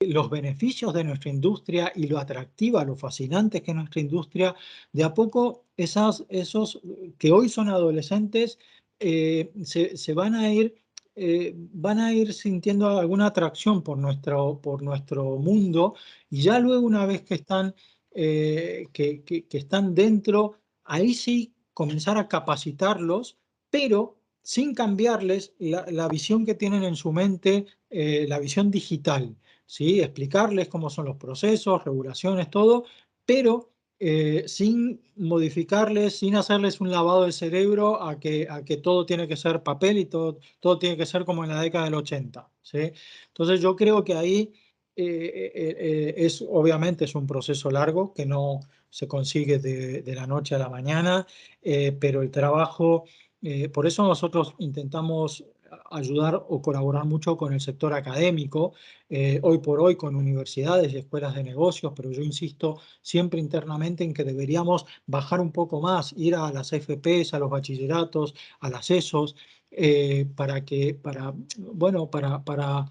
los 0.00 0.30
beneficios 0.30 0.94
de 0.94 1.04
nuestra 1.04 1.30
industria 1.30 1.92
y 1.94 2.06
lo 2.06 2.18
atractiva, 2.18 2.84
lo 2.84 2.96
fascinante 2.96 3.62
que 3.62 3.72
es 3.72 3.76
nuestra 3.76 4.00
industria, 4.00 4.54
de 4.92 5.04
a 5.04 5.12
poco 5.12 5.66
esos 5.76 6.80
que 7.18 7.32
hoy 7.32 7.48
son 7.48 7.68
adolescentes 7.68 8.58
eh, 8.98 9.52
se, 9.64 10.14
van 10.14 10.34
a 10.34 10.52
ir 10.52 10.74
eh, 11.16 11.52
van 11.54 11.98
a 11.98 12.12
ir 12.12 12.32
sintiendo 12.32 12.88
alguna 12.98 13.26
atracción 13.26 13.82
por 13.82 13.98
nuestro, 13.98 14.60
por 14.60 14.82
nuestro 14.82 15.36
mundo 15.36 15.94
y 16.30 16.42
ya 16.42 16.58
luego 16.58 16.86
una 16.86 17.04
vez 17.04 17.22
que 17.22 17.34
están, 17.34 17.74
eh, 18.12 18.88
que, 18.92 19.46
están 19.50 19.94
dentro, 19.94 20.60
ahí 20.84 21.14
sí 21.14 21.52
comenzar 21.74 22.16
a 22.16 22.28
capacitarlos, 22.28 23.36
pero 23.70 24.19
sin 24.42 24.74
cambiarles 24.74 25.54
la, 25.58 26.08
visión 26.08 26.46
que 26.46 26.54
tienen 26.54 26.82
en 26.84 26.96
su 26.96 27.12
mente, 27.12 27.66
eh, 27.90 28.26
la 28.28 28.38
visión 28.38 28.70
digital, 28.70 29.36
¿sí? 29.66 30.00
explicarles 30.00 30.68
cómo 30.68 30.90
son 30.90 31.06
los 31.06 31.16
procesos, 31.16 31.84
regulaciones, 31.84 32.50
todo, 32.50 32.84
pero 33.24 33.70
eh, 33.98 34.44
sin 34.46 35.02
modificarles, 35.16 36.18
sin 36.18 36.36
hacerles 36.36 36.80
un 36.80 36.90
lavado 36.90 37.26
de 37.26 37.32
cerebro 37.32 38.02
a 38.02 38.18
que, 38.18 38.48
a 38.48 38.64
que 38.64 38.78
todo 38.78 39.04
tiene 39.04 39.28
que 39.28 39.36
ser 39.36 39.62
papel 39.62 39.98
y 39.98 40.06
todo, 40.06 40.38
todo 40.58 40.78
tiene 40.78 40.96
que 40.96 41.06
ser 41.06 41.24
como 41.24 41.44
en 41.44 41.50
la 41.50 41.60
década 41.60 41.84
del 41.84 41.94
80. 41.94 42.50
¿sí? 42.62 42.92
Entonces 43.28 43.60
yo 43.60 43.76
creo 43.76 44.02
que 44.04 44.14
ahí 44.14 44.52
eh, 44.96 46.14
es 46.16 46.42
obviamente 46.46 47.04
es 47.04 47.14
un 47.14 47.26
proceso 47.26 47.70
largo 47.70 48.12
que 48.12 48.26
no 48.26 48.60
se 48.88 49.06
consigue 49.06 49.58
de, 49.58 50.02
de 50.02 50.14
la 50.14 50.26
noche 50.26 50.54
a 50.54 50.58
la 50.58 50.68
mañana, 50.68 51.26
pero 52.00 52.22
el 52.22 52.30
trabajo 52.30 53.04
eh, 53.42 53.68
por 53.68 53.86
eso 53.86 54.02
nosotros 54.06 54.54
intentamos 54.58 55.44
ayudar 55.90 56.34
o 56.48 56.60
colaborar 56.62 57.04
mucho 57.04 57.36
con 57.36 57.52
el 57.52 57.60
sector 57.60 57.94
académico, 57.94 58.74
eh, 59.08 59.38
hoy 59.42 59.58
por 59.58 59.80
hoy 59.80 59.96
con 59.96 60.16
universidades 60.16 60.92
y 60.92 60.98
escuelas 60.98 61.34
de 61.34 61.44
negocios, 61.44 61.92
pero 61.94 62.10
yo 62.10 62.22
insisto 62.22 62.80
siempre 63.02 63.40
internamente 63.40 64.04
en 64.04 64.12
que 64.14 64.24
deberíamos 64.24 64.86
bajar 65.06 65.40
un 65.40 65.52
poco 65.52 65.80
más, 65.80 66.12
ir 66.16 66.34
a 66.34 66.52
las 66.52 66.72
FPs, 66.72 67.34
a 67.34 67.38
los 67.38 67.50
bachilleratos, 67.50 68.34
a 68.60 68.70
las 68.70 68.90
ESOs, 68.90 69.36
eh, 69.70 70.26
para 70.34 70.64
que, 70.64 70.94
para, 70.94 71.34
bueno, 71.58 72.10
para, 72.10 72.44
para, 72.44 72.90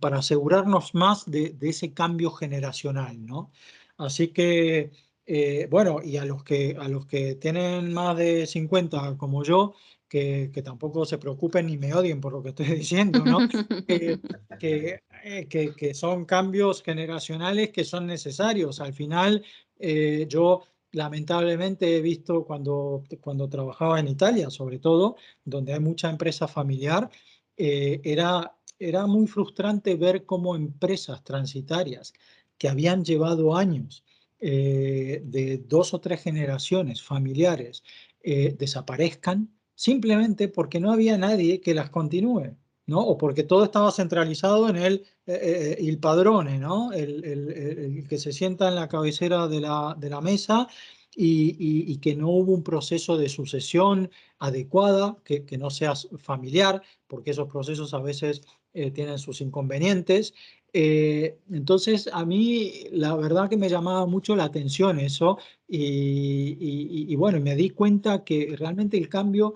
para 0.00 0.18
asegurarnos 0.18 0.94
más 0.94 1.30
de, 1.30 1.50
de 1.50 1.68
ese 1.68 1.92
cambio 1.92 2.30
generacional, 2.30 3.24
¿no? 3.26 3.50
Así 3.98 4.28
que 4.28 4.90
eh, 5.26 5.66
bueno, 5.70 6.00
y 6.02 6.16
a 6.16 6.24
los, 6.24 6.44
que, 6.44 6.76
a 6.78 6.88
los 6.88 7.06
que 7.06 7.34
tienen 7.34 7.92
más 7.92 8.16
de 8.16 8.46
50 8.46 9.16
como 9.16 9.42
yo, 9.42 9.74
que, 10.08 10.62
tampoco 10.64 11.04
se 11.04 11.18
preocupen 11.18 11.66
ni 11.66 11.76
me 11.76 11.92
odien 11.92 12.20
por 12.20 12.32
lo 12.32 12.42
que 12.42 12.50
estoy 12.50 12.66
diciendo, 12.78 13.24
¿no? 13.24 13.38
que, 13.86 15.00
eh, 15.24 15.46
que, 15.48 15.74
que, 15.74 15.94
son 15.94 16.24
cambios 16.24 16.82
generacionales 16.82 17.70
que 17.70 17.84
son 17.84 18.06
necesarios. 18.06 18.80
Al 18.80 18.92
final, 18.92 19.44
eh, 19.78 20.26
yo 20.28 20.62
lamentablemente 20.92 21.96
he 21.96 22.00
visto 22.00 22.44
cuando, 22.44 23.02
cuando 23.20 23.48
trabajaba 23.48 24.00
en 24.00 24.08
Italia, 24.08 24.50
sobre 24.50 24.78
todo, 24.78 25.16
donde 25.44 25.74
hay 25.74 25.80
mucha 25.80 26.08
empresa 26.08 26.48
familiar, 26.48 27.10
eh, 27.56 28.00
era, 28.04 28.56
era 28.78 29.06
muy 29.06 29.26
frustrante 29.26 29.96
ver 29.96 30.24
cómo 30.24 30.56
empresas 30.56 31.22
transitarias 31.24 32.12
que 32.58 32.68
habían 32.68 33.04
llevado 33.04 33.56
años 33.56 34.04
de 34.38 35.62
dos 35.66 35.94
o 35.94 36.00
tres 36.00 36.22
generaciones 36.22 37.02
familiares 37.02 37.82
desaparezcan 38.22 39.56
simplemente 39.76 40.48
porque 40.48 40.80
no 40.80 40.90
había 40.92 41.16
nadie 41.16 41.60
que 41.60 41.74
las 41.74 41.90
continúe, 41.90 42.56
¿no? 42.86 43.00
O 43.00 43.16
porque 43.18 43.44
todo 43.44 43.64
estaba 43.64 43.92
centralizado 43.92 44.68
en 44.68 44.76
el, 44.76 44.94
eh, 45.26 45.76
eh, 45.78 45.86
el 45.86 45.98
padrone, 45.98 46.58
¿no? 46.58 46.92
El, 46.92 48.04
que 48.08 48.18
se 48.18 48.32
sienta 48.32 48.68
en 48.68 48.74
la 48.74 48.88
cabecera 48.88 49.46
de 49.46 49.60
la, 49.60 49.94
de 49.98 50.10
la 50.10 50.20
mesa 50.20 50.66
y, 51.14 51.96
que 51.98 52.14
no 52.14 52.28
hubo 52.30 52.52
un 52.52 52.62
proceso 52.62 53.16
de 53.16 53.28
sucesión 53.28 54.10
adecuada, 54.38 55.16
que, 55.24 55.44
que, 55.44 55.58
no 55.58 55.70
sea 55.70 55.94
familiar, 56.18 56.82
porque 57.06 57.30
esos 57.30 57.48
procesos 57.48 57.94
a 57.94 58.00
veces 58.00 58.42
eh, 58.74 58.90
tienen 58.90 59.18
sus 59.18 59.40
inconvenientes. 59.40 60.34
Entonces, 60.78 62.08
a 62.12 62.24
mí 62.24 62.84
la 62.92 63.14
verdad 63.16 63.48
que 63.48 63.56
me 63.56 63.68
llamaba 63.68 64.06
mucho 64.06 64.36
la 64.36 64.44
atención 64.44 65.00
eso 65.00 65.38
y, 65.68 67.06
y 67.08 67.16
bueno, 67.16 67.40
me 67.40 67.56
di 67.56 67.70
cuenta 67.70 68.24
que 68.24 68.54
realmente 68.58 68.96
el 68.98 69.08
cambio 69.08 69.54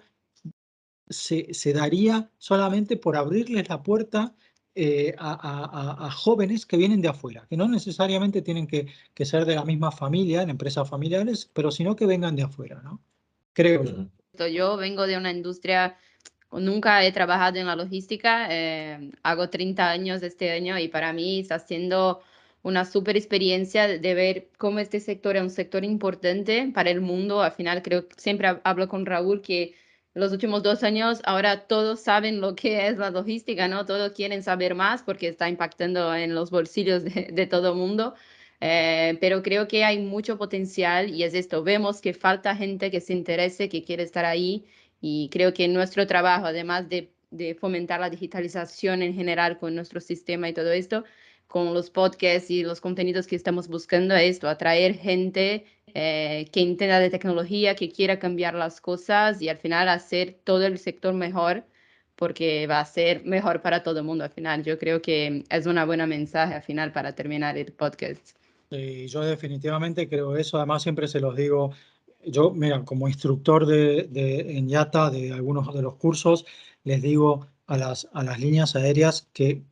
se, 1.11 1.73
daría 1.73 2.31
solamente 2.39 2.97
por 2.97 3.17
abrirles 3.17 3.69
la 3.69 3.83
puerta 3.83 4.35
eh, 4.75 5.15
a, 5.19 6.09
jóvenes 6.13 6.65
que 6.65 6.77
vienen 6.77 7.03
de 7.03 7.09
afuera, 7.09 7.47
que 7.51 7.57
no 7.57 7.69
necesariamente 7.69 8.41
tienen 8.41 8.67
que, 8.67 8.87
ser 9.25 9.45
de 9.45 9.57
la 9.57 9.65
misma 9.65 9.91
familia, 9.91 10.43
en 10.43 10.51
empresas 10.51 10.89
familiares, 10.89 11.51
pero 11.53 11.71
sino 11.71 11.97
que 11.97 12.07
vengan 12.07 12.37
de 12.37 12.45
afuera, 12.45 12.81
¿no? 12.83 13.01
Creo 13.53 13.85
yo. 13.85 14.47
Yo 14.49 14.77
vengo 14.77 15.07
de 15.07 15.19
una 15.19 15.33
industria, 15.33 15.99
nunca 16.53 17.05
he 17.05 17.13
trabajado 17.13 17.59
en 17.59 17.67
la 17.67 17.77
logística, 17.77 18.49
eh, 18.51 19.11
hago 19.23 19.51
30 19.51 19.91
años 19.91 20.23
este 20.23 20.51
año 20.51 20.79
y 20.79 20.89
para 20.89 21.13
mí 21.13 21.41
está 21.41 21.59
siendo 21.59 22.23
una 22.63 22.85
super 22.85 23.17
experiencia 23.17 23.89
de 23.89 24.15
ver 24.15 24.49
cómo 24.59 24.79
este 24.81 25.01
sector 25.01 25.37
es 25.37 25.43
un 25.43 25.51
sector 25.51 25.85
importante 25.85 26.71
para 26.75 26.91
el 26.91 27.01
mundo. 27.01 27.43
Al 27.43 27.53
final 27.53 27.83
creo, 27.83 28.07
siempre 28.17 28.61
hablo 28.65 28.89
con 28.89 29.07
Raúl 29.07 29.41
que 29.43 29.75
los 30.15 30.33
últimos 30.33 30.63
dos 30.63 30.83
años, 30.83 31.21
ahora 31.25 31.67
todos 31.69 32.01
saben 32.01 32.41
lo 32.41 32.55
que 32.57 32.89
es 32.89 32.99
la 32.99 33.11
logística, 33.11 33.69
¿no? 33.69 33.87
Todos 33.87 34.13
quieren 34.13 34.43
saber 34.43 34.75
más 34.75 35.03
porque 35.03 35.29
está 35.29 35.49
impactando 35.49 36.15
en 36.15 36.35
los 36.35 36.51
bolsillos 36.51 37.05
de, 37.05 37.47
todo 37.49 37.71
el 37.73 37.79
mundo. 37.79 38.15
Eh, 38.61 39.17
pero 39.21 39.43
creo 39.43 39.69
que 39.69 39.85
hay 39.85 39.99
mucho 40.01 40.37
potencial 40.37 41.11
y 41.11 41.23
es 41.25 41.35
esto, 41.35 41.63
vemos 41.63 42.01
que 42.03 42.13
falta 42.13 42.55
gente 42.57 42.91
que 42.91 43.01
se 43.01 43.15
interese, 43.15 43.69
que 43.71 43.85
quiere 43.85 44.03
estar 44.03 44.27
ahí 44.27 44.67
y 45.01 45.29
creo 45.31 45.53
que 45.55 45.69
nuestro 45.69 46.07
trabajo, 46.07 46.47
además 46.47 46.89
de, 46.89 47.11
de 47.31 47.55
fomentar 47.55 48.01
la 48.01 48.11
digitalización 48.11 49.03
en 49.03 49.15
general 49.15 49.59
con 49.59 49.75
nuestro 49.75 50.01
sistema 50.01 50.49
y 50.49 50.53
todo 50.53 50.73
esto, 50.73 51.05
con 51.47 51.75
los 51.75 51.91
podcasts 51.91 52.51
y 52.51 52.63
los 52.63 52.81
contenidos 52.81 53.27
que 53.27 53.37
estamos 53.37 53.69
buscando, 53.69 54.15
es 54.15 54.37
esto, 54.37 54.49
atraer 54.49 54.95
gente 54.95 55.67
eh, 55.95 56.49
que 56.53 56.61
entienda 56.61 57.01
de 57.01 57.11
tecnología, 57.11 57.75
que 57.75 57.91
quiera 57.91 58.19
cambiar 58.19 58.55
las 58.55 58.81
cosas 58.81 59.43
y 59.43 59.49
al 59.49 59.59
final 59.59 59.89
hacer 59.89 60.39
todo 60.45 60.65
el 60.65 60.79
sector 60.79 61.13
mejor, 61.13 61.65
porque 62.15 62.67
va 62.69 62.81
a 62.81 62.85
ser 62.85 63.25
mejor 63.25 63.63
para 63.63 63.83
todo 63.83 63.99
el 63.99 64.05
mundo 64.05 64.23
al 64.25 64.31
final. 64.31 64.63
Yo 64.63 64.79
creo 64.79 65.03
que 65.03 65.45
es 65.49 65.67
una 65.67 65.85
buena 65.85 66.07
mensaje 66.07 66.55
al 66.55 66.63
final 66.63 66.93
para 66.93 67.15
terminar 67.15 67.59
el 67.59 67.73
podcast. 67.73 68.37
Sí, 68.71 69.09
yo 69.09 69.23
definitivamente 69.23 70.09
creo 70.09 70.37
eso. 70.37 70.59
Además, 70.59 70.85
siempre 70.85 71.09
se 71.09 71.19
los 71.19 71.35
digo. 71.35 71.73
Yo, 72.25 72.51
mira, 72.53 72.85
como 72.85 73.09
instructor 73.09 73.67
de, 73.67 74.09
en 74.57 74.69
YATA 74.69 75.11
de 75.11 75.33
algunos 75.33 75.73
de 75.75 75.83
los 75.83 75.97
cursos, 75.97 76.45
les 76.85 77.03
digo 77.03 77.47
a 77.67 77.77
las, 77.77 78.09
a 78.13 78.23
las 78.23 78.39
líneas 78.41 78.77
aéreas 78.77 79.29
que, 79.33 79.65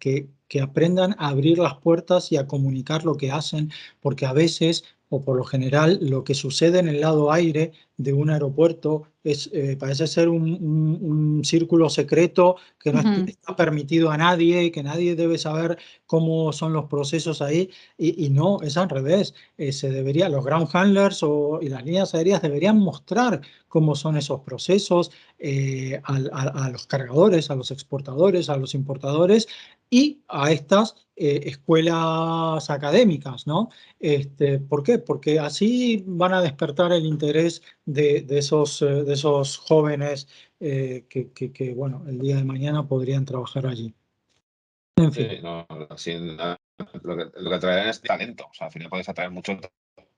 que 0.48 0.60
aprendan 0.60 1.14
a 1.18 1.28
abrir 1.28 1.58
las 1.58 1.76
puertas 1.78 2.32
y 2.32 2.36
a 2.36 2.46
comunicar 2.46 3.04
lo 3.04 3.16
que 3.16 3.30
hacen, 3.30 3.70
porque 4.00 4.26
a 4.26 4.32
veces 4.32 4.84
o 5.10 5.22
por 5.22 5.36
lo 5.36 5.44
general 5.44 5.98
lo 6.02 6.24
que 6.24 6.34
sucede 6.34 6.78
en 6.78 6.88
el 6.88 7.00
lado 7.00 7.32
aire 7.32 7.72
de 7.98 8.12
un 8.12 8.30
aeropuerto 8.30 9.08
es, 9.30 9.50
eh, 9.52 9.76
parece 9.76 10.06
ser 10.06 10.28
un, 10.28 11.42
círculo 11.44 11.88
secreto 11.88 12.56
que 12.78 12.92
no 12.92 13.00
está 13.26 13.54
permitido 13.54 14.10
a 14.10 14.16
nadie 14.16 14.64
y 14.64 14.70
que 14.70 14.82
nadie 14.82 15.14
debe 15.14 15.38
saber 15.38 15.78
cómo 16.06 16.52
son 16.52 16.72
los 16.72 16.86
procesos 16.86 17.42
ahí. 17.42 17.70
Y, 17.96 18.30
no, 18.30 18.60
es 18.62 18.76
al 18.76 18.88
revés. 18.88 19.34
Eh, 19.56 19.72
se 19.72 19.90
debería, 19.90 20.28
los 20.28 20.44
ground 20.44 20.68
handlers 20.72 21.22
o, 21.22 21.60
y 21.62 21.68
las 21.68 21.84
líneas 21.84 22.14
aéreas 22.14 22.42
deberían 22.42 22.78
mostrar 22.78 23.40
cómo 23.68 23.94
son 23.94 24.16
esos 24.16 24.40
procesos 24.40 25.10
eh, 25.38 26.00
a, 26.04 26.70
los 26.70 26.86
cargadores, 26.86 27.50
a 27.50 27.54
los 27.54 27.70
exportadores, 27.70 28.48
a 28.48 28.56
los 28.56 28.74
importadores 28.74 29.48
y 29.90 30.22
a 30.28 30.52
estas 30.52 30.94
escuelas 31.16 32.70
académicas, 32.70 33.46
¿no? 33.46 33.70
Este, 33.98 34.60
¿Por 34.60 34.84
qué? 34.84 34.98
Porque 34.98 35.40
así 35.40 36.04
van 36.06 36.32
a 36.32 36.40
despertar 36.40 36.92
el 36.92 37.04
interés 37.04 37.60
de, 37.88 38.26
esos, 38.38 38.82
eh, 38.82 39.04
de 39.04 39.14
esos 39.14 39.56
jóvenes 39.56 40.28
eh, 40.60 41.06
que, 41.08 41.30
que, 41.32 41.74
bueno, 41.74 42.04
el 42.06 42.18
día 42.18 42.36
de 42.36 42.44
mañana 42.44 42.86
podrían 42.86 43.24
trabajar 43.24 43.66
allí. 43.66 43.94
En 44.96 45.12
fin. 45.12 45.42
lo, 45.42 45.66
que, 47.16 47.40
lo 47.40 47.50
que 47.50 47.58
traerán 47.58 47.88
es 47.88 48.02
talento. 48.02 48.46
O 48.50 48.54
sea, 48.54 48.66
al 48.66 48.72
final 48.72 48.90
puedes 48.90 49.08
atraer 49.08 49.30
mucho 49.30 49.58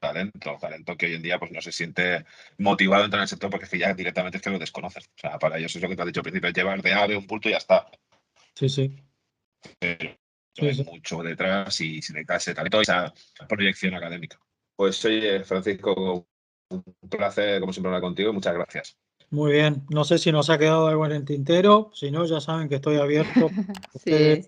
talento, 0.01 0.57
talento 0.61 0.97
que 0.97 1.07
hoy 1.07 1.15
en 1.15 1.23
día 1.23 1.39
pues 1.39 1.53
no 1.53 1.61
se 1.61 1.71
siente 1.71 2.25
motivado 2.59 3.03
a 3.03 3.05
entrar 3.05 3.21
en 3.21 3.25
el 3.25 3.29
sector 3.29 3.51
porque 3.51 3.67
es 3.67 3.71
que 3.71 3.79
ya 3.79 3.95
directamente 3.95 4.39
es 4.39 4.43
que 4.43 4.51
lo 4.51 4.59
desconoces. 4.59 5.07
O 5.07 5.19
sea, 5.19 5.39
para 5.39 5.59
ellos 5.59 5.77
es 5.77 5.83
lo 5.83 5.89
que 5.89 5.95
te 5.95 6.03
has 6.03 6.07
dicho 6.07 6.21
al 6.21 6.25
principio, 6.25 6.51
llevar 6.51 6.83
de 6.83 6.93
ave 6.93 7.17
un 7.17 7.27
punto 7.27 7.49
y 7.49 7.53
ya 7.53 7.59
está. 7.59 7.87
Sí, 8.55 8.69
sí. 8.69 8.97
Pero 9.79 10.17
hay 10.59 10.85
mucho 10.85 11.23
detrás 11.23 11.81
y 11.83 12.03
se 12.03 12.15
necesita 12.15 12.37
ese 12.37 12.55
talento 12.55 12.79
y 12.79 12.83
esa 12.83 13.15
proyección 13.49 13.95
académica. 13.95 14.41
Pues 14.75 15.05
oye, 15.05 15.45
Francisco, 15.45 16.27
un 16.71 16.85
placer, 17.09 17.61
como 17.61 17.73
siempre, 17.73 17.89
hablar 17.89 18.03
contigo. 18.03 18.33
Muchas 18.33 18.55
gracias. 18.55 18.97
Muy 19.31 19.53
bien. 19.53 19.85
No 19.91 20.05
sé 20.05 20.19
si 20.19 20.33
nos 20.33 20.51
ha 20.51 20.59
quedado 20.59 20.89
algo 20.89 21.07
en 21.07 21.13
el 21.13 21.25
tintero. 21.25 21.91
Si 21.95 22.11
no, 22.11 22.25
ya 22.25 22.41
saben 22.41 22.69
que 22.69 22.77
estoy 22.77 22.97
abierto. 22.97 23.49
sí. 24.05 24.43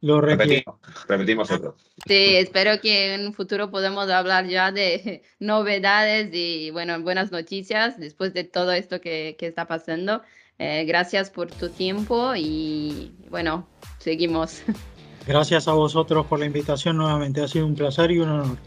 Lo 0.00 0.22
repetimos, 0.22 0.76
repetimos 1.06 1.50
otro. 1.50 1.76
Sí, 2.06 2.36
espero 2.36 2.80
que 2.80 3.14
en 3.14 3.26
un 3.26 3.34
futuro 3.34 3.70
podamos 3.70 4.08
hablar 4.08 4.46
ya 4.46 4.72
de 4.72 5.22
novedades 5.38 6.30
y 6.32 6.70
bueno, 6.70 7.00
buenas 7.02 7.30
noticias 7.30 7.98
después 7.98 8.32
de 8.32 8.44
todo 8.44 8.72
esto 8.72 9.00
que, 9.00 9.36
que 9.38 9.46
está 9.46 9.66
pasando. 9.66 10.22
Eh, 10.58 10.84
gracias 10.86 11.30
por 11.30 11.50
tu 11.50 11.68
tiempo 11.68 12.32
y 12.34 13.14
bueno, 13.28 13.68
seguimos. 13.98 14.62
Gracias 15.26 15.66
a 15.66 15.72
vosotros 15.72 16.24
por 16.26 16.38
la 16.38 16.46
invitación 16.46 16.98
nuevamente. 16.98 17.42
Ha 17.42 17.48
sido 17.48 17.66
un 17.66 17.74
placer 17.74 18.12
y 18.12 18.20
un 18.20 18.28
honor. 18.28 18.58